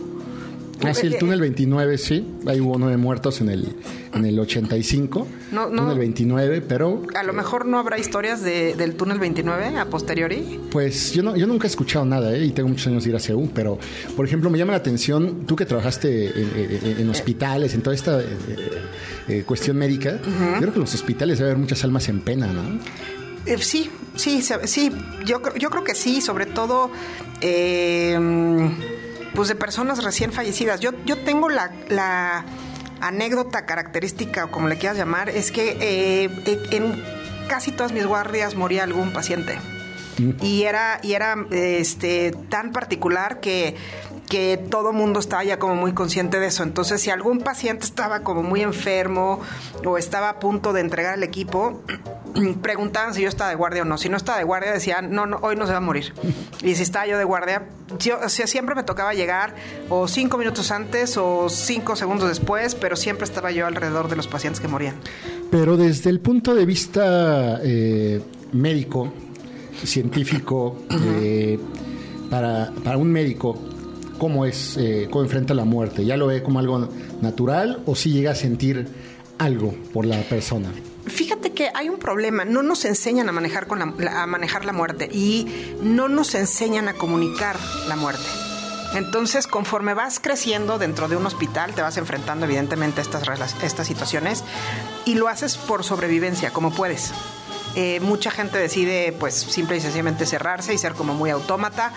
Ah, 0.85 0.95
sí, 0.95 1.07
el 1.09 1.14
Eh, 1.14 1.19
túnel 1.19 1.41
29, 1.41 1.99
sí. 1.99 2.27
Ahí 2.47 2.61
hubo 2.61 2.79
nueve 2.79 2.97
muertos 2.97 3.41
en 3.41 3.49
el, 3.49 3.75
en 4.14 4.25
el 4.25 4.38
85. 4.38 5.27
No, 5.53 5.69
no. 5.69 5.83
Túnel 5.83 5.99
29, 5.99 6.61
pero 6.61 7.03
A 7.14 7.23
lo 7.25 7.33
mejor 7.33 7.67
no 7.67 7.79
habrá 7.79 7.99
historias 7.99 8.43
de- 8.43 8.75
del 8.77 8.95
túnel 8.95 9.19
29 9.19 9.77
a 9.77 9.87
posteriori. 9.87 10.61
pues 10.71 11.12
yo 11.12 11.23
no, 11.23 11.37
yo 11.37 11.47
nunca 11.47 11.67
he 11.67 11.71
escuchado 11.71 12.05
nada, 12.05 12.35
¿eh? 12.37 12.45
Y 12.45 12.51
tengo 12.53 12.69
muchos 12.69 12.87
años 12.87 13.03
de 13.05 13.11
ir 13.11 13.17
a 13.17 13.21
CEU, 13.21 13.51
pero 13.55 13.79
por 14.17 14.25
ejemplo 14.27 14.51
me 14.51 14.59
llama 14.59 14.73
la 14.73 14.79
atención, 14.79 15.45
tú 15.47 15.57
que 15.57 15.64
trabajaste 15.67 16.27
en, 16.29 16.81
en- 16.85 17.01
en 17.01 17.11
hospitales, 17.11 17.75
en 17.75 17.83
toda 17.83 17.97
esta 17.97 18.21
eh, 18.21 18.27
eh, 19.29 19.43
cuestión 19.47 19.77
médica, 19.77 20.21
yo 20.23 20.59
creo 20.59 20.73
que 20.73 20.79
en 20.79 20.81
los 20.81 20.95
hospitales 20.95 21.38
debe 21.38 21.51
haber 21.51 21.61
muchas 21.61 21.83
almas 21.85 22.09
en 22.09 22.21
pena, 22.21 22.47
¿no? 22.47 22.62
Eh, 23.47 23.57
sí, 23.61 23.88
sí, 24.14 24.43
sí. 24.64 24.91
Yo, 25.25 25.41
yo 25.59 25.71
creo 25.71 25.83
que 25.85 25.95
sí, 25.95 26.21
sobre 26.21 26.45
todo, 26.47 26.91
eh, 27.41 28.19
pues 29.38 29.46
de 29.46 29.55
personas 29.55 30.03
recién 30.03 30.33
fallecidas. 30.33 30.81
Yo, 30.81 30.90
yo 31.05 31.16
tengo 31.16 31.48
la, 31.48 31.70
la 31.90 32.44
anécdota 33.01 33.66
característica, 33.66 34.46
o 34.46 34.51
como 34.51 34.66
le 34.66 34.79
quieras 34.79 34.98
llamar, 34.98 35.29
es 35.29 35.53
que 35.53 35.77
eh, 35.81 36.29
eh, 36.44 36.59
en 36.72 37.01
casi 37.48 37.70
todas 37.70 37.92
mis 37.92 38.05
guardias 38.05 38.57
moría 38.57 38.83
algún 38.83 39.12
paciente. 39.12 39.57
Y 40.42 40.64
era, 40.64 40.98
y 41.05 41.12
era 41.12 41.37
este, 41.53 42.33
tan 42.48 42.72
particular 42.72 43.38
que, 43.38 43.77
que 44.29 44.57
todo 44.57 44.93
mundo 44.93 45.21
estaba 45.21 45.43
ya 45.45 45.59
como 45.59 45.75
muy 45.75 45.93
consciente 45.93 46.38
de 46.38 46.47
eso. 46.47 46.62
Entonces, 46.62 47.01
si 47.01 47.11
algún 47.11 47.41
paciente 47.41 47.85
estaba 47.85 48.21
como 48.21 48.43
muy 48.43 48.62
enfermo 48.62 49.41
o 49.85 49.99
estaba 49.99 50.29
a 50.29 50.38
punto 50.38 50.73
de 50.73 50.81
entregar 50.81 51.17
el 51.17 51.23
equipo, 51.23 51.83
preguntaban 52.62 53.14
si 53.14 53.23
yo 53.23 53.29
estaba 53.29 53.51
de 53.51 53.57
guardia 53.57 53.83
o 53.83 53.85
no. 53.85 53.99
Si 53.99 54.09
no 54.09 54.17
estaba 54.17 54.38
de 54.38 54.45
guardia, 54.45 54.73
decían, 54.73 55.11
no, 55.12 55.27
no, 55.27 55.38
hoy 55.43 55.57
no 55.57 55.67
se 55.67 55.73
va 55.73 55.79
a 55.79 55.83
morir. 55.83 56.12
Y 56.62 56.75
si 56.75 56.83
estaba 56.83 57.07
yo 57.07 57.19
de 57.19 57.25
guardia, 57.25 57.67
yo, 57.99 58.19
o 58.23 58.29
sea, 58.29 58.47
siempre 58.47 58.75
me 58.75 58.83
tocaba 58.83 59.14
llegar 59.14 59.55
o 59.88 60.07
cinco 60.09 60.37
minutos 60.38 60.71
antes 60.71 61.17
o 61.17 61.49
cinco 61.49 61.97
segundos 61.97 62.29
después, 62.29 62.75
pero 62.75 62.97
siempre 62.97 63.25
estaba 63.25 63.51
yo 63.51 63.67
alrededor 63.67 64.09
de 64.09 64.17
los 64.17 64.29
pacientes 64.29 64.61
que 64.61 64.69
morían. 64.69 64.97
Pero 65.51 65.77
desde 65.77 66.11
el 66.11 66.21
punto 66.21 66.55
de 66.55 66.67
vista 66.67 67.61
eh, 67.62 68.21
médico, 68.53 69.12
científico, 69.85 70.77
eh, 70.91 71.59
para, 72.29 72.73
para 72.85 72.99
un 72.99 73.11
médico, 73.11 73.59
¿cómo 74.18 74.44
es, 74.44 74.76
eh, 74.76 75.09
cómo 75.11 75.24
enfrenta 75.24 75.54
la 75.54 75.64
muerte? 75.64 76.04
¿Ya 76.04 76.16
lo 76.16 76.26
ve 76.26 76.42
como 76.42 76.59
algo 76.59 76.88
natural 77.22 77.83
o 77.87 77.94
si 77.94 78.11
llega 78.11 78.33
a 78.33 78.35
sentir 78.35 78.87
algo 79.38 79.74
por 79.92 80.04
la 80.04 80.20
persona? 80.22 80.70
Fíjate 81.07 81.52
que 81.52 81.70
hay 81.74 81.88
un 81.88 81.98
problema, 81.98 82.44
no 82.44 82.62
nos 82.62 82.85
enseñan 82.85 83.28
a 83.28 83.33
manejar 83.33 83.66
con 83.66 83.78
la, 83.78 84.22
a 84.22 84.26
manejar 84.26 84.64
la 84.64 84.72
muerte 84.72 85.09
y 85.11 85.46
no 85.83 86.09
nos 86.09 86.35
enseñan 86.35 86.88
a 86.88 86.94
comunicar 86.94 87.57
la 87.88 87.96
muerte. 87.96 88.24
Entonces, 88.94 89.46
conforme 89.46 89.94
vas 89.94 90.18
creciendo 90.18 90.78
dentro 90.78 91.09
de 91.09 91.16
un 91.16 91.26
hospital, 91.26 91.74
te 91.74 91.83
vas 91.83 91.96
enfrentando 91.98 92.46
evidentemente 92.46 93.00
a 93.00 93.04
estas, 93.04 93.22
estas 93.62 93.87
situaciones 93.87 94.44
y 95.04 95.14
lo 95.14 95.28
haces 95.28 95.57
por 95.57 95.85
sobrevivencia, 95.85 96.50
como 96.50 96.72
puedes. 96.72 97.12
Eh, 97.76 98.00
mucha 98.00 98.31
gente 98.31 98.59
decide, 98.59 99.12
pues, 99.12 99.35
simple 99.35 99.76
y 99.76 99.81
sencillamente 99.81 100.26
cerrarse 100.26 100.74
y 100.74 100.78
ser 100.78 100.94
como 100.94 101.14
muy 101.14 101.31
autómata. 101.31 101.92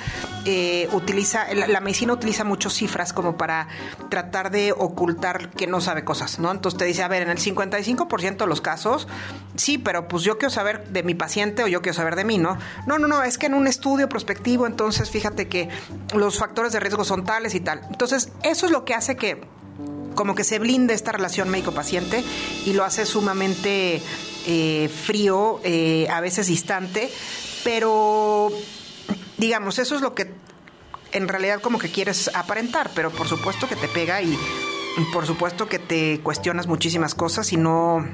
Eh, 0.45 0.87
utiliza, 0.91 1.53
la, 1.53 1.67
la 1.67 1.79
medicina 1.81 2.13
utiliza 2.13 2.43
muchas 2.43 2.73
cifras 2.73 3.13
como 3.13 3.37
para 3.37 3.67
tratar 4.09 4.51
de 4.51 4.71
ocultar 4.71 5.49
que 5.51 5.67
no 5.67 5.81
sabe 5.81 6.03
cosas, 6.03 6.39
¿no? 6.39 6.51
Entonces 6.51 6.77
te 6.77 6.85
dice, 6.85 7.03
a 7.03 7.07
ver, 7.07 7.21
en 7.23 7.29
el 7.29 7.37
55% 7.37 8.37
de 8.37 8.47
los 8.47 8.61
casos, 8.61 9.07
sí, 9.55 9.77
pero 9.77 10.07
pues 10.07 10.23
yo 10.23 10.37
quiero 10.37 10.51
saber 10.51 10.87
de 10.89 11.03
mi 11.03 11.15
paciente 11.15 11.63
o 11.63 11.67
yo 11.67 11.81
quiero 11.81 11.95
saber 11.95 12.15
de 12.15 12.25
mí, 12.25 12.37
¿no? 12.37 12.57
No, 12.87 12.99
no, 12.99 13.07
no, 13.07 13.23
es 13.23 13.37
que 13.37 13.47
en 13.47 13.53
un 13.53 13.67
estudio 13.67 14.09
prospectivo, 14.09 14.67
entonces 14.67 15.09
fíjate 15.09 15.47
que 15.47 15.69
los 16.13 16.37
factores 16.37 16.71
de 16.73 16.79
riesgo 16.79 17.03
son 17.03 17.23
tales 17.23 17.55
y 17.55 17.59
tal. 17.59 17.81
Entonces, 17.89 18.31
eso 18.43 18.65
es 18.65 18.71
lo 18.71 18.85
que 18.85 18.93
hace 18.93 19.15
que 19.15 19.41
como 20.15 20.35
que 20.35 20.43
se 20.43 20.59
blinde 20.59 20.93
esta 20.93 21.11
relación 21.11 21.49
médico-paciente 21.49 22.23
y 22.65 22.73
lo 22.73 22.83
hace 22.83 23.05
sumamente 23.05 24.01
eh, 24.47 24.89
frío, 24.89 25.59
eh, 25.63 26.07
a 26.09 26.21
veces 26.21 26.47
distante, 26.47 27.09
pero 27.63 28.51
digamos, 29.37 29.79
eso 29.79 29.95
es 29.95 30.01
lo 30.01 30.13
que 30.13 30.31
en 31.11 31.27
realidad 31.27 31.61
como 31.61 31.77
que 31.79 31.89
quieres 31.89 32.29
aparentar, 32.33 32.91
pero 32.95 33.11
por 33.11 33.27
supuesto 33.27 33.67
que 33.67 33.75
te 33.75 33.87
pega 33.87 34.21
y, 34.21 34.33
y 34.33 35.03
por 35.11 35.25
supuesto 35.25 35.67
que 35.67 35.79
te 35.79 36.19
cuestionas 36.21 36.67
muchísimas 36.67 37.15
cosas 37.15 37.51
y 37.53 37.57
no 37.57 38.05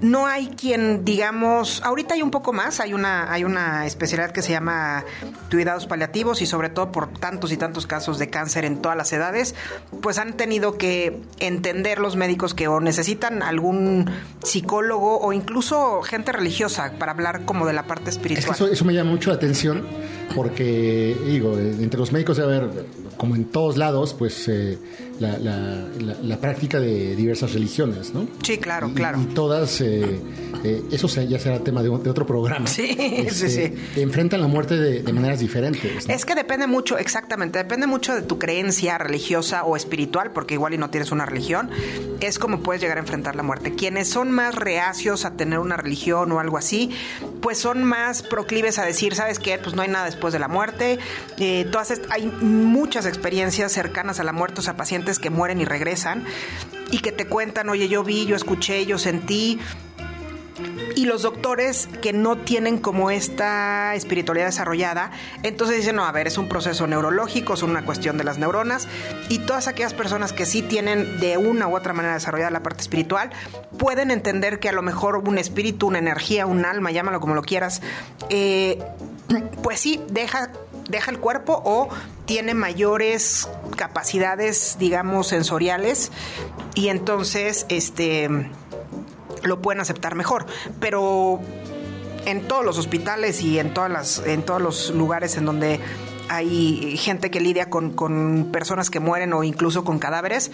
no 0.00 0.26
hay 0.26 0.48
quien, 0.48 1.04
digamos, 1.04 1.82
ahorita 1.84 2.14
hay 2.14 2.22
un 2.22 2.30
poco 2.30 2.52
más, 2.52 2.80
hay 2.80 2.94
una, 2.94 3.32
hay 3.32 3.44
una 3.44 3.86
especialidad 3.86 4.30
que 4.32 4.42
se 4.42 4.52
llama 4.52 5.04
cuidados 5.50 5.86
paliativos 5.86 6.42
y 6.42 6.46
sobre 6.46 6.68
todo 6.68 6.92
por 6.92 7.08
tantos 7.08 7.52
y 7.52 7.56
tantos 7.56 7.86
casos 7.86 8.18
de 8.18 8.28
cáncer 8.30 8.64
en 8.64 8.80
todas 8.82 8.96
las 8.96 9.12
edades, 9.12 9.54
pues 10.00 10.18
han 10.18 10.34
tenido 10.36 10.76
que 10.78 11.20
entender 11.40 11.98
los 11.98 12.16
médicos 12.16 12.54
que 12.54 12.68
o 12.68 12.80
necesitan 12.80 13.42
algún 13.42 14.10
psicólogo 14.42 15.20
o 15.20 15.32
incluso 15.32 16.02
gente 16.02 16.32
religiosa 16.32 16.92
para 16.98 17.12
hablar 17.12 17.44
como 17.44 17.66
de 17.66 17.72
la 17.72 17.84
parte 17.86 18.10
Es 18.10 18.16
espiritual. 18.16 18.46
que 18.46 18.52
eso, 18.64 18.66
eso 18.72 18.84
me 18.84 18.94
llama 18.94 19.10
mucho 19.10 19.30
la 19.30 19.36
atención 19.36 19.86
porque, 20.34 21.16
digo, 21.26 21.58
eh, 21.58 21.74
entre 21.80 21.98
los 22.00 22.12
médicos 22.12 22.36
debe 22.36 22.56
haber, 22.56 22.86
como 23.16 23.36
en 23.36 23.44
todos 23.44 23.76
lados, 23.76 24.14
pues 24.14 24.48
eh, 24.48 24.78
la, 25.20 25.38
la- 25.38 25.84
la- 26.00 26.16
la 26.22 26.36
práctica 26.38 26.80
de 26.80 27.14
diversas 27.16 27.52
religiones, 27.54 28.12
¿no? 28.14 28.26
Sí, 28.42 28.58
claro, 28.58 28.88
Y- 28.88 28.94
claro. 28.94 29.20
Y 29.20 29.26
todas, 29.26 29.80
eh, 29.80 30.20
eh, 30.64 30.82
eso 30.90 31.06
ya 31.22 31.38
será 31.38 31.60
tema 31.60 31.82
de, 31.82 31.88
otro 31.88 32.26
programa. 32.26 32.66
Este, 32.74 33.30
Sí, 33.30 33.48
sí, 33.50 33.72
sí. 33.94 34.00
Enfrentan 34.00 34.40
la 34.40 34.48
muerte 34.48 34.76
de, 34.76 35.02
de 35.02 35.12
maneras 35.12 35.38
diferentes. 35.40 36.08
¿no? 36.08 36.14
Es 36.14 36.24
que 36.24 36.34
depende 36.34 36.66
mucho, 36.66 36.98
exactamente, 36.98 37.58
depende 37.58 37.86
mucho 37.86 38.14
de 38.14 38.22
tu 38.22 38.38
creencia 38.38 38.98
religiosa 38.98 39.64
o 39.64 39.76
espiritual, 39.76 40.32
porque 40.32 40.54
igual 40.54 40.74
y 40.74 40.78
no 40.78 40.90
tienes 40.90 41.12
una 41.12 41.26
religión, 41.26 41.70
es 42.20 42.38
como 42.38 42.60
puedes 42.60 42.80
llegar 42.82 42.96
a 42.98 43.00
enfrentar 43.00 43.36
la 43.36 43.42
muerte. 43.42 43.74
Quienes 43.74 44.08
son 44.08 44.30
más 44.30 44.54
reacios 44.54 45.24
a 45.24 45.32
tener 45.36 45.58
una 45.58 45.76
religión 45.76 46.30
o 46.32 46.40
algo 46.40 46.58
así, 46.58 46.90
pues 47.40 47.58
son 47.58 47.84
más 47.84 48.22
proclives 48.22 48.78
a 48.78 48.84
decir, 48.84 49.14
¿sabes 49.14 49.38
qué? 49.38 49.58
Pues 49.58 49.74
no 49.74 49.82
hay 49.82 49.88
nada 49.88 50.06
después 50.06 50.32
de 50.32 50.38
la 50.38 50.48
muerte. 50.48 50.98
Eh, 51.38 51.66
todas 51.70 51.92
hay 52.10 52.26
muchas 52.26 53.06
experiencias 53.06 53.72
cercanas 53.72 54.20
a 54.20 54.24
la 54.24 54.32
muerte, 54.32 54.60
o 54.60 54.62
sea, 54.62 54.76
pacientes 54.76 55.03
que 55.18 55.30
mueren 55.30 55.60
y 55.60 55.64
regresan 55.64 56.24
y 56.90 56.98
que 56.98 57.12
te 57.12 57.26
cuentan, 57.26 57.68
oye, 57.68 57.88
yo 57.88 58.04
vi, 58.04 58.26
yo 58.26 58.36
escuché, 58.36 58.86
yo 58.86 58.98
sentí, 58.98 59.58
y 60.94 61.06
los 61.06 61.22
doctores 61.22 61.88
que 62.00 62.12
no 62.12 62.38
tienen 62.38 62.78
como 62.78 63.10
esta 63.10 63.94
espiritualidad 63.94 64.46
desarrollada, 64.46 65.10
entonces 65.42 65.78
dicen, 65.78 65.96
no, 65.96 66.04
a 66.04 66.12
ver, 66.12 66.26
es 66.26 66.38
un 66.38 66.48
proceso 66.48 66.86
neurológico, 66.86 67.54
es 67.54 67.62
una 67.62 67.84
cuestión 67.84 68.16
de 68.16 68.24
las 68.24 68.38
neuronas, 68.38 68.86
y 69.28 69.40
todas 69.40 69.66
aquellas 69.66 69.94
personas 69.94 70.32
que 70.32 70.46
sí 70.46 70.62
tienen 70.62 71.18
de 71.18 71.36
una 71.36 71.66
u 71.66 71.76
otra 71.76 71.92
manera 71.92 72.14
desarrollada 72.14 72.50
la 72.50 72.62
parte 72.62 72.82
espiritual, 72.82 73.30
pueden 73.78 74.10
entender 74.10 74.60
que 74.60 74.68
a 74.68 74.72
lo 74.72 74.82
mejor 74.82 75.16
un 75.16 75.38
espíritu, 75.38 75.88
una 75.88 75.98
energía, 75.98 76.46
un 76.46 76.64
alma, 76.64 76.92
llámalo 76.92 77.20
como 77.20 77.34
lo 77.34 77.42
quieras, 77.42 77.82
eh, 78.28 78.78
pues 79.62 79.80
sí, 79.80 80.00
deja 80.08 80.50
deja 80.88 81.10
el 81.10 81.18
cuerpo 81.18 81.60
o 81.64 81.88
tiene 82.26 82.54
mayores 82.54 83.48
capacidades, 83.76 84.76
digamos, 84.78 85.28
sensoriales 85.28 86.12
y 86.74 86.88
entonces 86.88 87.66
este 87.68 88.28
lo 89.42 89.60
pueden 89.60 89.80
aceptar 89.80 90.14
mejor. 90.14 90.46
Pero 90.80 91.40
en 92.26 92.48
todos 92.48 92.64
los 92.64 92.78
hospitales 92.78 93.42
y 93.42 93.58
en 93.58 93.74
todas 93.74 93.90
las, 93.90 94.22
en 94.26 94.42
todos 94.42 94.60
los 94.60 94.90
lugares 94.90 95.36
en 95.36 95.44
donde 95.44 95.80
hay 96.28 96.96
gente 96.96 97.30
que 97.30 97.40
lidia 97.40 97.68
con, 97.68 97.90
con 97.90 98.48
personas 98.50 98.90
que 98.90 99.00
mueren 99.00 99.32
o 99.34 99.44
incluso 99.44 99.84
con 99.84 99.98
cadáveres, 99.98 100.50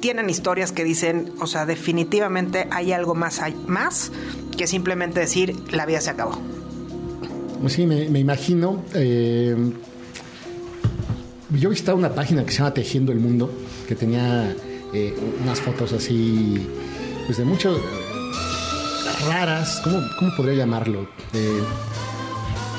tienen 0.00 0.28
historias 0.28 0.70
que 0.70 0.84
dicen, 0.84 1.32
o 1.40 1.46
sea, 1.46 1.64
definitivamente 1.64 2.68
hay 2.70 2.92
algo 2.92 3.14
más, 3.14 3.40
hay 3.40 3.54
más 3.66 4.12
que 4.56 4.66
simplemente 4.66 5.20
decir 5.20 5.56
la 5.72 5.86
vida 5.86 6.02
se 6.02 6.10
acabó. 6.10 6.38
Pues 7.60 7.72
Sí, 7.74 7.86
me, 7.86 8.08
me 8.08 8.18
imagino. 8.20 8.82
eh, 8.94 9.56
yo 11.50 11.70
visitaba 11.70 11.96
una 11.96 12.14
página 12.14 12.44
que 12.44 12.50
se 12.52 12.58
llama 12.58 12.74
Tejiendo 12.74 13.12
el 13.12 13.20
Mundo, 13.20 13.50
que 13.86 13.94
tenía 13.94 14.54
eh, 14.92 15.14
unas 15.42 15.60
fotos 15.60 15.92
así, 15.92 16.66
pues 17.26 17.38
de 17.38 17.44
mucho 17.44 17.76
eh, 17.76 17.80
raras, 19.28 19.80
¿cómo, 19.84 20.00
cómo 20.18 20.34
podría 20.36 20.54
llamarlo? 20.56 21.08
Eh, 21.32 21.60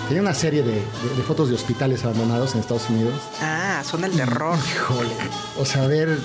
tenía 0.08 0.22
una 0.22 0.34
serie 0.34 0.62
de, 0.62 0.72
de- 0.74 0.80
de 1.16 1.24
fotos 1.26 1.50
de 1.50 1.56
hospitales 1.56 2.04
abandonados 2.04 2.54
en 2.54 2.60
Estados 2.62 2.90
Unidos. 2.90 3.14
Ah, 3.42 3.82
son 3.90 4.02
del 4.02 4.12
terror. 4.12 4.58
Híjole, 4.76 5.10
o 5.58 5.66
sea, 5.66 5.88
ver 5.88 6.18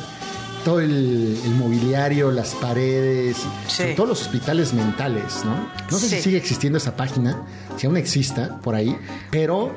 todo 0.64 0.80
el, 0.80 1.38
el 1.44 1.50
mobiliario, 1.54 2.30
las 2.30 2.54
paredes, 2.54 3.36
Sí. 3.66 3.76
sobre 3.82 3.94
todo 3.94 4.06
los 4.06 4.22
hospitales 4.22 4.72
mentales, 4.72 5.44
¿no? 5.44 5.68
No 5.90 5.98
sé 5.98 6.08
Sí. 6.08 6.16
si 6.16 6.22
sigue 6.22 6.36
existiendo 6.36 6.78
esa 6.78 6.96
página, 6.96 7.42
si 7.76 7.86
aún 7.86 7.96
exista 7.96 8.58
por 8.60 8.74
ahí, 8.74 8.96
pero 9.30 9.72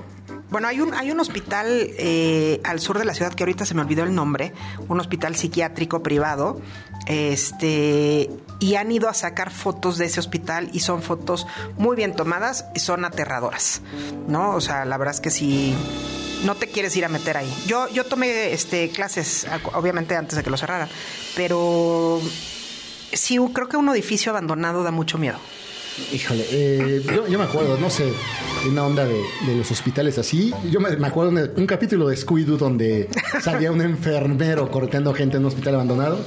Bueno, 0.50 0.68
hay 0.68 0.82
un, 0.82 0.94
hay 0.94 1.10
un 1.10 1.20
hospital 1.20 1.66
eh, 1.98 2.62
al 2.64 2.80
sur 2.80 3.00
de 3.00 3.06
la 3.06 3.16
ciudad 3.16 3.34
que 3.34 3.42
ahorita 3.44 3.66
se 3.66 3.74
me 3.74 3.82
olvidó 3.82 4.04
el 4.04 4.14
nombre, 4.14 4.54
un 4.88 5.00
hospital 5.00 5.36
psiquiátrico 5.36 6.04
privado, 6.04 6.62
este, 7.08 8.30
y 8.60 8.76
han 8.76 8.92
ido 8.92 9.10
a 9.10 9.14
sacar 9.16 9.50
fotos 9.52 9.98
de 9.98 10.06
ese 10.06 10.20
hospital 10.20 10.70
y 10.72 10.82
son 10.82 11.02
fotos 11.02 11.48
muy 11.78 11.96
bien 11.96 12.16
tomadas 12.16 12.66
y 12.76 12.80
son 12.80 13.04
aterradoras, 13.04 13.82
¿no? 14.28 14.52
O 14.56 14.62
sea, 14.62 14.86
la 14.86 14.98
verdad 14.98 15.16
es 15.16 15.22
que 15.22 15.32
sí, 15.32 15.76
no 16.44 16.56
te 16.56 16.68
quieres 16.68 16.96
ir 16.96 17.06
a 17.06 17.10
meter 17.10 17.38
ahí. 17.38 17.54
Yo, 17.66 17.90
yo 17.90 18.06
tomé 18.06 18.54
este, 18.54 18.90
clases, 18.90 19.48
obviamente 19.74 20.16
antes 20.16 20.36
de 20.38 20.44
que 20.44 20.50
lo 20.50 20.58
cerraran, 20.58 20.90
pero 21.36 22.22
sí, 23.12 23.38
creo 23.54 23.70
que 23.70 23.78
un 23.78 23.90
edificio 23.90 24.32
abandonado 24.32 24.84
da 24.84 24.92
mucho 24.92 25.18
miedo. 25.18 25.40
Híjole, 26.12 26.44
eh, 26.52 27.04
yo, 27.06 27.28
yo 27.28 27.38
me 27.38 27.46
acuerdo, 27.46 27.78
no 27.78 27.90
sé, 27.90 28.12
una 28.70 28.86
onda 28.86 29.06
de, 29.06 29.14
de 29.46 29.56
los 29.56 29.70
hospitales 29.70 30.18
así. 30.18 30.52
Yo 30.72 30.80
me, 30.80 30.96
me 30.98 31.08
acuerdo 31.08 31.32
de 31.32 31.52
un 31.56 31.68
capítulo 31.68 32.08
de 32.08 32.16
Scooby-Doo 32.18 32.58
donde 32.58 33.10
salía 33.42 33.72
un 33.72 33.82
enfermero 33.82 34.70
corteando 34.72 35.14
gente 35.14 35.38
en 35.38 35.44
un 35.44 35.48
hospital 35.50 35.76
abandonado 35.76 36.18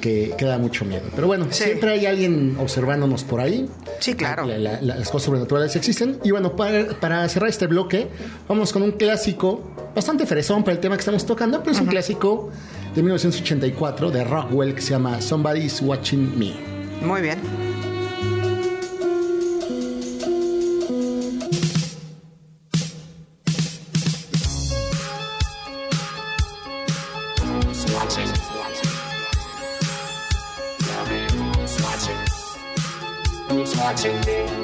que, 0.00 0.32
que 0.38 0.44
da 0.46 0.56
mucho 0.56 0.86
miedo. 0.86 1.02
Pero 1.14 1.26
bueno, 1.26 1.46
Sí. 1.50 1.64
siempre 1.64 1.90
hay 1.90 2.06
alguien 2.06 2.56
observándonos 2.58 3.24
por 3.24 3.40
ahí. 3.40 3.68
Sí, 3.98 4.14
claro. 4.14 4.46
La- 4.46 4.56
la- 4.56 4.80
la- 4.80 4.96
las 4.96 5.10
cosas 5.10 5.26
sobrenaturales 5.26 5.76
existen. 5.76 6.18
Y 6.24 6.30
bueno, 6.30 6.56
para, 6.56 6.88
para 6.98 7.28
cerrar 7.28 7.50
este 7.50 7.66
bloque, 7.66 8.08
vamos 8.48 8.72
con 8.72 8.80
un 8.82 8.92
clásico 8.92 9.62
bastante 9.94 10.24
fresón 10.24 10.64
para 10.64 10.74
el 10.76 10.80
tema 10.80 10.96
que 10.96 11.00
estamos 11.00 11.26
tocando, 11.26 11.58
pero 11.62 11.72
es 11.72 11.80
un 11.80 11.86
clásico 11.88 12.50
de 12.94 13.02
1984 13.02 14.10
de 14.10 14.24
Rockwell 14.24 14.74
que 14.74 14.80
se 14.80 14.90
llama 14.90 15.20
Somebody's 15.20 15.82
Watching 15.82 16.38
Me. 16.38 16.54
Muy 17.06 17.20
bien. 17.20 17.38
watching 33.90 34.20
me. 34.24 34.59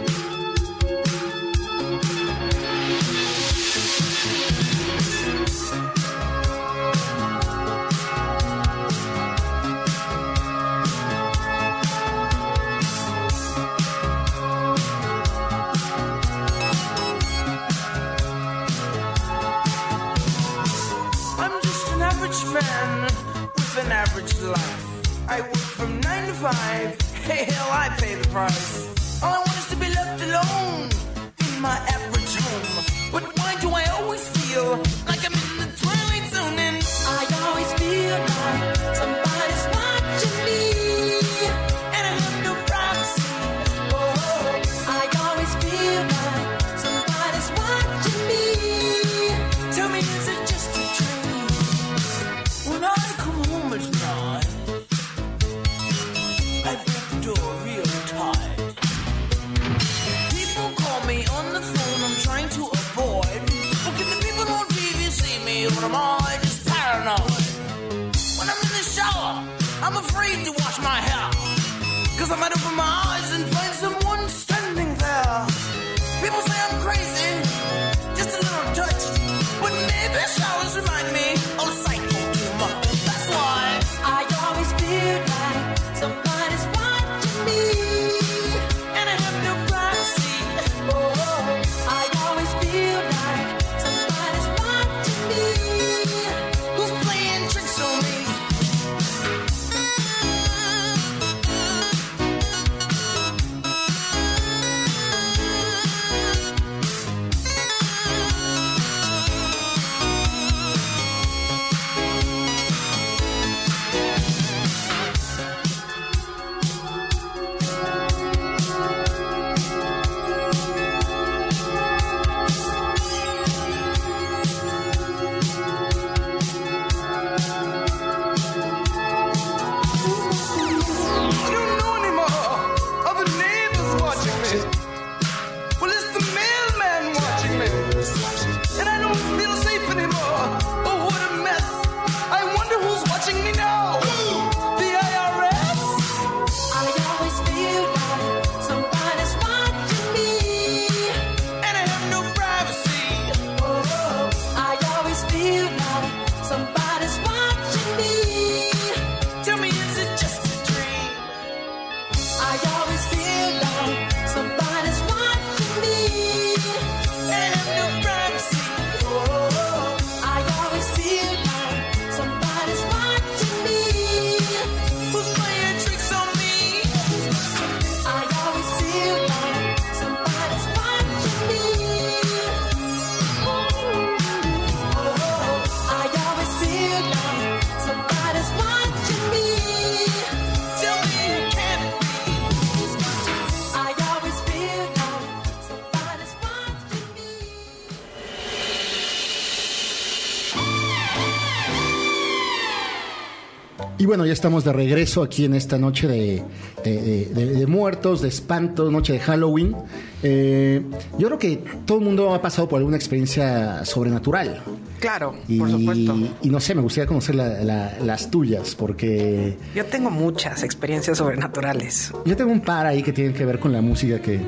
Bueno, 204.16 204.29
ya 204.29 204.33
estamos 204.33 204.64
de 204.64 204.72
regreso 204.72 205.22
aquí 205.22 205.44
en 205.44 205.52
esta 205.52 205.76
noche 205.76 206.09
de, 206.09 206.42
de- 206.83 207.26
de- 207.26 207.46
de 207.55 207.66
muertos, 207.66 208.22
de 208.22 208.29
espanto, 208.29 208.90
noche 208.90 209.12
de 209.12 209.18
Halloween. 209.18 209.76
Eh, 210.22 210.81
yo 211.18 211.26
creo 211.26 211.38
que 211.38 211.62
todo 211.85 211.98
el 211.98 212.05
mundo 212.05 212.33
ha 212.35 212.40
pasado 212.40 212.66
por 212.66 212.79
alguna 212.79 212.96
experiencia 212.96 213.85
sobrenatural. 213.85 214.62
Claro, 215.00 215.35
Y, 215.48 215.59
por 215.59 215.70
supuesto. 215.70 216.16
y 216.40 216.48
no 216.48 216.61
sé, 216.61 216.74
me 216.74 216.81
gustaría 216.81 217.07
conocer 217.07 217.35
la- 217.35 217.62
la- 217.62 217.98
las 218.02 218.31
tuyas, 218.31 218.74
porque 218.74 219.59
Yo 219.74 219.85
tengo 219.85 220.09
muchas 220.11 220.62
experiencias 220.62 221.18
sobrenaturales. 221.18 222.11
yo 222.24 222.35
tengo 222.38 222.52
un 222.52 222.62
par 222.62 222.87
ahí 222.87 223.02
que 223.02 223.12
tienen 223.12 223.35
que 223.35 223.44
ver 223.44 223.59
con 223.59 223.70
la 223.70 223.83
música 223.83 224.18
que, 224.22 224.40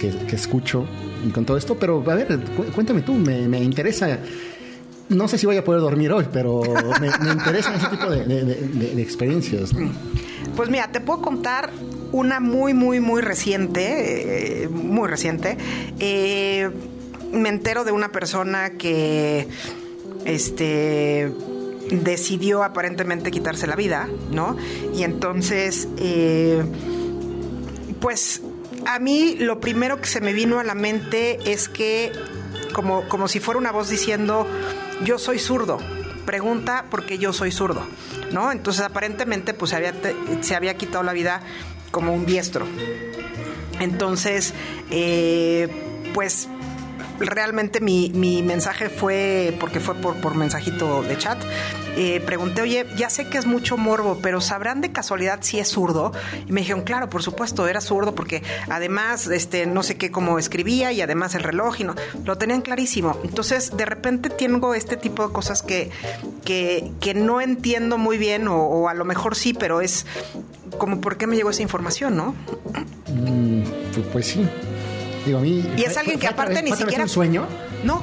que- 0.00 0.10
que 0.26 0.34
escucho 0.34 0.84
y 1.24 1.30
con 1.30 1.44
todo 1.44 1.56
esto, 1.56 1.76
pero 1.78 2.02
a 2.10 2.14
ver, 2.16 2.26
cu- 2.56 2.64
cuéntame 2.74 3.02
tú, 3.02 3.14
me, 3.14 3.46
me 3.46 3.62
interesa. 3.62 4.18
No 5.08 5.28
sé 5.28 5.38
si 5.38 5.46
voy 5.46 5.56
a 5.56 5.64
poder 5.64 5.80
dormir 5.80 6.12
hoy, 6.12 6.26
pero 6.32 6.62
me, 7.00 7.06
interesan 7.32 7.74
ese 7.74 7.88
tipo 7.88 8.10
de, 8.10 9.02
experiencias. 9.02 9.70
Pues 10.56 10.68
mira, 10.68 10.90
te 10.90 11.00
puedo 11.00 11.22
contar 11.22 11.70
una 12.12 12.40
muy, 12.40 12.74
muy, 12.74 12.98
muy 13.00 13.20
reciente, 13.20 14.64
eh, 14.64 14.68
muy 14.68 15.08
reciente. 15.08 15.56
Eh, 16.00 16.70
me 17.32 17.48
entero 17.48 17.84
de 17.84 17.92
una 17.92 18.10
persona 18.10 18.70
que, 18.70 19.48
este, 20.24 21.32
decidió 21.90 22.64
aparentemente 22.64 23.30
quitarse 23.30 23.66
la 23.66 23.76
vida, 23.76 24.08
¿no? 24.30 24.56
Y 24.94 25.04
entonces, 25.04 25.88
eh, 25.98 26.64
pues 28.00 28.42
a 28.86 28.98
mí 28.98 29.36
lo 29.38 29.60
primero 29.60 30.00
que 30.00 30.08
se 30.08 30.20
me 30.20 30.32
vino 30.32 30.58
a 30.58 30.64
la 30.64 30.74
mente 30.74 31.38
es 31.50 31.68
que, 31.68 32.12
como, 32.72 33.08
como 33.08 33.28
si 33.28 33.40
fuera 33.40 33.58
una 33.58 33.72
voz 33.72 33.88
diciendo, 33.88 34.46
yo 35.04 35.18
soy 35.18 35.38
zurdo, 35.38 35.78
pregunta 36.24 36.86
porque 36.90 37.18
yo 37.18 37.32
soy 37.32 37.52
zurdo, 37.52 37.86
¿no? 38.32 38.52
Entonces 38.52 38.82
aparentemente 38.82 39.54
pues 39.54 39.70
se 39.70 39.76
había, 39.76 39.94
se 40.40 40.54
había 40.54 40.74
quitado 40.76 41.04
la 41.04 41.12
vida 41.12 41.40
como 41.90 42.12
un 42.12 42.26
diestro. 42.26 42.66
Entonces, 43.80 44.54
eh, 44.90 45.68
pues 46.14 46.48
realmente 47.18 47.80
mi, 47.80 48.10
mi 48.14 48.42
mensaje 48.42 48.88
fue, 48.88 49.56
porque 49.60 49.80
fue 49.80 49.94
por, 49.96 50.16
por 50.16 50.34
mensajito 50.34 51.02
de 51.02 51.16
chat, 51.18 51.38
eh, 51.96 52.20
pregunté, 52.20 52.62
oye, 52.62 52.86
ya 52.96 53.10
sé 53.10 53.26
que 53.28 53.38
es 53.38 53.46
mucho 53.46 53.76
morbo, 53.76 54.18
pero 54.22 54.40
¿sabrán 54.40 54.80
de 54.80 54.92
casualidad 54.92 55.38
si 55.42 55.58
es 55.58 55.68
zurdo? 55.68 56.12
Y 56.46 56.52
me 56.52 56.60
dijeron, 56.60 56.82
claro, 56.82 57.08
por 57.10 57.22
supuesto, 57.22 57.66
era 57.68 57.80
zurdo 57.80 58.14
porque 58.14 58.42
además, 58.68 59.26
este, 59.28 59.66
no 59.66 59.82
sé 59.82 59.96
qué, 59.96 60.10
cómo 60.10 60.38
escribía 60.38 60.92
y 60.92 61.00
además 61.00 61.34
el 61.34 61.42
reloj 61.42 61.80
y 61.80 61.84
no, 61.84 61.94
lo 62.24 62.36
tenían 62.38 62.60
clarísimo. 62.62 63.16
Entonces, 63.24 63.76
de 63.76 63.84
repente 63.86 64.28
tengo 64.30 64.74
este 64.74 64.96
tipo 64.96 65.26
de 65.26 65.32
cosas 65.32 65.62
que, 65.62 65.90
que, 66.44 66.92
que 67.00 67.14
no 67.14 67.40
entiendo 67.40 67.98
muy 67.98 68.18
bien 68.18 68.46
o, 68.48 68.56
o 68.56 68.88
a 68.88 68.94
lo 68.94 69.04
mejor 69.04 69.34
sí, 69.34 69.54
pero 69.54 69.80
es 69.80 70.06
como 70.78 71.00
por 71.00 71.16
qué 71.16 71.26
me 71.26 71.36
llegó 71.36 71.50
esa 71.50 71.62
información, 71.62 72.16
¿no? 72.16 72.34
Mm, 73.08 73.62
pues, 73.94 74.06
pues 74.12 74.26
sí. 74.26 74.46
Digo, 75.24 75.38
a 75.38 75.40
mí. 75.40 75.64
Y 75.76 75.82
es 75.82 75.92
¿fue- 75.92 76.00
alguien 76.00 76.18
que 76.20 76.26
aparte 76.28 76.62
ni 76.62 76.72
siquiera... 76.72 77.04
un 77.04 77.08
sueño? 77.08 77.46
No, 77.84 78.00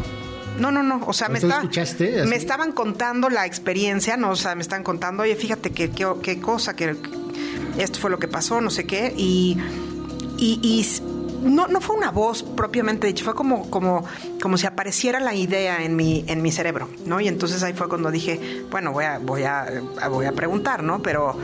no, 0.59 0.71
no, 0.71 0.83
no. 0.83 1.01
O 1.05 1.13
sea, 1.13 1.29
me, 1.29 1.39
¿Tú 1.39 1.47
está- 1.47 1.59
escuchaste 1.61 2.23
me 2.25 2.35
estaban 2.35 2.71
contando 2.71 3.29
la 3.29 3.45
experiencia, 3.45 4.17
no, 4.17 4.31
o 4.31 4.35
sea, 4.35 4.55
me 4.55 4.61
están 4.61 4.83
contando, 4.83 5.23
oye, 5.23 5.35
fíjate 5.35 5.71
qué, 5.71 5.89
qué, 5.91 6.07
qué 6.21 6.39
cosa, 6.39 6.75
que 6.75 6.95
esto 7.77 7.99
fue 7.99 8.09
lo 8.11 8.19
que 8.19 8.27
pasó, 8.27 8.61
no 8.61 8.69
sé 8.69 8.85
qué, 8.85 9.13
y, 9.17 9.57
y, 10.37 10.59
y 10.63 10.85
no, 11.43 11.67
no 11.67 11.81
fue 11.81 11.95
una 11.95 12.11
voz 12.11 12.43
propiamente 12.43 13.07
dicha, 13.07 13.23
fue 13.25 13.35
como, 13.35 13.69
como, 13.69 14.05
como 14.41 14.57
si 14.57 14.65
apareciera 14.67 15.19
la 15.19 15.33
idea 15.35 15.83
en 15.83 15.95
mi, 15.95 16.23
en 16.27 16.41
mi 16.41 16.51
cerebro, 16.51 16.87
¿no? 17.05 17.19
Y 17.19 17.27
entonces 17.27 17.61
ahí 17.63 17.73
fue 17.73 17.89
cuando 17.89 18.11
dije, 18.11 18.63
bueno, 18.71 18.91
voy 18.93 19.05
a, 19.05 19.17
voy 19.19 19.43
a, 19.43 19.67
voy 20.09 20.25
a 20.25 20.31
preguntar, 20.31 20.83
¿no? 20.83 21.01
Pero 21.01 21.35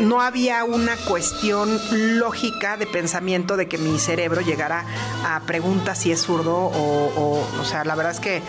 no 0.00 0.20
había 0.20 0.64
una 0.64 0.96
cuestión 0.96 1.80
lógica 2.18 2.76
de 2.76 2.86
pensamiento 2.86 3.56
de 3.56 3.68
que 3.68 3.78
mi 3.78 3.98
cerebro 3.98 4.40
llegara 4.40 4.84
a 5.24 5.40
preguntas 5.40 5.98
si 5.98 6.12
es 6.12 6.22
zurdo 6.22 6.54
o, 6.56 7.12
o, 7.16 7.60
o 7.60 7.64
sea, 7.64 7.84
la 7.84 7.94
verdad 7.94 8.12
es 8.12 8.20
que 8.20 8.42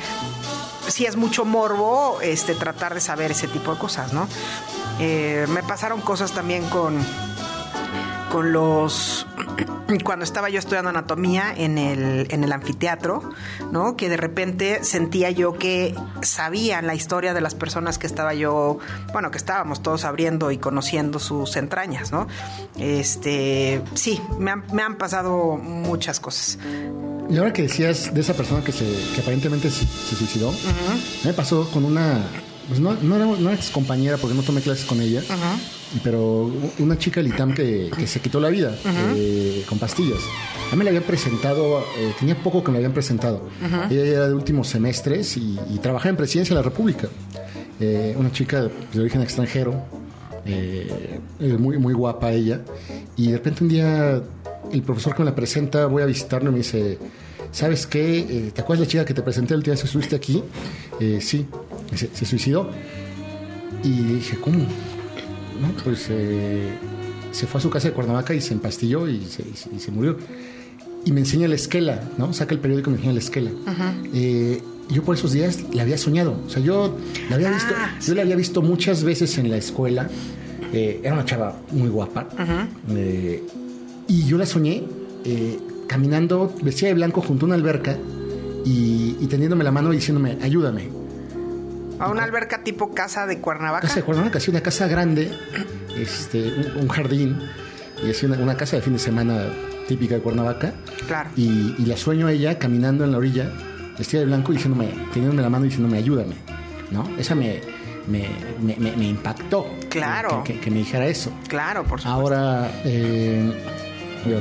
sí 0.87 1.05
es 1.05 1.15
mucho 1.15 1.45
morbo 1.45 2.19
este, 2.21 2.55
tratar 2.55 2.93
de 2.93 3.01
saber 3.01 3.31
ese 3.31 3.47
tipo 3.47 3.73
de 3.73 3.79
cosas, 3.79 4.13
¿no? 4.13 4.27
Eh, 4.99 5.45
me 5.49 5.63
pasaron 5.63 6.01
cosas 6.01 6.31
también 6.31 6.67
con, 6.69 6.97
con 8.31 8.51
los 8.51 9.25
cuando 10.03 10.23
estaba 10.23 10.49
yo 10.49 10.59
estudiando 10.59 10.89
anatomía 10.89 11.53
en 11.55 11.77
el, 11.77 12.27
en 12.31 12.43
el 12.43 12.51
anfiteatro, 12.51 13.29
¿no? 13.71 13.95
Que 13.95 14.09
de 14.09 14.17
repente 14.17 14.83
sentía 14.83 15.31
yo 15.31 15.53
que 15.53 15.95
sabía 16.21 16.81
la 16.81 16.95
historia 16.95 17.33
de 17.33 17.41
las 17.41 17.55
personas 17.55 17.97
que 17.97 18.07
estaba 18.07 18.33
yo, 18.33 18.79
bueno, 19.13 19.31
que 19.31 19.37
estábamos 19.37 19.81
todos 19.81 20.05
abriendo 20.05 20.51
y 20.51 20.57
conociendo 20.57 21.19
sus 21.19 21.55
entrañas, 21.55 22.11
¿no? 22.11 22.27
Este, 22.77 23.81
sí, 23.93 24.21
me 24.39 24.51
han, 24.51 24.63
me 24.73 24.81
han 24.81 24.97
pasado 24.97 25.57
muchas 25.57 26.19
cosas. 26.19 26.59
Y 27.29 27.37
ahora 27.37 27.51
que 27.51 27.63
decías 27.63 28.13
de 28.13 28.21
esa 28.21 28.33
persona 28.33 28.63
que, 28.63 28.71
se, 28.71 28.85
que 29.13 29.21
aparentemente 29.21 29.69
se, 29.69 29.85
se 29.85 30.15
suicidó, 30.15 30.53
me 31.23 31.33
pasó 31.33 31.69
con 31.71 31.83
una. 31.83 32.23
Pues 32.67 32.79
no, 32.79 32.95
no 33.01 33.15
era 33.15 33.25
una 33.25 33.53
ex 33.53 33.69
compañera 33.69 34.17
porque 34.17 34.35
no 34.35 34.43
tomé 34.43 34.61
clases 34.61 34.85
con 34.85 34.99
ella. 35.01 35.21
pero 36.03 36.51
una 36.79 36.97
chica 36.97 37.21
del 37.21 37.31
ITAM 37.31 37.53
que, 37.53 37.89
que 37.97 38.07
se 38.07 38.19
quitó 38.19 38.39
la 38.41 38.49
vida 38.49 38.75
eh, 39.15 39.63
con 39.69 39.79
pastillas. 39.79 40.19
A 40.69 40.71
mí 40.71 40.79
me 40.79 40.83
la 40.83 40.89
habían 40.89 41.03
presentado, 41.03 41.79
eh, 41.97 42.11
tenía 42.19 42.35
poco 42.43 42.61
que 42.61 42.71
me 42.71 42.73
la 42.73 42.79
habían 42.79 42.91
presentado. 42.93 43.47
Ella 43.89 44.03
era 44.03 44.27
de 44.27 44.33
últimos 44.33 44.67
semestres 44.67 45.37
y, 45.37 45.57
y 45.73 45.77
trabajaba 45.79 46.09
en 46.09 46.17
Presidencia 46.17 46.53
de 46.55 46.61
la 46.61 46.69
República. 46.69 47.07
Eh, 47.79 48.15
una 48.17 48.31
chica 48.33 48.63
de 48.93 48.99
origen 48.99 49.21
extranjero, 49.21 49.81
muy, 51.59 51.77
muy 51.77 51.93
guapa 51.93 52.31
ella. 52.33 52.61
Y 53.15 53.27
de 53.31 53.37
repente 53.37 53.63
un 53.63 53.69
día 53.69 54.21
el 54.71 54.81
profesor 54.81 55.13
que 55.15 55.19
me 55.23 55.29
la 55.29 55.35
presenta, 55.35 55.85
voy 55.85 56.03
a 56.03 56.05
visitarlo 56.05 56.49
y 56.49 56.51
me 56.51 56.57
dice, 56.59 56.97
¿sabes 57.51 57.87
qué? 57.87 58.51
¿Te 58.53 58.61
acuerdas 58.61 58.81
de 58.81 58.85
la 58.85 58.91
chica 58.91 59.05
que 59.05 59.13
te 59.13 59.21
presenté 59.21 59.53
el 59.53 59.63
día 59.63 59.73
que 59.75 59.83
estuviste 59.83 60.15
aquí? 60.15 60.43
Eh, 60.99 61.19
sí, 61.21 61.45
se, 61.95 62.09
se 62.13 62.25
suicidó. 62.25 62.69
Y 63.83 63.89
dije, 64.15 64.37
¿cómo? 64.37 64.59
No, 64.59 65.71
pues 65.83 66.07
eh, 66.09 66.69
se 67.31 67.47
fue 67.47 67.59
a 67.59 67.61
su 67.61 67.69
casa 67.69 67.87
de 67.89 67.93
Cuernavaca 67.93 68.33
y 68.33 68.41
se 68.41 68.53
empastilló 68.53 69.07
y 69.07 69.23
se, 69.25 69.43
y 69.75 69.79
se- 69.79 69.91
murió. 69.91 70.17
Y 71.05 71.11
me 71.11 71.21
enseña 71.21 71.47
la 71.47 71.55
esquela, 71.55 72.01
¿no? 72.17 72.33
Saca 72.33 72.53
el 72.53 72.59
periódico 72.59 72.89
y 72.89 72.93
me 72.93 72.97
enseña 72.97 73.13
la 73.13 73.19
esquela. 73.19 73.51
Eh, 74.13 74.61
yo 74.89 75.03
por 75.03 75.15
esos 75.15 75.31
días 75.31 75.59
la 75.73 75.83
había 75.83 75.97
soñado. 75.97 76.35
O 76.45 76.49
sea, 76.49 76.61
yo 76.61 76.97
la 77.29 77.35
había 77.35 77.49
visto, 77.51 77.73
Ah, 77.77 77.97
yo 78.05 78.13
la 78.15 78.21
había 78.23 78.35
visto 78.35 78.61
muchas 78.61 79.03
veces 79.03 79.37
en 79.37 79.49
la 79.49 79.57
escuela. 79.57 80.09
Eh, 80.73 80.99
era 81.03 81.13
una 81.13 81.23
chava 81.25 81.61
muy 81.71 81.87
guapa. 81.89 82.27
Y 84.07 84.23
yo 84.25 84.37
la 84.37 84.45
soñé 84.45 84.83
caminando, 85.87 86.53
vestida 86.61 86.89
de 86.89 86.95
blanco 86.95 87.21
junto 87.21 87.45
a 87.45 87.47
una 87.47 87.55
alberca 87.55 87.97
y, 88.65 89.15
y 89.19 89.27
tendiéndome 89.27 89.63
la 89.63 89.71
mano 89.71 89.91
y 89.93 89.97
diciéndome, 89.97 90.37
ayúdame. 90.41 90.89
A 91.99 92.09
una 92.09 92.23
alberca 92.23 92.63
tipo 92.63 92.93
casa 92.93 93.25
de 93.25 93.39
Cuernavaca. 93.39 93.81
Casa 93.87 93.95
de 93.95 94.03
Cuernavaca, 94.03 94.39
sí, 94.39 94.51
una 94.51 94.61
casa 94.61 94.87
grande, 94.87 95.31
este, 95.97 96.43
un, 96.75 96.81
un 96.83 96.87
jardín, 96.89 97.37
y 98.05 98.11
así 98.11 98.25
una, 98.25 98.37
una 98.37 98.55
casa 98.55 98.75
de 98.75 98.81
fin 98.83 98.93
de 98.93 98.99
semana 98.99 99.45
típica 99.87 100.15
de 100.15 100.21
Cuernavaca. 100.21 100.73
Claro. 101.07 101.29
Y, 101.35 101.75
y 101.77 101.85
la 101.85 101.97
sueño 101.97 102.27
a 102.27 102.31
ella 102.31 102.59
caminando 102.59 103.03
en 103.03 103.11
la 103.11 103.17
orilla, 103.17 103.49
vestida 103.97 104.19
de 104.21 104.27
blanco, 104.27 104.51
diciéndome, 104.51 104.89
teniéndome 105.13 105.41
la 105.41 105.49
mano 105.49 105.65
y 105.65 105.69
diciéndome, 105.69 105.97
ayúdame. 105.97 106.35
¿No? 106.91 107.09
Esa 107.17 107.35
me, 107.35 107.59
me, 108.07 108.29
me, 108.61 109.07
impactó. 109.07 109.67
Claro. 109.89 110.43
Que, 110.43 110.53
que- 110.53 110.59
que 110.61 110.71
me 110.71 110.77
dijera 110.77 111.05
eso. 111.07 111.31
Claro, 111.47 111.83
por 111.83 111.99
supuesto. 111.99 112.09
Ahora, 112.09 112.71
eh, 112.85 113.51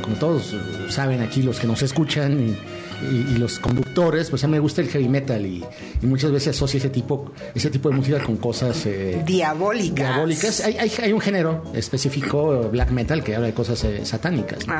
como 0.02 0.16
todos 0.16 0.54
saben 0.88 1.22
aquí, 1.22 1.42
los 1.42 1.58
que 1.58 1.66
nos 1.66 1.82
escuchan 1.82 2.38
y, 2.38 2.56
y- 3.02 3.32
y 3.34 3.38
los 3.38 3.58
conductores, 3.58 4.30
pues 4.30 4.42
a 4.44 4.46
mí 4.46 4.52
me 4.52 4.58
gusta 4.60 4.80
el 4.80 4.88
heavy 4.88 5.08
metal 5.08 5.44
y, 5.44 5.64
y 6.02 6.06
muchas 6.06 6.30
veces 6.30 6.56
asocio 6.56 6.78
ese 6.78 6.90
tipo, 6.90 7.32
ese 7.54 7.70
tipo 7.70 7.88
de 7.90 7.96
música 7.96 8.22
con 8.22 8.36
cosas 8.36 8.84
eh, 8.86 9.22
Diabólicas. 9.26 9.94
diabólicas. 9.94 10.60
Hay, 10.60 10.76
hay- 10.78 10.92
hay 11.02 11.12
un 11.12 11.20
género 11.20 11.64
específico, 11.74 12.68
black 12.70 12.90
metal, 12.90 13.22
que 13.22 13.34
habla 13.34 13.46
de 13.48 13.54
cosas 13.54 13.82
eh, 13.84 14.04
satánicas. 14.04 14.66
¿no? 14.66 14.74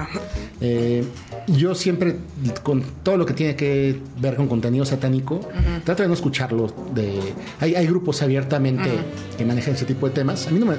Eh, 0.60 1.04
yo 1.48 1.74
siempre, 1.74 2.16
con 2.62 2.82
todo 3.02 3.16
lo 3.16 3.26
que 3.26 3.34
tiene 3.34 3.56
que 3.56 3.98
ver 4.20 4.36
con 4.36 4.48
contenido 4.48 4.84
satánico, 4.84 5.40
trato 5.84 6.02
de 6.02 6.08
no 6.08 6.14
escucharlo. 6.14 6.72
De, 6.94 7.20
hay, 7.60 7.74
hay 7.74 7.86
grupos 7.86 8.22
abiertamente 8.22 8.90
que 9.36 9.44
manejan 9.44 9.74
ese 9.74 9.84
tipo 9.84 10.06
de 10.08 10.14
temas. 10.14 10.46
A 10.46 10.50
mí 10.50 10.58
no 10.58 10.66
me, 10.66 10.76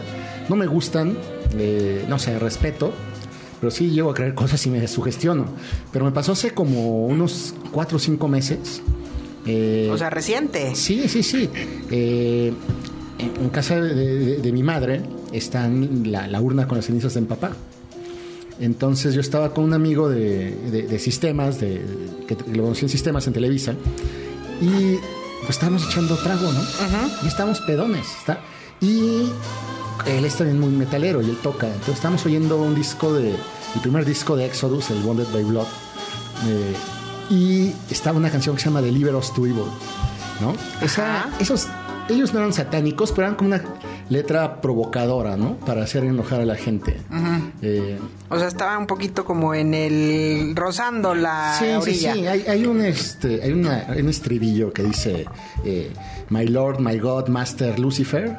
no 0.50 0.56
me 0.56 0.66
gustan, 0.66 1.18
eh, 1.58 2.06
no 2.08 2.20
sé, 2.20 2.38
respeto, 2.40 2.92
pero 3.60 3.72
sí 3.72 3.90
llego 3.90 4.12
a 4.12 4.14
creer 4.14 4.34
cosas 4.36 4.66
y 4.66 4.70
me 4.70 4.88
sugestiono. 4.88 5.46
Pero 5.92 6.06
me 6.06 6.12
pasó 6.12 6.32
hace 6.34 6.52
como 6.52 7.06
unos 7.08 7.54
cuatro 7.72 7.98
o 7.98 8.00
cinco 8.00 8.28
meses. 8.28 8.82
eh, 9.46 9.90
o 9.92 9.98
sea, 9.98 10.10
reciente. 10.10 10.76
Sí, 10.76 11.08
sí, 11.08 11.24
sí. 11.24 11.50
Eh, 11.92 12.54
en, 13.20 13.32
en 13.44 13.50
casa 13.50 13.80
de, 13.82 13.94
de- 13.96 14.38
de 14.38 14.52
mi 14.52 14.62
madre 14.64 15.02
está 15.32 15.68
la, 15.70 16.28
la 16.28 16.42
urna 16.42 16.68
con 16.68 16.78
las 16.78 16.86
cenizas 16.86 17.14
de 17.14 17.22
mi 17.22 17.28
papá. 17.28 17.52
Entonces 18.60 19.14
yo 19.14 19.22
estaba 19.22 19.54
con 19.54 19.64
un 19.64 19.74
amigo 19.74 20.10
de, 20.10 20.52
de- 20.72 20.84
de 20.84 21.00
sistemas, 21.00 21.60
de, 21.60 21.82
que 22.28 22.36
lo 22.54 22.64
conocí 22.64 22.86
en 22.86 22.90
sistemas 22.90 23.28
en 23.28 23.34
Televisa, 23.34 23.74
y 24.62 24.96
pues 25.42 25.52
estábamos 25.52 25.86
echando 25.86 26.16
trago, 26.18 26.52
¿no? 26.52 26.62
Y 27.24 27.28
estábamos 27.28 27.62
pedones, 27.62 28.08
¿está? 28.20 28.40
Y 28.82 29.30
él 30.06 30.26
es 30.26 30.36
también 30.36 30.60
muy 30.60 30.70
metalero 30.70 31.22
y 31.22 31.30
él 31.30 31.38
toca. 31.42 31.68
Entonces 31.68 31.96
estábamos 31.96 32.26
oyendo 32.26 32.62
un 32.62 32.76
disco 32.76 33.14
de, 33.14 33.32
el 33.32 33.82
primer 33.82 34.06
disco 34.06 34.36
de 34.36 34.46
Exodus, 34.46 34.90
el 34.92 35.04
Wounded 35.04 35.28
by 35.34 35.44
Blood. 35.44 35.68
eh, 36.48 36.76
y 37.30 37.74
estaba 37.92 38.18
una 38.18 38.30
canción 38.30 38.56
que 38.56 38.62
se 38.62 38.70
llama 38.70 38.82
Deliver 38.82 39.14
Us 39.16 39.34
to 39.34 39.46
Evil, 39.46 39.64
¿no? 40.40 40.54
Esa- 40.82 41.30
esos, 41.40 41.68
ellos 42.08 42.34
no 42.34 42.40
eran 42.40 42.54
satánicos, 42.54 43.12
pero 43.12 43.24
eran 43.28 43.36
como 43.36 43.50
una 43.50 43.62
letra 44.10 44.62
provocadora, 44.62 45.36
¿no? 45.36 45.58
Para 45.58 45.84
hacer 45.84 46.06
enojar 46.06 46.40
a 46.40 46.46
la 46.46 46.56
gente. 46.56 46.96
Eh, 47.62 48.00
O 48.30 48.38
sea, 48.40 48.48
estaba 48.48 48.78
un 48.78 48.88
poquito 48.88 49.26
como 49.26 49.54
en 49.54 49.74
el. 49.74 50.54
rozando 50.56 51.14
la 51.16 51.58
sí, 51.60 51.66
sí, 51.66 51.72
orilla. 51.76 52.14
sí. 52.14 52.28
Hay, 52.28 52.42
hay 52.48 52.66
un, 52.66 52.80
este, 52.82 53.44
hay, 53.44 53.52
una- 53.52 53.86
hay 53.90 54.00
un 54.02 54.08
estribillo 54.10 54.72
que 54.72 54.84
dice 54.84 55.26
eh, 55.66 55.92
My 56.30 56.46
Lord, 56.48 56.80
My 56.80 56.98
God, 56.98 57.28
Master 57.28 57.80
Lucifer. 57.80 58.36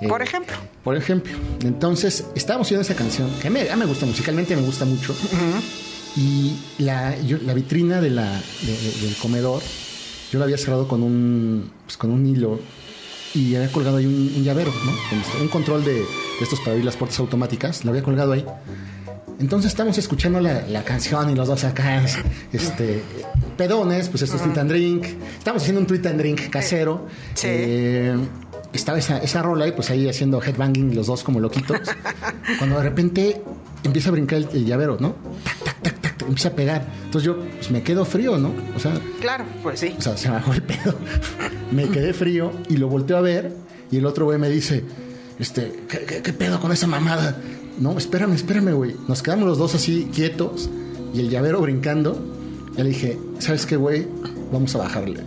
Eh, 0.00 0.08
Por 0.08 0.22
ejemplo. 0.22 0.56
Por 0.82 0.96
ejemplo. 0.96 1.32
Entonces, 1.64 2.24
estábamos 2.34 2.66
oyendo 2.68 2.82
esa 2.82 2.94
canción, 2.94 3.28
que 3.40 3.48
a 3.48 3.50
mí, 3.50 3.60
a 3.60 3.74
mí 3.76 3.80
me 3.80 3.86
gusta 3.86 4.06
musicalmente, 4.06 4.54
me 4.56 4.62
gusta 4.62 4.84
mucho. 4.84 5.14
Y 6.16 6.56
la, 6.78 7.18
yo- 7.22 7.38
la 7.44 7.54
vitrina 7.54 8.00
de 8.00 8.10
la, 8.10 8.30
de- 8.62 8.78
de- 8.78 9.00
del 9.06 9.16
comedor, 9.16 9.62
yo 10.30 10.38
la 10.38 10.44
había 10.44 10.58
cerrado 10.58 10.86
con 10.86 11.02
un, 11.02 11.70
pues, 11.84 11.96
con 11.96 12.10
un 12.10 12.24
hilo 12.26 12.60
y 13.34 13.56
había 13.56 13.70
colgado 13.72 13.96
ahí 13.96 14.06
un, 14.06 14.32
un 14.36 14.44
llavero, 14.44 14.72
¿no? 14.84 15.42
Un 15.42 15.48
control 15.48 15.84
de, 15.84 15.94
de 15.94 16.04
estos 16.40 16.60
para 16.60 16.72
abrir 16.72 16.84
las 16.84 16.96
puertas 16.96 17.18
automáticas, 17.18 17.84
lo 17.84 17.90
había 17.90 18.02
colgado 18.04 18.32
ahí. 18.32 18.44
Entonces 19.40 19.70
estamos 19.72 19.98
escuchando 19.98 20.40
la, 20.40 20.62
la 20.68 20.84
canción 20.84 21.28
y 21.30 21.34
los 21.34 21.48
dos 21.48 21.64
acá, 21.64 22.02
este, 22.52 23.02
pedones, 23.56 24.08
pues 24.08 24.22
esto 24.22 24.36
es 24.36 24.42
tweet 24.42 24.58
and 24.58 24.70
drink. 24.70 25.04
Estamos 25.38 25.62
haciendo 25.62 25.80
un 25.80 25.86
tweet 25.86 26.06
and 26.06 26.18
drink 26.18 26.50
casero. 26.50 27.06
Sí. 27.34 27.46
Eh, 27.50 28.16
estaba 28.72 28.98
esa, 28.98 29.18
esa 29.18 29.42
rola 29.42 29.66
y 29.68 29.72
pues 29.72 29.90
ahí 29.90 30.08
haciendo 30.08 30.42
headbanging 30.42 30.94
los 30.94 31.06
dos 31.06 31.22
como 31.24 31.40
loquitos. 31.40 31.78
Cuando 32.58 32.76
de 32.78 32.82
repente 32.84 33.42
empieza 33.82 34.08
a 34.08 34.12
brincar 34.12 34.38
el, 34.38 34.48
el 34.52 34.66
llavero, 34.66 34.96
¿no? 35.00 35.14
Tac, 35.44 35.80
tac, 35.82 36.00
tac, 36.00 36.22
empieza 36.22 36.48
a 36.48 36.52
pegar. 36.52 36.86
Entonces 37.04 37.26
yo 37.26 37.38
pues, 37.38 37.70
me 37.70 37.82
quedo 37.82 38.04
frío, 38.04 38.38
¿no? 38.38 38.52
O 38.76 38.78
sea, 38.80 38.92
Claro, 39.20 39.44
pues 39.62 39.80
sí. 39.80 39.94
o 39.98 40.00
sea, 40.00 40.16
se 40.16 40.28
bajó 40.30 40.52
el 40.52 40.62
pedo. 40.62 40.94
me 41.72 41.88
quedé 41.88 42.12
frío 42.14 42.52
y 42.68 42.76
lo 42.76 42.88
volteo 42.88 43.16
a 43.16 43.20
ver 43.20 43.52
y 43.90 43.98
el 43.98 44.06
otro 44.06 44.24
güey 44.24 44.38
me 44.38 44.48
dice, 44.48 44.84
este, 45.38 45.72
¿qué, 45.88 45.98
qué- 46.06 46.22
qué 46.22 46.32
pedo 46.32 46.60
con 46.60 46.72
esa 46.72 46.86
mamada? 46.86 47.36
No, 47.78 47.96
espérame, 47.98 48.34
espérame, 48.34 48.72
güey. 48.72 48.94
Nos 49.08 49.22
quedamos 49.22 49.46
los 49.46 49.58
dos 49.58 49.74
así 49.74 50.08
quietos 50.14 50.68
y 51.12 51.20
el 51.20 51.30
llavero 51.30 51.60
brincando. 51.60 52.20
Y 52.76 52.82
le 52.82 52.88
dije, 52.90 53.18
¿sabes 53.38 53.66
qué, 53.66 53.76
güey? 53.76 54.06
Vamos 54.52 54.74
a 54.74 54.78
bajarle. 54.78 55.20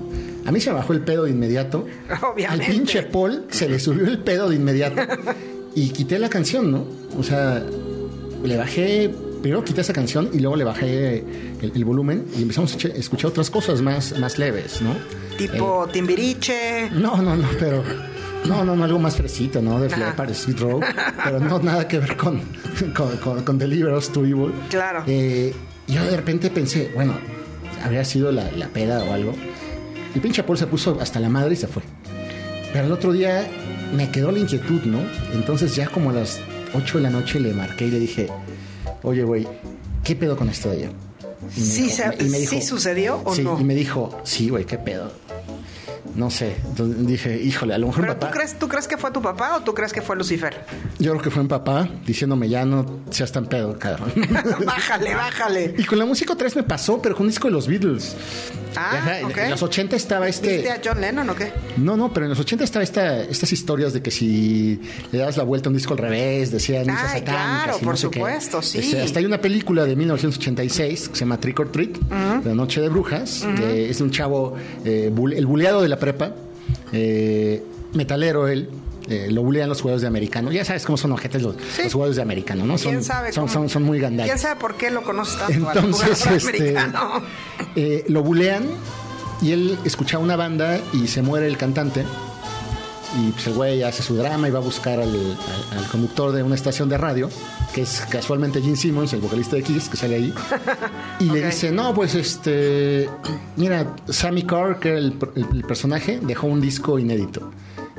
A 0.45 0.52
mí 0.52 0.62
se 0.62 0.70
me 0.70 0.78
bajó 0.78 0.93
el 0.93 1.02
pedo 1.02 1.26
de 1.26 1.32
inmediato. 1.32 1.86
Obviamente. 2.34 2.66
Al 2.66 2.72
pinche 2.72 3.04
Paul 3.04 3.45
se 3.50 3.68
le 3.68 3.80
subió 3.80 4.08
el 4.08 4.20
pedo 4.20 4.50
de 4.50 4.56
inmediato. 4.56 5.02
y 5.76 5.89
quité 5.89 6.20
la 6.20 6.30
canción, 6.30 6.72
¿no? 6.72 6.86
O 7.18 7.24
sea, 7.24 7.64
le 8.43 8.58
bajé, 8.58 9.14
primero 9.41 9.64
quité 9.64 9.82
esa 9.82 9.93
canción 9.93 10.30
y 10.34 10.39
luego 10.39 10.56
le 10.56 10.64
bajé 10.64 11.26
el, 11.62 11.72
el 11.76 11.86
volumen 11.86 12.26
y 12.38 12.43
empezamos 12.43 12.76
a 12.76 12.88
escuchar 12.89 13.32
otras 13.32 13.50
cosas 13.50 13.82
más, 13.82 14.18
más 14.20 14.38
leves, 14.38 14.82
¿no? 14.82 14.95
Tipo 15.38 15.88
Timbiriche. 15.91 16.89
No, 16.91 17.22
no, 17.22 17.36
no, 17.36 17.48
pero. 17.60 17.84
No, 18.48 18.64
no, 18.64 18.76
no, 18.76 18.84
algo 18.84 19.00
más 19.00 19.16
fresito, 19.16 19.62
¿no? 19.62 19.80
De. 19.80 19.89
Flepper, 19.89 20.34
Sweet 20.34 20.60
Row. 20.60 20.80
Pero 21.24 21.39
no, 21.39 21.60
nada 21.60 21.88
que 21.88 22.00
ver 22.00 22.16
con, 22.18 22.41
con, 22.95 23.18
con, 23.18 23.43
con 23.43 23.58
Deliver 23.58 23.93
Us 23.93 24.10
to 24.12 24.22
Evil. 24.26 24.52
Claro. 24.70 25.04
Eh, 25.08 25.54
yo 25.88 26.04
de 26.06 26.16
repente 26.18 26.50
pensé, 26.50 26.91
bueno, 26.95 27.14
habría 27.84 28.04
sido 28.06 28.32
la, 28.32 28.52
la 28.52 28.68
peda 28.68 29.04
o 29.04 29.14
algo. 29.14 29.34
El 30.16 30.22
pinche 30.22 30.43
Paul 30.43 30.58
se 30.58 30.68
puso 30.68 30.98
hasta 31.00 31.20
la 31.20 31.30
madre 31.30 31.54
y 31.54 31.58
se 31.58 31.68
fue. 31.68 31.84
Pero 32.74 32.86
el 32.86 32.91
otro 32.91 33.14
día 33.14 33.48
me 33.95 34.10
quedó 34.12 34.32
la 34.32 34.39
inquietud, 34.39 34.82
¿no? 34.84 35.00
Entonces 35.34 35.76
ya 35.76 35.88
como 35.88 36.10
a 36.10 36.14
las 36.14 36.39
8 36.74 36.98
de 36.98 37.04
la 37.04 37.10
noche 37.10 37.39
le 37.39 37.54
marqué 37.54 37.86
y 37.88 37.91
le 37.91 38.00
dije, 38.00 38.28
oye, 39.04 39.24
güey, 39.24 39.48
¿qué 40.04 40.16
pedo 40.16 40.36
con 40.36 40.50
esto 40.50 40.70
de 40.70 40.78
ayer? 40.78 40.91
Y 41.56 41.60
me 41.60 41.66
Sí, 41.66 41.82
dijo- 41.84 41.95
se- 41.95 42.24
y 42.26 42.30
me 42.30 42.38
¿sí 42.39 42.62
sucedió 42.62 43.22
o 43.24 43.34
sí, 43.34 43.43
no? 43.43 43.58
Y 43.60 43.64
me 43.64 43.76
dijo, 43.76 44.20
sí, 44.24 44.50
güey, 44.50 44.66
¿qué 44.66 44.78
pedo? 44.78 45.12
No 46.18 46.30
sé. 46.32 46.55
Entonces 46.65 47.05
dije, 47.07 47.41
híjole, 47.41 47.76
a 47.76 47.78
lo 47.78 47.88
mejor 47.88 48.01
¿Pero 48.01 48.13
tú 48.15 48.20
papá. 48.22 48.32
crees, 48.34 48.57
tú 48.59 48.68
crees 48.68 48.88
que 48.88 48.97
fue 48.97 49.11
tu 49.11 49.22
papá 49.22 49.55
o 49.57 49.61
tú 49.61 49.74
crees 49.74 49.93
que 49.93 50.01
fue 50.01 50.15
Lucifer? 50.15 50.57
Yo 50.99 51.11
creo 51.11 51.22
que 51.24 51.30
fue 51.30 51.43
mi 51.43 51.49
papá 51.49 51.88
diciéndome 52.05 52.49
ya 52.49 52.65
no 52.65 53.01
seas 53.11 53.32
tan 53.32 53.45
pedo, 53.45 53.78
cabrón. 53.78 54.11
bájale, 54.65 55.13
bájale. 55.15 55.76
y 55.78 55.84
con 55.86 55.99
la 55.99 56.05
música 56.05 56.34
otra 56.34 56.45
vez 56.45 56.55
me 56.55 56.63
pasó, 56.63 57.01
pero 57.01 57.15
con 57.15 57.26
un 57.26 57.30
disco 57.30 57.47
de 57.47 57.53
los 57.53 57.68
Beatles. 57.68 58.15
Ah, 58.76 58.91
Ajá, 58.97 59.20
en- 59.20 59.26
ok. 59.26 59.38
En 59.38 59.49
los 59.51 59.63
80 59.63 59.95
estaba 59.95 60.28
este. 60.28 60.53
¿Viste 60.57 60.72
a 60.72 60.82
John 60.84 61.01
Lennon 61.01 61.30
o 61.30 61.36
qué? 61.36 61.51
No, 61.78 61.95
no, 61.97 62.13
pero 62.13 62.26
en 62.26 62.30
los 62.32 62.39
80 62.39 62.63
estaba 62.63 62.84
esta, 62.84 63.22
estas 63.22 63.51
historias 63.51 63.93
de 63.93 64.01
que 64.01 64.11
si 64.11 64.80
le 65.11 65.20
das 65.20 65.38
la 65.38 65.43
vuelta 65.43 65.70
a 65.70 65.72
un 65.72 65.78
disco 65.78 65.93
al 65.93 65.99
revés, 65.99 66.51
decían 66.51 66.88
Ay, 66.89 66.95
satánicas 66.95 67.24
claro, 67.24 67.78
y 67.78 67.82
no 67.82 67.86
por 67.86 67.95
qué. 67.95 68.01
supuesto, 68.01 68.61
sí. 68.61 68.80
Este, 68.80 69.01
hasta 69.01 69.20
hay 69.20 69.26
una 69.26 69.39
película 69.41 69.86
de 69.86 69.95
1986 69.95 71.09
que 71.09 71.15
se 71.15 71.20
llama 71.22 71.39
Trick 71.39 71.59
or 71.59 71.72
Treat, 71.72 71.97
La 72.45 72.53
Noche 72.53 72.82
de 72.82 72.89
Brujas. 72.89 73.45
que 73.55 73.89
es 73.89 73.97
de 73.97 74.03
un 74.03 74.11
chavo, 74.11 74.55
eh, 74.86 75.11
bule- 75.13 75.38
el 75.38 75.45
buleado 75.47 75.82
de 75.82 75.89
la 75.89 75.97
prepa, 76.14 76.36
eh, 76.93 77.64
metalero 77.93 78.47
él, 78.47 78.70
Eh, 79.10 79.28
lo 79.32 79.41
bulean 79.41 79.70
los 79.70 79.80
jugadores 79.82 80.01
de 80.01 80.08
americano. 80.10 80.51
Ya 80.51 80.66
sabes 80.66 80.86
cómo 80.86 80.97
son 80.97 81.14
ojetes 81.14 81.41
los, 81.41 81.55
Sí. 81.74 81.84
los 81.84 81.93
jugadores 81.93 82.18
de 82.18 82.22
americano, 82.24 82.66
¿no? 82.66 82.78
Son, 82.78 82.91
¿Quién 82.91 83.03
sabe 83.05 83.32
son, 83.32 83.47
son, 83.47 83.70
son 83.70 83.84
muy 83.84 83.99
gandallas. 84.01 84.34
¿Quién 84.34 84.38
sabe 84.38 84.60
por 84.60 84.76
qué 84.76 84.91
lo 84.91 85.01
conoces 85.01 85.38
tanto 85.38 85.70
al 85.70 85.78
Entonces, 85.86 86.18
jugador 86.20 86.38
este, 86.38 86.78
americano? 86.78 87.22
eh, 87.78 88.03
lo 88.10 88.22
bulean 88.22 88.66
y 89.41 89.53
él 89.53 89.78
escuchaba 89.86 90.22
una 90.22 90.36
banda 90.36 90.82
y 90.91 91.08
se 91.08 91.22
muere 91.22 91.47
el 91.47 91.55
cantante. 91.55 92.03
Y 93.16 93.32
pues 93.32 93.47
el 93.47 93.53
güey 93.53 93.84
hace 93.84 94.03
su 94.03 94.16
drama 94.16 94.47
y 94.47 94.51
va 94.51 94.60
a 94.60 94.62
buscar 94.62 94.99
al, 94.99 95.10
al- 95.10 95.78
al 95.78 95.86
conductor 95.89 96.32
de 96.34 96.43
una 96.43 96.55
estación 96.55 96.89
de 96.89 96.97
radio, 96.97 97.30
que 97.74 97.82
es 97.84 98.01
casualmente 98.10 98.62
Gene 98.62 98.76
Simmons, 98.76 99.14
el 99.14 99.22
vocalista 99.22 99.55
de 99.55 99.64
Kiss, 99.64 99.88
que 99.89 99.97
sale 99.97 100.16
ahí. 100.16 100.34
Y 101.20 101.26
le 101.30 101.45
dice, 101.45 101.72
no, 101.72 101.93
pues 101.93 102.16
este, 102.16 103.10
mira, 103.55 103.95
Sammy 104.10 104.43
Carr, 104.43 104.80
que 104.80 104.89
era 104.89 104.97
el, 104.99 105.18
el- 105.36 105.47
el 105.53 105.64
personaje, 105.64 106.20
dejó 106.22 106.47
un 106.47 106.60
disco 106.62 106.99
inédito. 106.99 107.51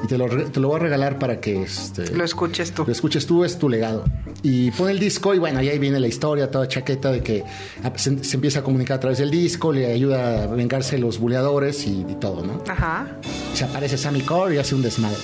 Y 0.03 0.07
te 0.07 0.17
lo, 0.17 0.27
te 0.29 0.61
lo 0.61 0.69
voy 0.69 0.77
a 0.77 0.79
regalar 0.81 1.19
para 1.19 1.41
que 1.41 1.63
este, 1.63 2.15
Lo 2.15 2.25
escuches 2.25 2.73
tú. 2.73 2.85
lo 2.87 2.93
escuches 2.93 3.27
tú, 3.27 3.45
es 3.45 3.59
tu 3.59 3.69
legado. 3.69 4.05
Y 4.43 4.71
pone 4.71 4.93
el 4.93 4.99
disco 5.01 5.35
y 5.35 5.39
bueno, 5.39 5.61
y 5.63 5.69
ahí 5.69 5.79
viene 5.79 5.99
la 5.99 6.07
historia, 6.07 6.51
toda 6.51 6.69
chaqueta 6.69 7.11
de 7.11 7.23
que 7.23 7.43
ah, 7.83 7.93
se, 7.97 8.23
se 8.23 8.37
empieza 8.37 8.61
a 8.61 8.63
comunicar 8.63 8.99
a 8.99 9.01
través 9.01 9.19
del 9.19 9.31
disco, 9.31 9.73
le 9.73 9.93
ayuda 9.93 10.45
a 10.45 10.47
vengarse 10.47 10.99
los 10.99 11.19
buleadores 11.19 11.85
y, 11.87 12.07
y 12.09 12.15
todo, 12.21 12.45
¿no? 12.45 12.63
Ajá. 12.69 13.09
Se 13.55 13.65
aparece 13.65 13.99
Sammy 13.99 14.21
Core 14.21 14.55
y 14.55 14.59
hace 14.59 14.75
un 14.77 14.83
desmadre. 14.83 15.19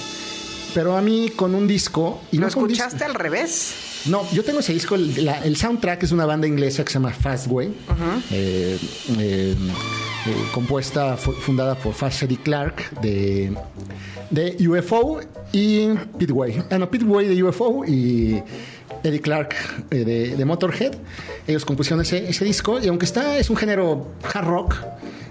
Pero 0.75 0.97
a 0.97 1.01
mí 1.03 1.31
con 1.37 1.55
un 1.55 1.69
disco... 1.69 2.21
Y 2.33 2.37
¿Lo 2.39 2.43
no 2.43 2.49
escuchaste 2.49 3.05
al 3.05 3.15
revés? 3.15 3.75
no, 4.07 4.29
yo 4.33 4.43
tengo 4.43 4.59
ese 4.59 4.73
disco. 4.73 4.97
El, 4.97 5.25
la- 5.25 5.39
el 5.45 5.57
soundtrack 5.57 6.03
es 6.03 6.11
una 6.11 6.27
banda 6.27 6.49
inglesa 6.49 6.83
que 6.85 6.89
se 6.91 6.95
llama 6.95 7.11
Fastway, 7.13 7.69
eh, 8.33 8.77
eh, 9.19 9.55
eh, 10.27 10.35
compuesta, 10.53 11.17
fu- 11.17 11.31
fundada 11.33 11.77
por 11.77 11.95
Fast 11.95 12.25
Eddie 12.25 12.39
Clark 12.39 13.01
de, 13.01 13.55
de 14.35 14.69
UFO 14.69 15.21
y 15.53 15.89
Pitway. 16.19 16.63
Ah, 16.71 16.79
no, 16.79 16.91
Pitway 16.91 17.27
de 17.29 17.43
UFO 17.43 17.85
y 17.87 18.43
Eddie 19.03 19.21
Clark 19.21 19.55
eh, 19.91 20.05
de, 20.05 20.37
de 20.37 20.45
Motorhead. 20.45 20.93
Ellos 21.47 21.65
compusieron 21.65 22.01
ese, 22.03 22.29
ese 22.29 22.45
disco 22.45 22.81
y 22.81 22.89
aunque 22.89 23.05
está, 23.05 23.39
es 23.39 23.51
un 23.51 23.57
género 23.57 24.09
hard 24.33 24.47
rock. 24.47 24.75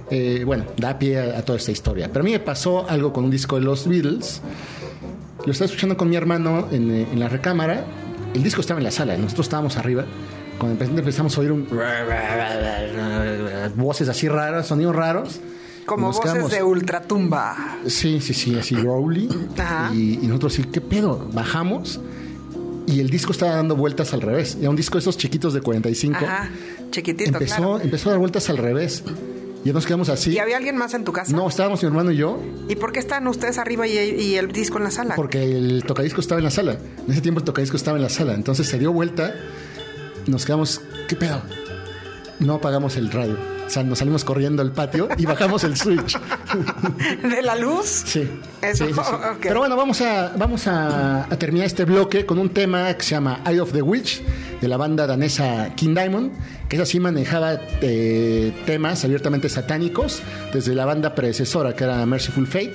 eh, 0.09 0.43
bueno, 0.45 0.65
da 0.77 0.97
pie 0.99 1.19
a, 1.19 1.39
a 1.39 1.41
toda 1.43 1.57
esta 1.57 1.71
historia. 1.71 2.07
Pero 2.11 2.21
a 2.21 2.25
mí 2.25 2.31
me 2.31 2.39
pasó 2.39 2.87
algo 2.89 3.11
con 3.13 3.25
un 3.25 3.31
disco 3.31 3.55
de 3.57 3.63
los 3.63 3.87
Beatles. 3.87 4.41
Lo 5.45 5.51
estaba 5.51 5.65
escuchando 5.65 5.97
con 5.97 6.09
mi 6.09 6.15
hermano 6.15 6.67
en, 6.71 6.91
eh, 6.91 7.07
en 7.11 7.19
la 7.19 7.29
recámara. 7.29 7.83
El 8.33 8.43
disco 8.43 8.61
estaba 8.61 8.79
en 8.79 8.83
la 8.85 8.91
sala, 8.91 9.15
nosotros 9.17 9.45
estábamos 9.47 9.77
arriba. 9.77 10.05
Cuando 10.57 10.83
empe- 10.85 10.97
empezamos 10.99 11.37
a 11.37 11.41
oír 11.41 11.51
un... 11.51 11.67
voces 13.75 14.09
así 14.09 14.27
raras, 14.27 14.67
sonidos 14.67 14.95
raros. 14.95 15.39
Como 15.85 16.11
voces 16.11 16.49
de 16.49 16.63
ultratumba. 16.63 17.77
Sí, 17.87 18.19
sí, 18.21 18.33
sí, 18.33 18.57
así 18.57 18.75
growly. 18.75 19.29
Ajá. 19.57 19.91
Y, 19.93 20.19
y 20.21 20.27
nosotros 20.27 20.53
sí, 20.53 20.63
¿qué 20.63 20.81
pedo? 20.81 21.29
Bajamos 21.33 21.99
y 22.85 22.99
el 22.99 23.09
disco 23.09 23.31
estaba 23.31 23.55
dando 23.55 23.75
vueltas 23.75 24.13
al 24.13 24.21
revés. 24.21 24.57
Era 24.59 24.69
un 24.69 24.75
disco 24.75 24.95
de 24.97 24.99
esos 24.99 25.17
chiquitos 25.17 25.53
de 25.53 25.61
45. 25.61 26.17
Ajá. 26.17 26.49
Chiquitito, 26.91 27.29
empezó, 27.31 27.55
claro. 27.55 27.79
empezó 27.81 28.09
a 28.09 28.11
dar 28.11 28.19
vueltas 28.19 28.49
al 28.49 28.57
revés. 28.57 29.03
Y 29.63 29.67
ya 29.67 29.73
nos 29.73 29.85
quedamos 29.85 30.09
así. 30.09 30.31
¿Y 30.31 30.39
había 30.39 30.57
alguien 30.57 30.75
más 30.75 30.93
en 30.93 31.05
tu 31.05 31.13
casa? 31.13 31.33
No, 31.33 31.47
estábamos 31.47 31.81
mi 31.81 31.87
hermano 31.87 32.11
y 32.11 32.17
yo, 32.17 32.37
¿Y 32.67 32.75
por 32.75 32.91
qué 32.91 32.99
están 32.99 33.25
ustedes 33.27 33.57
arriba 33.57 33.87
y, 33.87 33.97
y 33.97 34.35
el 34.35 34.51
disco 34.51 34.77
en 34.77 34.83
la 34.83 34.91
sala? 34.91 35.15
porque 35.15 35.43
el 35.43 35.83
tocadisco 35.85 36.19
estaba 36.19 36.39
en 36.39 36.45
la 36.45 36.51
sala. 36.51 36.73
En 37.05 37.11
ese 37.11 37.21
tiempo 37.21 37.39
el 37.39 37.45
tocadisco 37.45 37.77
estaba 37.77 37.97
en 37.97 38.03
la 38.03 38.09
sala. 38.09 38.33
Entonces 38.33 38.67
se 38.67 38.77
dio 38.77 38.91
vuelta, 38.91 39.33
nos 40.27 40.45
quedamos, 40.45 40.81
¿qué 41.07 41.15
pedo? 41.15 41.41
No 42.39 42.55
apagamos 42.55 42.97
el 42.97 43.09
radio. 43.11 43.37
Sea, 43.73 43.83
nos 43.83 43.97
salimos 43.99 44.23
corriendo 44.23 44.61
al 44.61 44.71
patio 44.71 45.07
y 45.17 45.25
bajamos 45.25 45.63
el 45.63 45.75
switch. 45.75 46.15
¿De 47.23 47.41
la 47.41 47.55
luz? 47.55 48.03
Sí. 48.05 48.29
Eso, 48.61 48.85
sí, 48.85 48.93
sí, 48.93 48.99
sí. 49.03 49.13
ok. 49.13 49.37
Pero 49.41 49.59
bueno, 49.59 49.75
vamos, 49.75 49.99
a, 50.01 50.31
vamos 50.37 50.67
a, 50.67 51.23
a 51.23 51.39
terminar 51.39 51.65
este 51.65 51.83
bloque 51.85 52.25
con 52.25 52.37
un 52.37 52.49
tema 52.49 52.93
que 52.93 53.03
se 53.03 53.11
llama 53.15 53.41
Eye 53.47 53.59
of 53.59 53.71
the 53.71 53.81
Witch 53.81 54.21
de 54.61 54.67
la 54.67 54.77
banda 54.77 55.07
danesa 55.07 55.73
King 55.75 55.95
Diamond, 55.95 56.31
que 56.69 56.75
esa 56.75 56.85
sí 56.85 56.99
manejaba 56.99 57.53
eh, 57.81 58.53
temas 58.67 59.03
abiertamente 59.05 59.49
satánicos 59.49 60.21
desde 60.53 60.75
la 60.75 60.85
banda 60.85 61.15
predecesora 61.15 61.75
que 61.75 61.83
era 61.83 62.05
Merciful 62.05 62.45
Fate. 62.45 62.73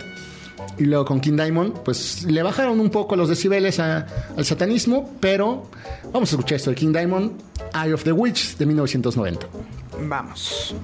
Y 0.78 0.84
luego 0.84 1.04
con 1.04 1.20
King 1.20 1.36
Diamond, 1.36 1.74
pues 1.84 2.24
le 2.24 2.42
bajaron 2.42 2.78
un 2.80 2.90
poco 2.90 3.14
los 3.16 3.28
decibeles 3.28 3.78
a- 3.80 4.04
al 4.36 4.44
satanismo, 4.44 5.16
pero 5.20 5.70
vamos 6.12 6.30
a 6.32 6.34
escuchar 6.36 6.56
esto 6.56 6.70
de 6.70 6.76
King 6.76 6.92
Diamond, 6.92 7.32
Eye 7.74 7.92
of 7.92 8.02
the 8.04 8.12
Witch 8.12 8.56
de 8.56 8.66
1990. 8.66 9.46
Vamos. 10.00 10.74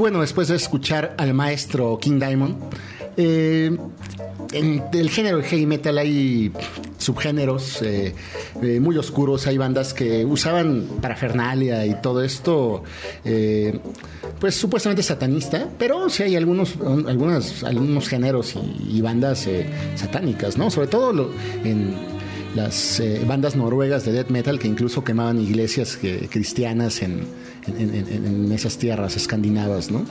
Bueno, 0.00 0.22
después 0.22 0.48
de 0.48 0.56
escuchar 0.56 1.14
al 1.18 1.34
maestro 1.34 1.98
King 2.00 2.18
Diamond, 2.18 2.56
eh, 3.18 3.76
en 4.52 4.82
el 4.94 5.10
género 5.10 5.36
de 5.36 5.42
heavy 5.44 5.66
metal 5.66 5.98
hay 5.98 6.50
subgéneros 6.96 7.82
eh, 7.82 8.14
eh, 8.62 8.80
muy 8.80 8.96
oscuros, 8.96 9.46
hay 9.46 9.58
bandas 9.58 9.92
que 9.92 10.24
usaban 10.24 10.86
parafernalia 11.02 11.84
y 11.84 12.00
todo 12.00 12.24
esto, 12.24 12.82
pues 14.40 14.54
supuestamente 14.54 15.02
satanista, 15.02 15.68
pero 15.78 16.08
sí 16.08 16.22
hay 16.22 16.34
algunos, 16.34 16.76
algunas, 17.06 17.62
algunos 17.62 18.08
géneros 18.08 18.54
y, 18.88 19.02
bandas 19.02 19.46
satánicas, 19.96 20.56
¿no? 20.56 20.70
Sobre 20.70 20.86
todo 20.88 21.12
lo- 21.12 21.30
en 21.62 21.94
las 22.54 23.00
eh, 23.00 23.22
bandas 23.26 23.56
noruegas 23.56 24.04
de 24.04 24.12
death 24.12 24.30
metal 24.30 24.58
que 24.58 24.68
incluso 24.68 25.04
quemaban 25.04 25.40
iglesias 25.40 25.98
eh, 26.02 26.28
cristianas 26.30 27.02
en, 27.02 27.20
en- 27.66 27.94
en- 27.94 28.26
en 28.26 28.52
esas 28.52 28.76
tierras 28.78 29.16
escandinavas, 29.16 29.90
¿no? 29.90 30.04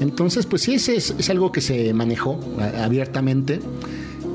Entonces, 0.00 0.46
pues 0.46 0.62
sí, 0.62 0.74
es, 0.74 0.88
es 0.88 1.30
algo 1.30 1.52
que 1.52 1.60
se 1.60 1.92
manejó 1.92 2.38
a- 2.58 2.84
abiertamente. 2.84 3.60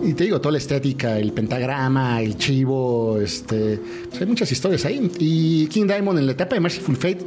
Y 0.03 0.13
te 0.13 0.25
digo, 0.25 0.39
toda 0.39 0.51
la 0.53 0.57
estética, 0.59 1.17
el 1.17 1.33
pentagrama, 1.33 2.21
el 2.21 2.37
chivo, 2.37 3.19
este, 3.19 3.79
pues 4.09 4.21
hay 4.21 4.27
muchas 4.27 4.49
historias 4.51 4.85
ahí. 4.85 5.11
Y 5.19 5.65
King 5.67 5.87
Diamond 5.87 6.19
en 6.19 6.27
la 6.27 6.33
etapa 6.33 6.53
de 6.55 6.61
Merciful 6.61 6.95
Fate 6.95 7.19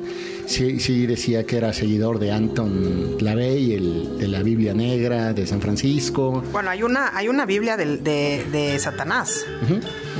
sí, 0.46 0.78
sí 0.78 1.04
decía 1.04 1.44
que 1.44 1.56
era 1.56 1.72
seguidor 1.72 2.20
de 2.20 2.30
Anton 2.30 3.16
LaVey, 3.20 3.72
el, 3.72 4.18
de 4.18 4.28
la 4.28 4.42
Biblia 4.44 4.72
Negra, 4.72 5.32
de 5.32 5.46
San 5.48 5.60
Francisco. 5.60 6.42
Bueno, 6.52 6.70
hay 6.70 6.84
una, 6.84 7.14
hay 7.14 7.28
una 7.28 7.44
Biblia 7.44 7.76
de, 7.76 7.96
de 7.96 8.78
Satanás, 8.78 9.44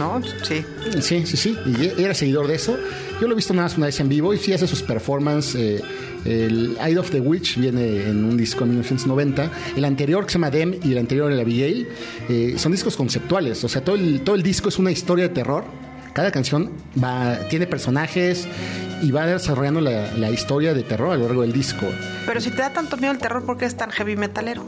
¿no? 0.00 0.20
Sí. 0.42 0.64
Sí, 1.00 1.24
sí, 1.26 1.36
sí. 1.36 1.56
Y 1.66 1.84
e- 1.84 1.94
era 2.04 2.14
seguidor 2.14 2.48
de 2.48 2.56
eso. 2.56 2.76
Yo 3.20 3.28
lo 3.28 3.34
he 3.34 3.36
visto 3.36 3.54
nada 3.54 3.68
más 3.68 3.76
una 3.76 3.86
vez 3.86 4.00
en 4.00 4.08
vivo 4.08 4.34
y 4.34 4.38
sí 4.38 4.52
hace 4.52 4.66
sus 4.66 4.82
performances. 4.82 5.54
eh, 5.54 5.80
el 6.24 6.76
Eye 6.84 6.98
of 6.98 7.10
the 7.10 7.20
Witch 7.20 7.56
viene 7.56 8.08
en 8.08 8.24
un 8.24 8.36
disco 8.36 8.64
en 8.64 8.70
1990. 8.70 9.50
El 9.76 9.84
anterior, 9.84 10.24
que 10.26 10.32
se 10.32 10.38
llama 10.38 10.50
Dem, 10.50 10.74
y 10.82 10.92
el 10.92 10.98
anterior, 10.98 11.30
el 11.32 11.38
Abigail, 11.40 11.88
eh, 12.28 12.54
son 12.58 12.72
discos 12.72 12.96
conceptuales. 12.96 13.62
O 13.64 13.68
sea, 13.68 13.82
todo 13.84 13.94
el, 13.96 14.20
todo 14.22 14.34
el 14.34 14.42
disco 14.42 14.68
es 14.68 14.78
una 14.78 14.90
historia 14.90 15.28
de 15.28 15.34
terror. 15.34 15.64
Cada 16.12 16.30
canción 16.32 16.72
va, 17.02 17.38
tiene 17.48 17.66
personajes 17.68 18.48
y 19.02 19.10
va 19.10 19.26
desarrollando 19.26 19.80
la, 19.80 20.12
la 20.16 20.30
historia 20.30 20.74
de 20.74 20.82
terror 20.82 21.12
a 21.12 21.16
lo 21.16 21.26
largo 21.26 21.42
del 21.42 21.52
disco. 21.52 21.86
Pero 22.26 22.40
si 22.40 22.50
te 22.50 22.58
da 22.58 22.72
tanto 22.72 22.96
miedo 22.96 23.12
el 23.12 23.18
terror, 23.18 23.44
¿por 23.44 23.56
qué 23.56 23.64
es 23.64 23.76
tan 23.76 23.90
heavy 23.90 24.16
metalero? 24.16 24.64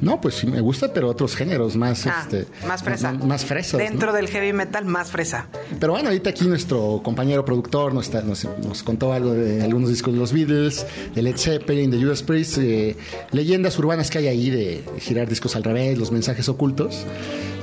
No, 0.00 0.20
pues 0.20 0.34
sí 0.36 0.46
me 0.46 0.60
gusta, 0.60 0.92
pero 0.92 1.08
otros 1.08 1.34
géneros 1.36 1.76
más, 1.76 2.06
Ah, 2.06 2.20
este, 2.22 2.46
más 2.66 2.82
fresa. 2.82 3.12
Más, 3.12 3.44
fresas. 3.44 3.74
¿no? 3.74 3.78
Dentro 3.78 4.12
del 4.12 4.28
heavy 4.28 4.52
metal, 4.52 4.84
más 4.84 5.10
fresa. 5.10 5.48
Pero 5.80 5.92
bueno, 5.92 6.08
ahorita 6.08 6.30
aquí 6.30 6.46
nuestro 6.46 7.00
compañero 7.02 7.44
productor 7.44 7.94
nos, 7.94 8.12
nos, 8.12 8.44
nos 8.44 8.82
contó 8.82 9.12
algo 9.12 9.32
de 9.32 9.62
algunos 9.62 9.88
discos 9.90 10.12
de 10.14 10.20
los 10.20 10.32
Beatles, 10.32 10.86
de 11.14 11.22
Led 11.22 11.36
Zeppelin, 11.36 11.90
de 11.90 12.02
Judas 12.02 12.22
Priest, 12.22 12.58
eh, 12.58 12.96
leyendas 13.32 13.78
urbanas 13.78 14.10
que 14.10 14.18
hay 14.18 14.26
ahí 14.28 14.50
de 14.50 14.84
girar 14.98 15.28
discos 15.28 15.56
al 15.56 15.64
revés, 15.64 15.98
los 15.98 16.12
mensajes 16.12 16.48
ocultos. 16.48 17.04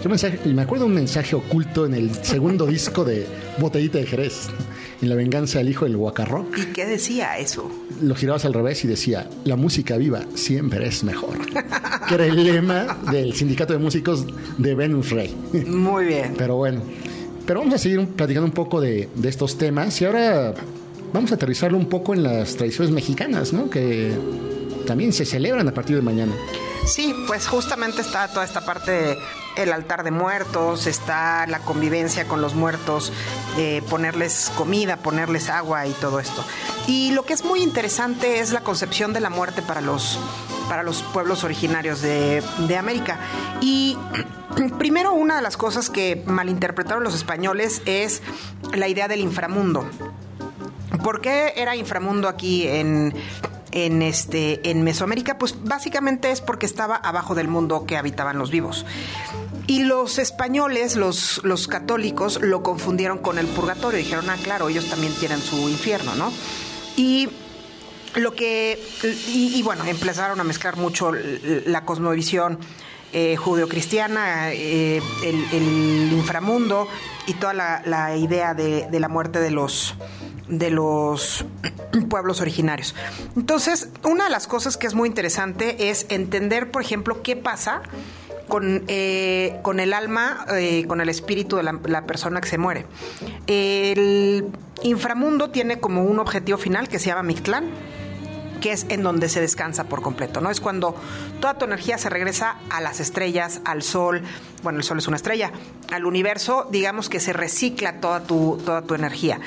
Yo 0.03 0.09
mensaje, 0.09 0.39
me 0.45 0.64
acuerdo 0.64 0.88
un 0.88 0.95
mensaje 0.95 1.36
oculto 1.36 1.86
en 1.86 1.93
el 1.93 2.14
segundo 2.24 2.66
disco 2.68 3.05
de 3.05 3.28
Botellita 3.59 3.99
de 3.99 4.07
Jerez, 4.07 4.47
en 5.02 5.10
La 5.10 5.16
venganza 5.16 5.60
del 5.60 5.70
hijo 5.70 5.86
del 5.86 5.97
Guacarroc. 5.97 6.58
¿Y 6.58 6.66
qué 6.68 6.86
decía 6.86 7.38
eso? 7.38 7.70
Lo 8.02 8.16
girabas 8.16 8.45
al 8.45 8.54
revés 8.54 8.84
y 8.84 8.88
decía, 8.88 9.28
la 9.45 9.56
música 9.56 9.97
viva 9.97 10.22
siempre 10.36 10.88
es 10.88 11.04
mejor. 11.04 11.38
que 12.08 12.16
era 12.16 12.26
el 12.26 12.43
lema 12.43 12.97
del 13.12 13.34
sindicato 13.34 13.74
de 13.74 13.80
músicos 13.80 14.26
de 14.58 14.76
Venus 14.76 15.10
Rey. 15.10 15.36
Muy 15.68 16.06
bien. 16.06 16.36
Pero 16.38 16.58
bueno, 16.58 16.82
pero 17.45 17.60
vamos 17.60 17.76
a 17.76 17.78
seguir 17.78 18.06
platicando 18.08 18.45
un 18.45 18.54
poco 18.54 18.80
de, 18.80 19.10
de 19.16 19.30
estos 19.30 19.58
temas 19.58 19.99
y 20.02 20.06
ahora 20.06 20.54
vamos 21.14 21.32
a 21.32 21.36
aterrizarlo 21.36 21.78
un 21.78 21.89
poco 21.89 22.14
en 22.14 22.24
las 22.24 22.56
tradiciones 22.56 22.93
mexicanas, 22.93 23.54
¿no? 23.54 23.70
Que 23.70 24.12
también 24.86 25.14
se 25.14 25.26
celebran 25.26 25.68
a 25.68 25.74
partir 25.74 25.95
de 25.95 26.02
mañana. 26.02 26.34
Sí, 26.86 27.14
pues 27.28 27.47
justamente 27.47 28.02
está 28.02 28.28
toda 28.28 28.45
esta 28.45 28.62
parte 28.66 28.91
de 28.91 29.18
el 29.56 29.74
altar 29.74 30.04
de 30.04 30.12
muertos, 30.12 30.88
está 30.88 31.45
la 31.47 31.60
convivencia 31.60 32.28
con 32.28 32.41
los 32.41 32.56
muertos, 32.56 33.12
eh, 33.58 33.82
ponerles 33.89 34.52
comida, 34.56 34.97
ponerles 34.97 35.49
agua 35.49 35.88
y 35.88 35.91
todo 35.93 36.20
esto. 36.20 36.43
Y 36.88 37.12
lo 37.12 37.24
que 37.24 37.34
es 37.34 37.43
muy 37.43 37.62
interesante 37.62 38.39
es 38.39 38.52
la 38.52 38.62
concepción 38.62 39.14
de 39.14 39.20
la 39.20 39.30
muerte 39.30 39.62
para 39.62 39.82
los, 39.82 40.20
para 40.70 40.84
los 40.84 41.04
pueblos 41.04 41.43
originarios 41.43 42.02
de, 42.02 42.43
de 42.68 42.78
América. 42.78 43.20
Y 43.62 43.97
primero 44.78 45.14
una 45.14 45.36
de 45.36 45.41
las 45.41 45.58
cosas 45.58 45.89
que 45.89 46.24
malinterpretaron 46.26 47.04
los 47.04 47.16
españoles 47.16 47.82
es 47.86 48.22
la 48.74 48.88
idea 48.88 49.08
del 49.08 49.20
inframundo. 49.20 49.89
¿Por 51.04 51.22
qué 51.22 51.54
era 51.56 51.76
inframundo 51.76 52.28
aquí 52.28 52.68
en, 52.68 53.14
en, 53.72 54.02
este, 54.02 54.70
en 54.70 54.84
Mesoamérica? 54.84 55.38
Pues 55.38 55.64
básicamente 55.64 56.32
es 56.32 56.42
porque 56.42 56.66
estaba 56.66 56.96
abajo 56.96 57.36
del 57.36 57.48
mundo 57.48 57.86
que 57.86 57.98
habitaban 57.98 58.38
los 58.38 58.52
vivos. 58.52 58.86
Y 59.68 59.84
los 59.84 60.20
españoles, 60.20 60.96
los, 60.96 61.42
los 61.44 61.68
católicos, 61.68 62.42
lo 62.42 62.64
confundieron 62.64 63.20
con 63.20 63.38
el 63.38 63.48
purgatorio. 63.48 64.00
Dijeron, 64.00 64.30
ah, 64.30 64.38
claro, 64.42 64.70
ellos 64.70 64.88
también 64.90 65.14
tienen 65.14 65.40
su 65.40 65.70
infierno, 65.70 66.16
¿no? 66.16 66.32
Y 66.98 67.30
lo 68.16 68.34
que. 68.34 68.80
Y, 69.28 69.62
bueno, 69.64 69.86
empezaron 69.86 70.40
a 70.40 70.44
mezclar 70.44 70.78
mucho 70.78 71.12
la 71.14 71.86
cosmovisión 71.86 72.60
eh, 73.14 73.36
judeocristiana, 73.36 74.52
eh, 74.52 75.02
el, 75.24 76.12
inframundo 76.14 76.88
y 77.28 77.34
toda 77.34 77.54
la, 77.54 77.82
la 77.86 78.16
idea 78.16 78.54
de, 78.54 78.88
de 78.90 79.00
la 79.00 79.10
muerte 79.10 79.40
de 79.40 79.52
los 79.52 79.96
de 80.52 80.70
los 80.70 81.45
pueblos 82.10 82.41
originarios. 82.41 82.93
Entonces, 83.36 83.89
una 84.04 84.26
de 84.26 84.30
las 84.30 84.45
cosas 84.45 84.78
que 84.78 84.86
es 84.86 84.93
muy 84.93 85.08
interesante 85.10 85.89
es 85.89 86.06
entender, 86.10 86.70
por 86.70 86.84
ejemplo, 86.84 87.24
qué 87.24 87.36
pasa 87.36 87.82
con, 88.47 88.84
eh, 88.88 89.60
con 89.64 89.80
el 89.80 89.93
alma, 89.93 90.45
eh, 90.54 90.86
con 90.88 91.02
el 91.02 91.10
espíritu 91.10 91.56
de 91.56 91.64
la, 91.64 91.80
la 91.86 92.06
persona 92.06 92.41
que 92.41 92.49
se 92.49 92.58
muere. 92.58 92.86
El 93.47 94.45
inframundo 94.84 95.49
tiene 95.49 95.80
como 95.80 96.04
un 96.04 96.20
objetivo 96.20 96.58
final 96.58 96.89
que 96.89 96.99
se 96.99 97.08
llama 97.08 97.24
Mictlán, 97.24 97.70
que 98.62 98.72
es 98.72 98.86
en 98.89 99.04
donde 99.04 99.28
se 99.28 99.41
descansa 99.41 99.86
por 99.86 100.02
completo, 100.02 100.39
¿no? 100.39 100.52
Es 100.52 100.62
cuando 100.62 100.95
toda 101.41 101.56
tu 101.56 101.66
energía 101.66 101.97
se 101.97 102.10
regresa 102.10 102.58
a 102.70 102.80
las 102.80 102.99
estrellas, 102.99 103.62
al 103.66 103.82
sol, 103.82 104.22
bueno, 104.64 104.78
el 104.78 104.84
sol 104.84 104.99
es 104.99 105.08
una 105.08 105.18
estrella, 105.18 105.52
al 105.91 106.06
universo, 106.06 106.68
digamos 106.72 107.10
que 107.10 107.20
se 107.20 107.34
recicla 107.34 107.99
toda 107.99 108.24
tu, 108.24 108.62
toda 108.64 108.84
tu 108.84 108.93
energía. 108.93 109.39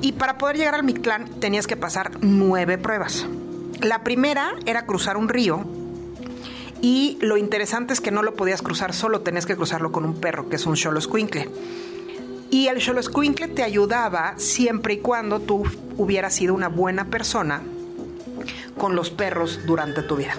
Y 0.00 0.12
para 0.12 0.38
poder 0.38 0.56
llegar 0.56 0.74
al 0.74 0.84
Mictlán 0.84 1.28
tenías 1.40 1.66
que 1.66 1.76
pasar 1.76 2.12
nueve 2.20 2.78
pruebas. 2.78 3.26
La 3.80 4.04
primera 4.04 4.54
era 4.66 4.86
cruzar 4.86 5.16
un 5.16 5.28
río 5.28 5.64
y 6.80 7.18
lo 7.20 7.36
interesante 7.36 7.92
es 7.94 8.00
que 8.00 8.10
no 8.10 8.22
lo 8.22 8.34
podías 8.34 8.62
cruzar 8.62 8.92
solo, 8.92 9.20
tenías 9.22 9.46
que 9.46 9.56
cruzarlo 9.56 9.92
con 9.92 10.04
un 10.04 10.20
perro, 10.20 10.48
que 10.48 10.56
es 10.56 10.66
un 10.66 10.76
Xoloscuincle. 10.76 11.48
Y 12.50 12.66
el 12.68 12.80
Xoloscuincle 12.82 13.48
te 13.48 13.62
ayudaba 13.62 14.34
siempre 14.36 14.94
y 14.94 14.98
cuando 14.98 15.40
tú 15.40 15.64
hubieras 15.96 16.34
sido 16.34 16.54
una 16.54 16.68
buena 16.68 17.06
persona 17.06 17.62
con 18.78 18.94
los 18.96 19.10
perros 19.10 19.60
durante 19.66 20.02
tu 20.02 20.16
vida. 20.16 20.34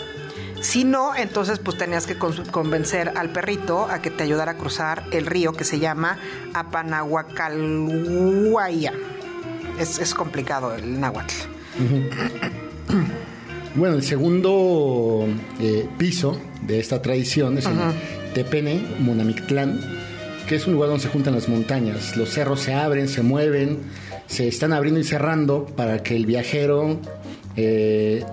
Si 0.61 0.83
no, 0.83 1.15
entonces 1.15 1.59
pues 1.59 1.77
tenías 1.77 2.05
que 2.07 2.17
con- 2.17 2.45
convencer 2.51 3.13
al 3.15 3.29
perrito 3.31 3.85
a 3.85 4.01
que 4.01 4.09
te 4.11 4.23
ayudara 4.23 4.51
a 4.53 4.57
cruzar 4.57 5.03
el 5.11 5.25
río 5.25 5.53
que 5.53 5.63
se 5.63 5.79
llama 5.79 6.17
Apanahuacalhuaya. 6.53 8.93
Es, 9.79 9.99
es 9.99 10.13
complicado 10.13 10.73
el 10.73 10.99
náhuatl. 10.99 11.33
Bueno, 13.75 13.95
el 13.95 14.03
segundo 14.03 15.27
eh, 15.59 15.85
piso 15.97 16.39
de 16.65 16.79
esta 16.79 17.01
tradición 17.01 17.57
es 17.57 17.65
el 17.65 17.73
Tepene, 18.33 18.81
Monamictlán, 18.99 19.81
que 20.47 20.55
es 20.55 20.65
un 20.65 20.75
lugar 20.75 20.89
donde 20.89 21.03
se 21.03 21.09
juntan 21.09 21.35
las 21.35 21.49
montañas. 21.49 22.15
Los 22.15 22.29
cerros 22.29 22.61
se 22.61 22.73
abren, 22.73 23.09
se 23.09 23.21
mueven, 23.21 23.79
se 24.27 24.47
están 24.47 24.71
abriendo 24.71 25.01
y 25.01 25.03
cerrando 25.03 25.65
para 25.65 26.03
que 26.03 26.15
el 26.15 26.25
viajero 26.25 27.01
eh, 27.57 28.23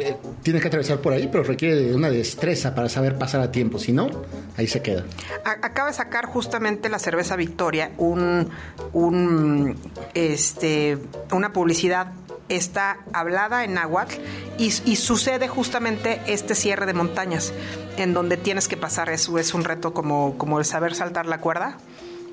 eh, 0.00 0.16
tiene 0.42 0.60
que 0.60 0.68
atravesar 0.68 1.00
por 1.00 1.12
ahí, 1.12 1.28
pero 1.30 1.44
requiere 1.44 1.76
de 1.76 1.94
una 1.94 2.10
destreza 2.10 2.74
para 2.74 2.88
saber 2.88 3.18
pasar 3.18 3.40
a 3.40 3.52
tiempo. 3.52 3.78
Si 3.78 3.92
no, 3.92 4.08
ahí 4.56 4.66
se 4.66 4.82
queda. 4.82 5.04
Acaba 5.44 5.88
de 5.88 5.94
sacar 5.94 6.26
justamente 6.26 6.88
la 6.88 6.98
cerveza 6.98 7.36
Victoria 7.36 7.92
un, 7.98 8.48
un 8.92 9.78
este 10.14 10.98
una 11.32 11.52
publicidad 11.52 12.12
está 12.48 12.98
hablada 13.12 13.64
en 13.64 13.74
náhuatl 13.74 14.14
y, 14.58 14.66
y 14.84 14.96
sucede 14.96 15.48
justamente 15.48 16.20
este 16.26 16.54
cierre 16.54 16.86
de 16.86 16.94
montañas 16.94 17.52
en 17.96 18.12
donde 18.12 18.36
tienes 18.36 18.66
que 18.66 18.76
pasar 18.76 19.08
eso 19.08 19.38
es 19.38 19.54
un 19.54 19.62
reto 19.62 19.94
como 19.94 20.36
como 20.36 20.58
el 20.58 20.64
saber 20.64 20.94
saltar 20.94 21.26
la 21.26 21.38
cuerda 21.38 21.78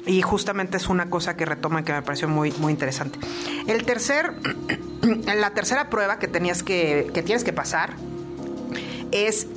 y 0.07 0.21
justamente 0.21 0.77
es 0.77 0.87
una 0.89 1.09
cosa 1.09 1.35
que 1.37 1.45
retoman 1.45 1.83
que 1.83 1.93
me 1.93 2.01
pareció 2.01 2.27
muy 2.27 2.51
muy 2.53 2.71
interesante 2.73 3.19
el 3.67 3.83
tercer 3.85 4.33
la 5.37 5.51
tercera 5.53 5.89
prueba 5.89 6.17
que 6.17 6.27
tenías 6.27 6.63
que 6.63 7.11
que 7.13 7.21
tienes 7.21 7.43
que 7.43 7.53
pasar 7.53 7.93
es 9.11 9.47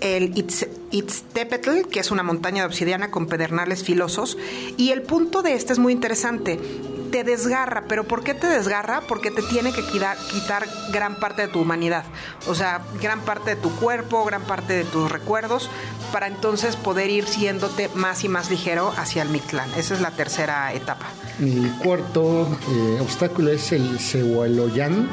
el 0.00 0.34
Itz- 0.34 0.68
Itztepetl, 0.90 1.88
que 1.90 2.00
es 2.00 2.10
una 2.10 2.22
montaña 2.22 2.62
de 2.62 2.66
obsidiana 2.68 3.10
con 3.10 3.26
pedernales 3.26 3.82
filosos. 3.82 4.36
Y 4.76 4.90
el 4.90 5.00
punto 5.02 5.40
de 5.42 5.54
este 5.54 5.72
es 5.72 5.78
muy 5.78 5.92
interesante. 5.92 6.60
Te 7.06 7.24
desgarra. 7.24 7.84
¿Pero 7.88 8.04
por 8.04 8.22
qué 8.22 8.34
te 8.34 8.46
desgarra? 8.46 9.00
Porque 9.08 9.30
te 9.30 9.42
tiene 9.42 9.72
que 9.72 9.82
quitar, 9.82 10.16
quitar 10.30 10.66
gran 10.92 11.18
parte 11.18 11.42
de 11.42 11.48
tu 11.48 11.60
humanidad. 11.60 12.04
O 12.46 12.54
sea, 12.54 12.82
gran 13.00 13.20
parte 13.20 13.50
de 13.54 13.56
tu 13.56 13.70
cuerpo, 13.76 14.24
gran 14.24 14.42
parte 14.42 14.74
de 14.74 14.84
tus 14.84 15.10
recuerdos, 15.10 15.70
para 16.12 16.26
entonces 16.26 16.76
poder 16.76 17.10
ir 17.10 17.26
siéndote 17.26 17.88
más 17.94 18.24
y 18.24 18.28
más 18.28 18.50
ligero 18.50 18.92
hacia 18.96 19.22
el 19.22 19.30
Mictlán. 19.30 19.68
Esa 19.76 19.94
es 19.94 20.00
la 20.00 20.10
tercera 20.10 20.72
etapa. 20.72 21.06
El 21.40 21.70
cuarto 21.82 22.46
eh, 22.70 22.98
obstáculo 23.00 23.50
es 23.50 23.72
el 23.72 23.98
Cehualoyán, 23.98 25.08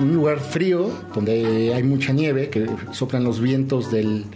un 0.00 0.14
lugar 0.14 0.40
frío 0.40 0.90
donde 1.14 1.72
hay 1.74 1.82
mucha 1.82 2.12
nieve, 2.12 2.48
que 2.50 2.68
soplan 2.92 3.24
los 3.24 3.40
vientos 3.40 3.90
del, 3.90 4.26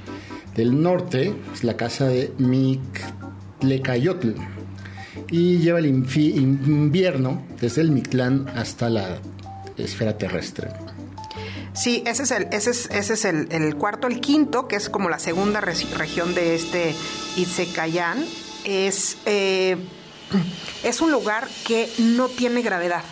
del 0.55 0.83
norte. 0.83 1.35
Es 1.53 1.65
la 1.65 1.77
casa 1.77 2.07
de 2.07 2.33
Mictlecayotl. 2.39 4.31
Y 5.31 5.59
lleva 5.59 5.79
el 5.81 5.87
invierno 5.87 7.43
desde 7.61 7.81
el 7.83 7.91
Mictlán 7.91 8.49
hasta 8.55 8.89
la 8.89 9.19
esfera 9.77 10.17
terrestre. 10.17 10.69
Sí, 11.75 12.03
ese 12.07 12.23
es 12.23 12.31
el, 12.31 12.49
ese 12.53 12.71
es, 12.71 12.89
ese 12.91 13.15
es 13.15 13.25
el, 13.25 13.77
cuarto. 13.77 14.07
El 14.07 14.21
quinto, 14.21 14.67
que 14.69 14.77
es 14.77 14.89
como 14.89 15.09
la 15.11 15.19
segunda 15.19 15.61
regi- 15.61 15.91
región 15.91 16.35
de 16.35 16.55
este 16.55 16.95
Itzecayán, 17.37 18.25
es, 18.65 19.19
eh, 19.27 19.77
es 20.85 21.01
un 21.01 21.11
lugar 21.11 21.47
que 21.67 21.91
no 21.99 22.29
tiene 22.29 22.63
gravedad. 22.63 23.03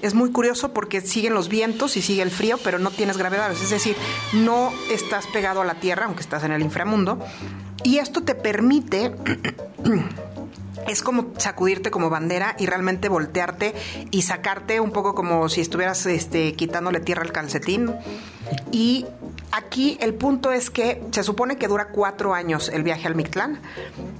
Es 0.00 0.14
muy 0.14 0.30
curioso 0.30 0.72
porque 0.72 1.00
siguen 1.00 1.34
los 1.34 1.48
vientos 1.48 1.96
y 1.96 2.02
sigue 2.02 2.22
el 2.22 2.30
frío, 2.30 2.56
pero 2.62 2.78
no 2.78 2.90
tienes 2.92 3.18
gravedad. 3.18 3.50
Es 3.52 3.68
decir, 3.68 3.96
no 4.32 4.72
estás 4.90 5.26
pegado 5.26 5.60
a 5.60 5.64
la 5.64 5.74
tierra, 5.74 6.06
aunque 6.06 6.22
estás 6.22 6.44
en 6.44 6.52
el 6.52 6.62
inframundo. 6.62 7.18
Y 7.84 7.98
esto 7.98 8.22
te 8.22 8.34
permite 8.34 9.12
es 10.86 11.02
como 11.02 11.32
sacudirte 11.38 11.90
como 11.90 12.10
bandera 12.10 12.54
y 12.58 12.66
realmente 12.66 13.08
voltearte 13.08 13.74
y 14.10 14.22
sacarte 14.22 14.80
un 14.80 14.90
poco 14.90 15.14
como 15.14 15.48
si 15.48 15.60
estuvieras 15.60 16.06
este, 16.06 16.54
quitándole 16.54 17.00
tierra 17.00 17.22
al 17.22 17.32
calcetín. 17.32 17.94
Y 18.72 19.06
aquí 19.52 19.98
el 20.00 20.14
punto 20.14 20.52
es 20.52 20.70
que 20.70 21.02
se 21.10 21.22
supone 21.22 21.56
que 21.56 21.68
dura 21.68 21.88
cuatro 21.88 22.34
años 22.34 22.68
el 22.68 22.82
viaje 22.82 23.06
al 23.06 23.14
Mictlán 23.14 23.60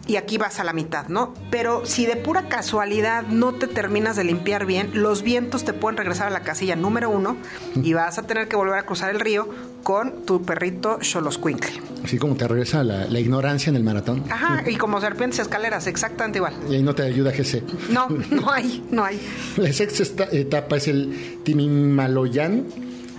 y 0.06 0.16
aquí 0.16 0.38
vas 0.38 0.60
a 0.60 0.64
la 0.64 0.72
mitad, 0.72 1.08
¿no? 1.08 1.34
Pero 1.50 1.86
si 1.86 2.06
de 2.06 2.16
pura 2.16 2.48
casualidad 2.48 3.24
no 3.24 3.54
te 3.54 3.66
terminas 3.66 4.16
de 4.16 4.24
limpiar 4.24 4.66
bien, 4.66 4.90
los 4.94 5.22
vientos 5.22 5.64
te 5.64 5.72
pueden 5.72 5.96
regresar 5.96 6.28
a 6.28 6.30
la 6.30 6.40
casilla 6.40 6.76
número 6.76 7.10
uno 7.10 7.36
y 7.74 7.92
vas 7.92 8.18
a 8.18 8.22
tener 8.22 8.48
que 8.48 8.56
volver 8.56 8.78
a 8.78 8.84
cruzar 8.84 9.10
el 9.10 9.20
río 9.20 9.48
con 9.82 10.24
tu 10.24 10.42
perrito 10.42 10.98
Xoloscuincle. 11.00 11.80
Así 12.04 12.18
como 12.18 12.36
te 12.36 12.46
regresa 12.46 12.84
la, 12.84 13.06
la 13.06 13.20
ignorancia 13.20 13.70
en 13.70 13.76
el 13.76 13.84
maratón. 13.84 14.24
Ajá, 14.30 14.62
y 14.68 14.76
como 14.76 15.00
serpientes 15.00 15.40
escaleras, 15.40 15.86
exactamente 15.86 16.38
igual. 16.38 16.54
Y 16.70 16.74
ahí 16.76 16.82
no 16.82 16.94
te 16.94 17.02
ayuda 17.02 17.32
GC. 17.32 17.62
No, 17.90 18.08
no 18.08 18.50
hay, 18.50 18.84
no 18.90 19.04
hay. 19.04 19.20
La 19.56 19.72
sexta 19.72 20.24
etapa 20.30 20.76
es 20.76 20.88
el 20.88 21.40
Timimaloyan. 21.44 22.66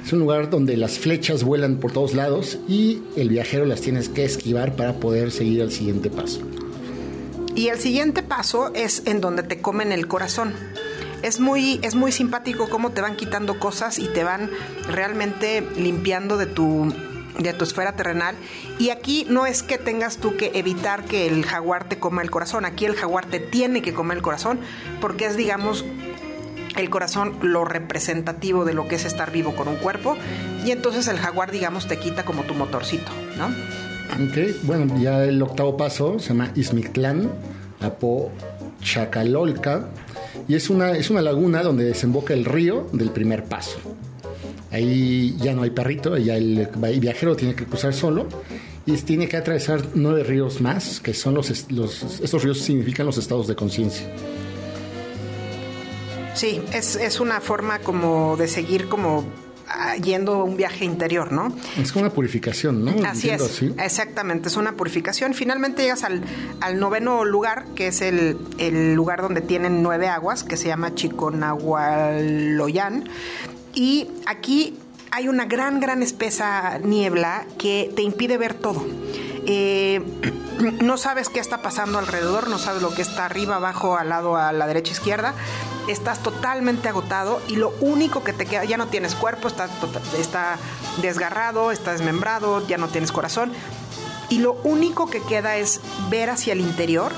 Es 0.05 0.14
un 0.14 0.20
lugar 0.20 0.49
donde 0.49 0.78
las 0.78 0.97
flechas 0.97 1.43
vuelan 1.43 1.78
por 1.78 1.91
todos 1.91 2.14
lados 2.14 2.57
y 2.68 3.01
el 3.16 3.30
viajero 3.30 3.66
las 3.66 3.82
tienes 3.82 4.10
que 4.10 4.24
esquivar 4.26 4.76
para 4.76 4.93
poder 4.93 5.30
seguir 5.30 5.62
al 5.62 5.72
siguiente 5.72 6.10
paso. 6.10 6.41
Y 7.55 7.68
el 7.68 7.78
siguiente 7.78 8.24
paso 8.24 8.74
es 8.74 9.03
en 9.05 9.22
donde 9.22 9.43
te 9.43 9.60
comen 9.60 9.91
el 9.91 10.07
corazón. 10.07 10.53
Es 11.22 11.39
muy, 11.39 11.80
es 11.84 11.95
muy 11.95 12.11
simpático 12.11 12.70
cómo 12.70 12.91
te 12.91 13.01
van 13.01 13.15
quitando 13.15 13.59
cosas 13.59 13.99
y 13.99 14.07
te 14.07 14.24
van 14.24 14.49
realmente 14.88 15.67
limpiando 15.76 16.38
de 16.38 16.45
tu, 16.45 16.93
de 17.39 17.53
tu 17.53 17.63
esfera 17.63 17.95
terrenal. 17.95 18.36
Y 18.78 18.89
aquí 18.89 19.26
no 19.30 19.45
es 19.45 19.63
que 19.63 19.78
tengas 19.78 20.17
tú 20.17 20.38
que 20.38 20.51
evitar 20.55 21.05
que 21.05 21.28
el 21.28 21.45
jaguar 21.45 21.89
te 21.89 21.99
coma 21.99 22.22
el 22.22 22.32
corazón. 22.32 22.65
Aquí 22.65 22.86
el 22.86 22.95
jaguar 22.95 23.26
te 23.26 23.39
tiene 23.39 23.82
que 23.82 23.93
comer 23.93 24.17
el 24.17 24.24
corazón 24.24 24.59
porque 25.01 25.26
es, 25.26 25.36
digamos, 25.36 25.84
el 26.78 26.89
corazón 26.89 27.36
lo 27.41 27.65
representativo 27.65 28.65
de 28.65 28.74
lo 28.74 28.88
que 28.88 28.95
es 28.95 29.05
estar 29.05 29.32
vivo 29.32 29.55
con 29.55 29.67
un 29.67 29.76
cuerpo. 29.76 30.17
Y 30.65 30.72
entonces 30.72 31.07
el 31.07 31.17
jaguar, 31.17 31.51
digamos, 31.51 31.88
te 31.88 31.97
quita 31.97 32.26
como 32.26 32.43
tu 32.43 32.53
motorcito, 32.53 33.11
¿no? 33.38 33.47
Ok, 33.47 34.63
bueno, 34.63 34.99
ya 34.99 35.24
el 35.24 35.41
octavo 35.41 35.78
paso 35.78 36.20
se 36.20 36.30
llama 36.30 36.51
Izmictlán, 36.55 37.32
Apochacalolca, 37.80 39.88
y 40.49 40.55
es 40.55 40.71
una, 40.71 40.93
es 40.93 41.11
una 41.11 41.21
laguna 41.21 41.61
donde 41.61 41.85
desemboca 41.85 42.33
el 42.33 42.43
río 42.43 42.87
del 42.91 43.11
primer 43.11 43.45
paso. 43.45 43.77
Ahí 44.71 45.37
ya 45.37 45.53
no 45.53 45.61
hay 45.61 45.69
perrito, 45.69 46.17
ya 46.17 46.35
el, 46.37 46.67
viajero 46.99 47.35
tiene 47.35 47.53
que 47.53 47.65
cruzar 47.65 47.93
solo 47.93 48.27
y 48.87 48.93
tiene 48.97 49.27
que 49.27 49.37
atravesar 49.37 49.83
nueve 49.93 50.23
ríos 50.23 50.59
más, 50.59 50.99
que 51.01 51.13
son 51.13 51.35
los, 51.35 51.71
los 51.71 52.19
estos 52.19 52.43
ríos 52.43 52.59
significan 52.61 53.05
los 53.05 53.19
estados 53.19 53.47
de 53.47 53.55
conciencia. 53.55 54.07
Sí, 56.33 56.59
es, 56.73 56.95
es 56.95 57.19
una 57.19 57.41
forma 57.41 57.77
como 57.79 58.35
de 58.35 58.47
seguir 58.47 58.87
como 58.87 59.25
yendo 60.01 60.34
a 60.36 60.43
un 60.43 60.57
viaje 60.57 60.86
interior, 60.86 61.32
¿no? 61.32 61.53
Es 61.78 61.91
como 61.91 62.05
una 62.05 62.13
purificación, 62.13 62.86
¿no? 62.86 62.91
Así 63.05 63.30
Entiendo 63.30 63.45
es, 63.45 63.51
así. 63.51 63.74
exactamente, 63.78 64.49
es 64.49 64.57
una 64.57 64.74
purificación. 64.74 65.34
Finalmente 65.34 65.84
llegas 65.84 66.03
al, 66.03 66.24
al 66.61 66.80
noveno 66.80 67.26
lugar, 67.26 67.65
que 67.76 67.88
es 67.88 68.01
el, 68.01 68.38
el 68.57 68.93
lugar 68.93 69.22
donde 69.22 69.41
tienen 69.41 69.84
nueve 69.84 70.07
aguas, 70.07 70.43
que 70.43 70.57
se 70.57 70.67
llama 70.67 70.95
Chiconahualoyan. 70.95 73.09
Y 73.76 74.07
aquí 74.26 74.78
hay 75.11 75.28
una 75.28 75.45
gran, 75.45 75.80
gran 75.80 76.03
espesa 76.03 76.80
niebla 76.80 77.45
que 77.57 77.91
te 77.95 78.01
impide 78.01 78.38
ver 78.38 78.53
todo. 78.53 78.86
Eh, 79.45 80.01
no 80.81 80.97
sabes 80.97 81.29
qué 81.29 81.39
está 81.39 81.61
pasando 81.61 81.99
alrededor, 81.99 82.49
no 82.49 82.57
sabes 82.57 82.81
lo 82.81 82.93
que 82.93 83.01
está 83.01 83.25
arriba, 83.25 83.55
abajo, 83.55 83.97
al 83.97 84.09
lado, 84.09 84.35
a 84.35 84.51
la 84.51 84.67
derecha, 84.67 84.91
izquierda. 84.91 85.33
Estás 85.87 86.19
totalmente 86.21 86.87
agotado 86.89 87.41
y 87.47 87.55
lo 87.55 87.69
único 87.81 88.23
que 88.23 88.33
te 88.33 88.45
queda, 88.45 88.63
ya 88.65 88.77
no 88.77 88.87
tienes 88.87 89.15
cuerpo, 89.15 89.47
está, 89.47 89.67
tota- 89.67 90.01
está 90.19 90.57
desgarrado, 91.01 91.71
está 91.71 91.93
desmembrado, 91.93 92.65
ya 92.67 92.77
no 92.77 92.87
tienes 92.87 93.11
corazón. 93.11 93.51
Y 94.29 94.39
lo 94.39 94.53
único 94.63 95.09
que 95.09 95.21
queda 95.21 95.57
es 95.57 95.81
ver 96.11 96.29
hacia 96.29 96.53
el 96.53 96.59
interior 96.59 97.11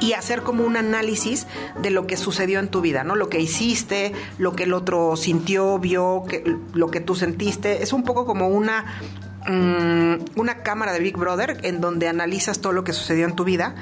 y 0.00 0.12
hacer 0.12 0.42
como 0.42 0.64
un 0.64 0.76
análisis 0.76 1.46
de 1.80 1.90
lo 1.90 2.06
que 2.06 2.16
sucedió 2.16 2.58
en 2.60 2.68
tu 2.68 2.80
vida, 2.80 3.04
¿no? 3.04 3.16
Lo 3.16 3.28
que 3.28 3.40
hiciste, 3.40 4.12
lo 4.38 4.54
que 4.54 4.64
el 4.64 4.72
otro 4.72 5.16
sintió, 5.16 5.78
vio, 5.78 6.24
que, 6.28 6.56
lo 6.72 6.90
que 6.90 7.00
tú 7.00 7.14
sentiste. 7.14 7.82
Es 7.82 7.92
un 7.92 8.04
poco 8.04 8.26
como 8.26 8.48
una, 8.48 9.00
mm, 9.48 10.38
una 10.38 10.62
cámara 10.62 10.92
de 10.92 11.00
Big 11.00 11.16
Brother 11.16 11.58
en 11.62 11.80
donde 11.80 12.08
analizas 12.08 12.60
todo 12.60 12.72
lo 12.72 12.84
que 12.84 12.92
sucedió 12.92 13.26
en 13.26 13.34
tu 13.34 13.44
vida, 13.44 13.74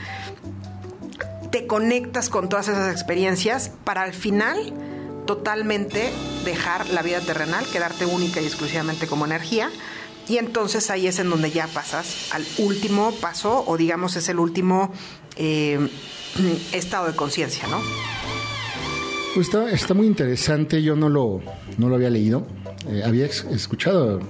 te 1.50 1.66
conectas 1.66 2.28
con 2.28 2.48
todas 2.48 2.68
esas 2.68 2.92
experiencias 2.92 3.70
para 3.84 4.02
al 4.02 4.12
final 4.12 4.72
totalmente 5.26 6.12
dejar 6.44 6.88
la 6.90 7.02
vida 7.02 7.20
terrenal, 7.20 7.64
quedarte 7.66 8.06
única 8.06 8.40
y 8.40 8.46
exclusivamente 8.46 9.06
como 9.06 9.26
energía. 9.26 9.70
Y 10.28 10.38
entonces 10.38 10.90
ahí 10.90 11.06
es 11.06 11.18
en 11.18 11.30
donde 11.30 11.50
ya 11.50 11.68
pasas 11.68 12.32
al 12.32 12.44
último 12.58 13.12
paso, 13.20 13.64
o 13.66 13.76
digamos 13.76 14.16
es 14.16 14.28
el 14.28 14.38
último 14.38 14.92
eh, 15.36 15.88
estado 16.72 17.06
de 17.06 17.16
conciencia, 17.16 17.68
¿no? 17.68 17.80
Pues 19.34 19.48
está, 19.48 19.70
está 19.70 19.94
muy 19.94 20.06
interesante, 20.06 20.82
yo 20.82 20.96
no 20.96 21.08
lo, 21.08 21.42
no 21.76 21.88
lo 21.88 21.94
había 21.96 22.10
leído. 22.10 22.46
Eh, 22.88 23.02
había 23.04 23.26
escuchado 23.26 24.20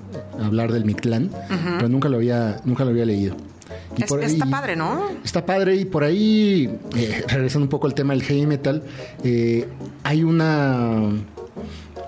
hablar 0.43 0.73
del 0.73 0.85
Mictlán, 0.85 1.31
pero 1.77 1.89
nunca 1.89 2.09
lo 2.09 2.17
había, 2.17 2.61
nunca 2.65 2.85
lo 2.85 2.91
había 2.91 3.05
leído. 3.05 3.37
Y 3.97 4.03
Es- 4.03 4.09
por 4.09 4.23
está 4.23 4.47
padre, 4.47 4.77
¿no? 4.77 5.09
Está 5.25 5.45
padre 5.45 5.77
y 5.77 5.85
por 5.85 6.05
ahí, 6.05 6.71
eh, 6.97 7.25
regresando 7.29 7.65
un 7.65 7.69
poco 7.71 7.87
al 7.87 7.95
tema 7.95 8.13
del 8.15 8.23
heavy 8.23 8.47
metal, 8.47 8.83
eh, 9.25 9.67
hay 10.05 10.23
una, 10.23 11.01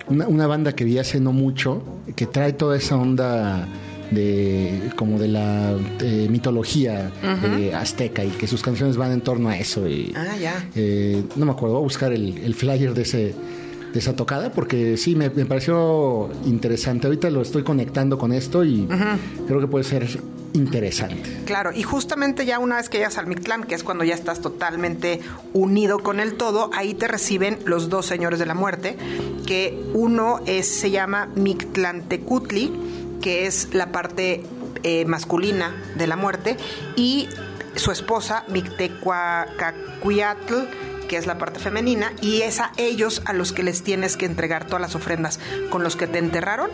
una, 0.09 0.27
una 0.29 0.47
banda 0.47 0.73
que 0.75 0.85
vi 0.85 0.99
hace 0.99 1.21
no 1.21 1.33
mucho 1.33 1.83
que 2.17 2.27
trae 2.27 2.53
toda 2.53 2.77
esa 2.77 2.97
onda 2.97 3.67
de 4.11 4.91
como 4.97 5.19
de 5.19 5.29
la 5.29 5.77
eh, 6.01 6.29
mitología 6.31 7.11
eh, 7.59 7.73
azteca 7.75 8.25
y 8.25 8.31
que 8.31 8.47
sus 8.47 8.63
canciones 8.63 8.97
van 8.97 9.13
en 9.13 9.21
torno 9.21 9.51
a 9.51 9.59
eso 9.59 9.87
y 9.87 10.15
Ah, 10.17 10.35
ya. 10.41 10.65
no 11.37 11.45
me 11.45 11.53
acuerdo, 11.53 11.75
voy 11.75 11.83
a 11.83 11.85
buscar 11.85 12.13
el, 12.15 12.39
el 12.39 12.55
flyer 12.55 12.95
de 12.95 13.03
ese 13.03 13.35
de 13.93 13.99
esa 13.99 14.15
tocada 14.15 14.53
porque 14.53 14.97
sí 14.97 15.15
me, 15.15 15.31
me 15.31 15.47
pareció 15.47 16.31
interesante. 16.45 17.07
Ahorita 17.07 17.31
lo 17.31 17.43
estoy 17.43 17.63
conectando 17.63 18.19
con 18.19 18.33
esto 18.33 18.65
y 18.65 18.89
creo 19.47 19.61
que 19.61 19.67
puede 19.67 19.85
ser 19.85 20.07
interesante. 20.53 21.43
Claro, 21.45 21.71
y 21.75 21.83
justamente 21.83 22.47
ya 22.47 22.59
una 22.59 22.77
vez 22.77 22.89
que 22.89 22.99
llegas 22.99 23.19
al 23.19 23.27
Mictlán, 23.27 23.65
que 23.65 23.75
es 23.75 23.85
cuando 23.85 24.05
ya 24.05 24.15
estás 24.15 24.41
totalmente 24.41 25.21
unido 25.53 25.99
con 25.99 26.21
el 26.21 26.35
todo, 26.35 26.71
ahí 26.75 26.95
te 26.95 27.09
reciben 27.09 27.59
los 27.65 27.89
dos 27.89 28.07
señores 28.07 28.39
de 28.39 28.47
la 28.47 28.55
muerte, 28.55 28.97
que 29.47 29.79
uno 29.95 30.41
es, 30.47 30.67
se 30.67 30.91
llama 30.91 31.29
Mictlantecutli, 31.35 32.73
que 33.21 33.47
es 33.47 33.75
la 33.75 33.93
parte 33.93 34.45
eh, 34.83 35.05
masculina 35.05 35.75
de 35.97 36.07
la 36.07 36.17
muerte, 36.17 36.57
y 36.97 37.29
su 37.75 37.93
esposa 37.93 38.45
Mictecuacuyatl, 38.49 40.55
que 41.09 41.17
es 41.17 41.27
la 41.27 41.39
parte 41.39 41.59
femenina, 41.59 42.13
y 42.23 42.43
es 42.43 42.61
a 42.61 42.71
ellos 42.77 43.23
a 43.25 43.33
los 43.33 43.53
que 43.53 43.63
les 43.65 43.83
tienes 43.83 44.17
que 44.17 44.27
entregar 44.27 44.67
todas 44.67 44.81
las 44.81 44.95
ofrendas 44.95 45.41
con 45.71 45.83
los 45.83 45.97
que 45.97 46.07
te 46.07 46.19
enterraron 46.19 46.71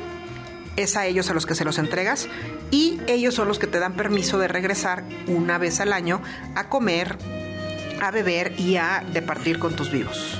es 0.76 0.96
a 0.96 1.06
ellos 1.06 1.30
a 1.30 1.34
los 1.34 1.46
que 1.46 1.54
se 1.54 1.64
los 1.64 1.78
entregas 1.78 2.26
y 2.72 2.98
ellos 3.06 3.32
son 3.36 3.46
los 3.46 3.60
que 3.60 3.68
te 3.68 3.78
dan 3.78 3.92
permiso 3.94 4.40
de 4.40 4.48
regresar 4.48 5.04
una 5.28 5.56
vez 5.56 5.78
al 5.78 5.92
año 5.92 6.20
a 6.56 6.68
comer, 6.68 7.16
a 8.02 8.10
beber 8.10 8.54
y 8.58 8.74
a 8.74 9.04
departir 9.12 9.60
con 9.60 9.76
tus 9.76 9.92
vivos. 9.92 10.36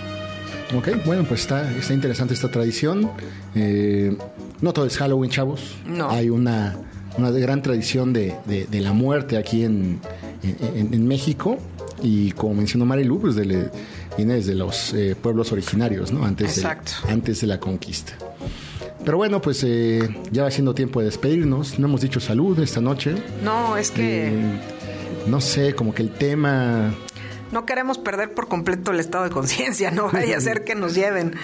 Ok, 0.77 0.89
bueno, 1.07 1.23
pues 1.23 1.43
está, 1.43 1.71
está 1.71 1.95
interesante 1.95 2.35
esta 2.35 2.51
tradición. 2.51 3.13
Eh, 3.55 4.17
no 4.61 4.73
todo 4.73 4.87
es 4.87 4.97
Halloween, 4.99 5.31
chavos. 5.31 5.77
No. 5.87 6.11
Hay 6.11 6.31
una, 6.31 6.79
una 7.17 7.31
gran 7.31 7.63
tradición 7.63 8.13
de, 8.13 8.35
de- 8.47 8.67
de 8.67 8.81
la 8.81 8.93
muerte 8.93 9.37
aquí 9.37 9.63
en, 9.63 10.01
en- 10.43 10.93
en 10.93 11.07
México. 11.07 11.59
Y 12.05 12.31
como 12.33 12.55
mencionó 12.55 12.85
Marilu, 12.87 13.19
pues 13.19 13.35
de- 13.35 13.71
viene 14.17 14.35
desde 14.35 14.55
los 14.55 14.93
eh, 14.95 15.17
pueblos 15.21 15.51
originarios, 15.51 16.13
¿no? 16.13 16.25
Antes, 16.25 16.55
de, 16.57 16.61
Exacto. 16.63 16.93
antes 17.09 17.41
de 17.41 17.47
la 17.49 17.59
conquista. 17.59 18.13
Pero 19.05 19.17
bueno, 19.17 19.41
pues 19.43 19.65
eh, 19.65 20.09
ya 20.31 20.45
va 20.45 20.51
siendo 20.51 20.75
tiempo 20.75 21.01
de 21.01 21.07
despedirnos. 21.07 21.79
No 21.79 21.87
hemos 21.89 22.01
dicho 22.03 22.21
salud 22.21 22.59
esta 22.61 22.81
noche. 22.81 23.15
No, 23.43 23.77
es 23.77 23.91
que 23.91 24.29
Eh, 24.29 24.61
no 25.27 25.41
sé, 25.41 25.75
como 25.75 25.93
que 25.95 26.03
el 26.03 26.11
tema 26.11 26.95
no 27.53 27.65
queremos 27.67 27.99
perder 27.99 28.35
por 28.35 28.49
completo 28.49 28.91
el 28.91 29.01
estado 29.01 29.25
de 29.25 29.31
conciencia, 29.31 29.91
no 29.91 30.11
vaya 30.11 30.37
a 30.37 30.41
ser 30.41 30.65
que 30.65 30.75
nos 30.75 30.95
lleven. 30.95 31.35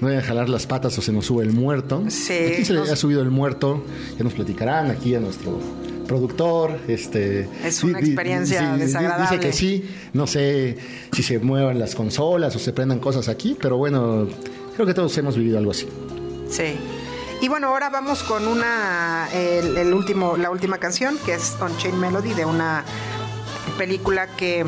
No 0.00 0.08
voy 0.08 0.16
a 0.16 0.22
jalar 0.22 0.48
las 0.48 0.66
patas 0.66 0.96
o 0.98 1.02
se 1.02 1.12
nos 1.12 1.26
sube 1.26 1.44
el 1.44 1.52
muerto. 1.52 2.02
Sí, 2.08 2.32
Aquí 2.54 2.64
se 2.64 2.72
nos- 2.74 2.86
le 2.86 2.92
ha 2.92 2.96
subido 2.96 3.22
el 3.22 3.30
muerto. 3.30 3.84
Ya 4.18 4.24
nos 4.24 4.32
platicarán 4.34 4.90
aquí 4.90 5.14
a 5.14 5.20
nuestro 5.20 5.58
productor. 6.06 6.78
Este, 6.88 7.48
Es 7.64 7.82
una 7.82 8.00
experiencia 8.00 8.76
desagradable. 8.76 9.24
Dice 9.30 9.40
que 9.40 9.52
sí. 9.52 9.88
No 10.12 10.26
sé 10.26 10.76
si 11.12 11.22
se 11.22 11.38
muevan 11.38 11.78
las 11.78 11.94
consolas 11.94 12.54
o 12.56 12.58
se 12.58 12.72
prendan 12.72 12.98
cosas 12.98 13.28
aquí, 13.28 13.56
pero 13.60 13.76
bueno, 13.76 14.28
creo 14.74 14.86
que 14.86 14.94
todos 14.94 15.16
hemos 15.18 15.36
vivido 15.36 15.58
algo 15.58 15.70
así. 15.70 15.88
Sí. 16.50 16.76
Y 17.40 17.48
bueno, 17.48 17.68
ahora 17.68 17.90
vamos 17.90 18.22
con 18.22 18.46
una 18.46 19.28
el, 19.32 19.76
el 19.76 19.92
último 19.94 20.36
la 20.36 20.50
última 20.50 20.78
canción 20.78 21.18
que 21.24 21.34
es 21.34 21.56
On 21.60 21.76
Chain 21.76 21.98
Melody 21.98 22.34
de 22.34 22.44
una 22.44 22.84
película 23.76 24.28
que 24.28 24.64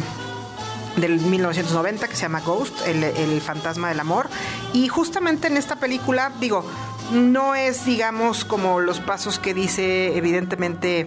del 0.97 1.21
1990 1.21 2.09
que 2.09 2.17
se 2.17 2.23
llama 2.23 2.41
Ghost, 2.41 2.87
el, 2.87 3.03
el 3.05 3.41
fantasma 3.41 3.89
del 3.89 4.01
amor. 4.01 4.29
Y 4.73 4.89
justamente 4.89 5.49
en 5.49 5.57
esta 5.57 5.77
película, 5.77 6.33
digo, 6.41 6.65
no 7.13 7.55
es, 7.55 7.85
digamos, 7.85 8.45
como 8.45 8.81
los 8.81 9.01
pasos 9.01 9.39
que 9.39 9.55
dice 9.55 10.17
evidentemente 10.17 11.07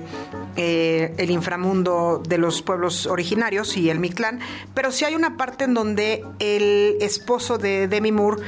eh, 0.56 1.14
el 1.18 1.32
inframundo 1.32 2.22
de 2.28 2.38
los 2.38 2.62
pueblos 2.62 3.08
originarios 3.08 3.78
y 3.78 3.90
el 3.90 4.00
Mictlán, 4.00 4.40
pero 4.74 4.92
sí 4.92 5.06
hay 5.06 5.16
una 5.16 5.38
parte 5.38 5.66
en 5.66 5.74
donde 5.74 6.24
el 6.40 6.98
esposo 7.02 7.58
de 7.58 7.88
Demi 7.88 8.12
Moore 8.12 8.44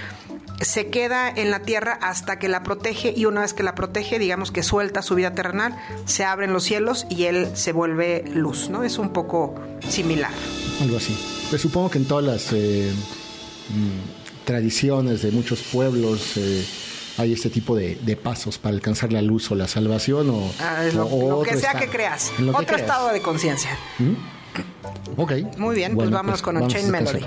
se 0.61 0.87
queda 0.87 1.29
en 1.29 1.51
la 1.51 1.61
tierra 1.61 1.97
hasta 2.01 2.37
que 2.37 2.49
la 2.49 2.63
protege 2.63 3.13
y 3.15 3.25
una 3.25 3.41
vez 3.41 3.53
que 3.53 3.63
la 3.63 3.75
protege, 3.75 4.19
digamos 4.19 4.51
que 4.51 4.63
suelta 4.63 5.01
su 5.01 5.15
vida 5.15 5.33
terrenal, 5.33 5.77
se 6.05 6.25
abren 6.25 6.51
los 6.51 6.63
cielos 6.63 7.05
y 7.09 7.23
él 7.23 7.47
se 7.53 7.71
vuelve 7.71 8.25
luz, 8.33 8.69
¿no? 8.69 8.83
Es 8.83 8.97
un 8.97 9.13
poco 9.13 9.55
similar. 9.87 10.31
Algo 10.81 10.97
así. 10.97 11.17
Pues 11.49 11.61
supongo 11.61 11.89
que 11.89 11.99
en 11.99 12.05
todas 12.05 12.25
las 12.25 12.53
eh, 12.53 12.91
mm, 13.69 14.45
tradiciones 14.45 15.21
de 15.21 15.31
muchos 15.31 15.61
pueblos 15.61 16.35
eh, 16.35 16.65
hay 17.19 17.33
este 17.33 17.49
tipo 17.49 17.75
de, 17.75 17.95
de 17.95 18.15
pasos 18.15 18.57
para 18.57 18.73
alcanzar 18.73 19.11
la 19.11 19.21
luz 19.21 19.51
o 19.51 19.55
la 19.55 19.67
salvación 19.67 20.29
o, 20.29 20.49
Ah, 20.59 20.85
es 20.85 20.93
lo, 20.93 21.05
o- 21.05 21.43
que 21.43 21.49
sea 21.51 21.71
estado. 21.71 21.79
que 21.79 21.89
creas. 21.89 22.31
Que 22.37 22.43
Otro 22.49 22.65
creas. 22.65 22.81
estado 22.81 23.09
de 23.11 23.21
conciencia. 23.21 23.77
Ok. 25.17 25.33
Muy 25.57 25.75
bien, 25.75 25.95
pues 25.95 26.09
vámonos 26.09 26.41
con 26.41 26.55
vamos 26.55 26.73
a 26.73 26.77
esta 26.77 26.91
Melody. 26.91 27.25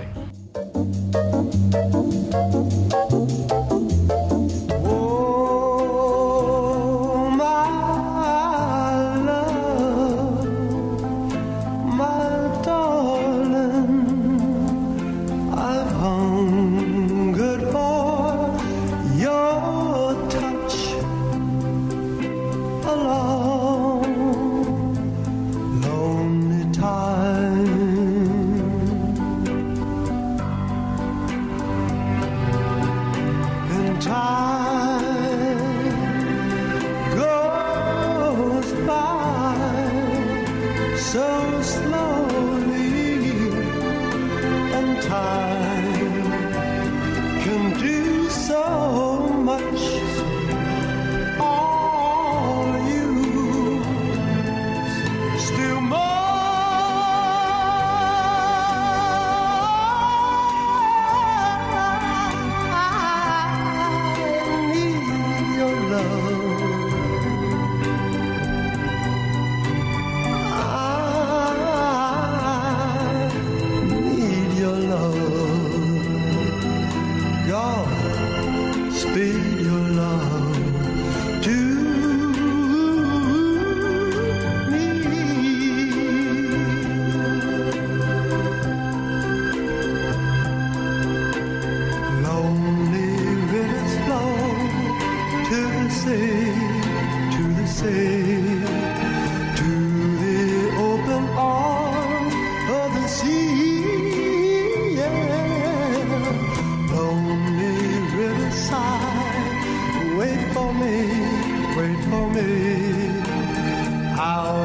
how 114.23 114.62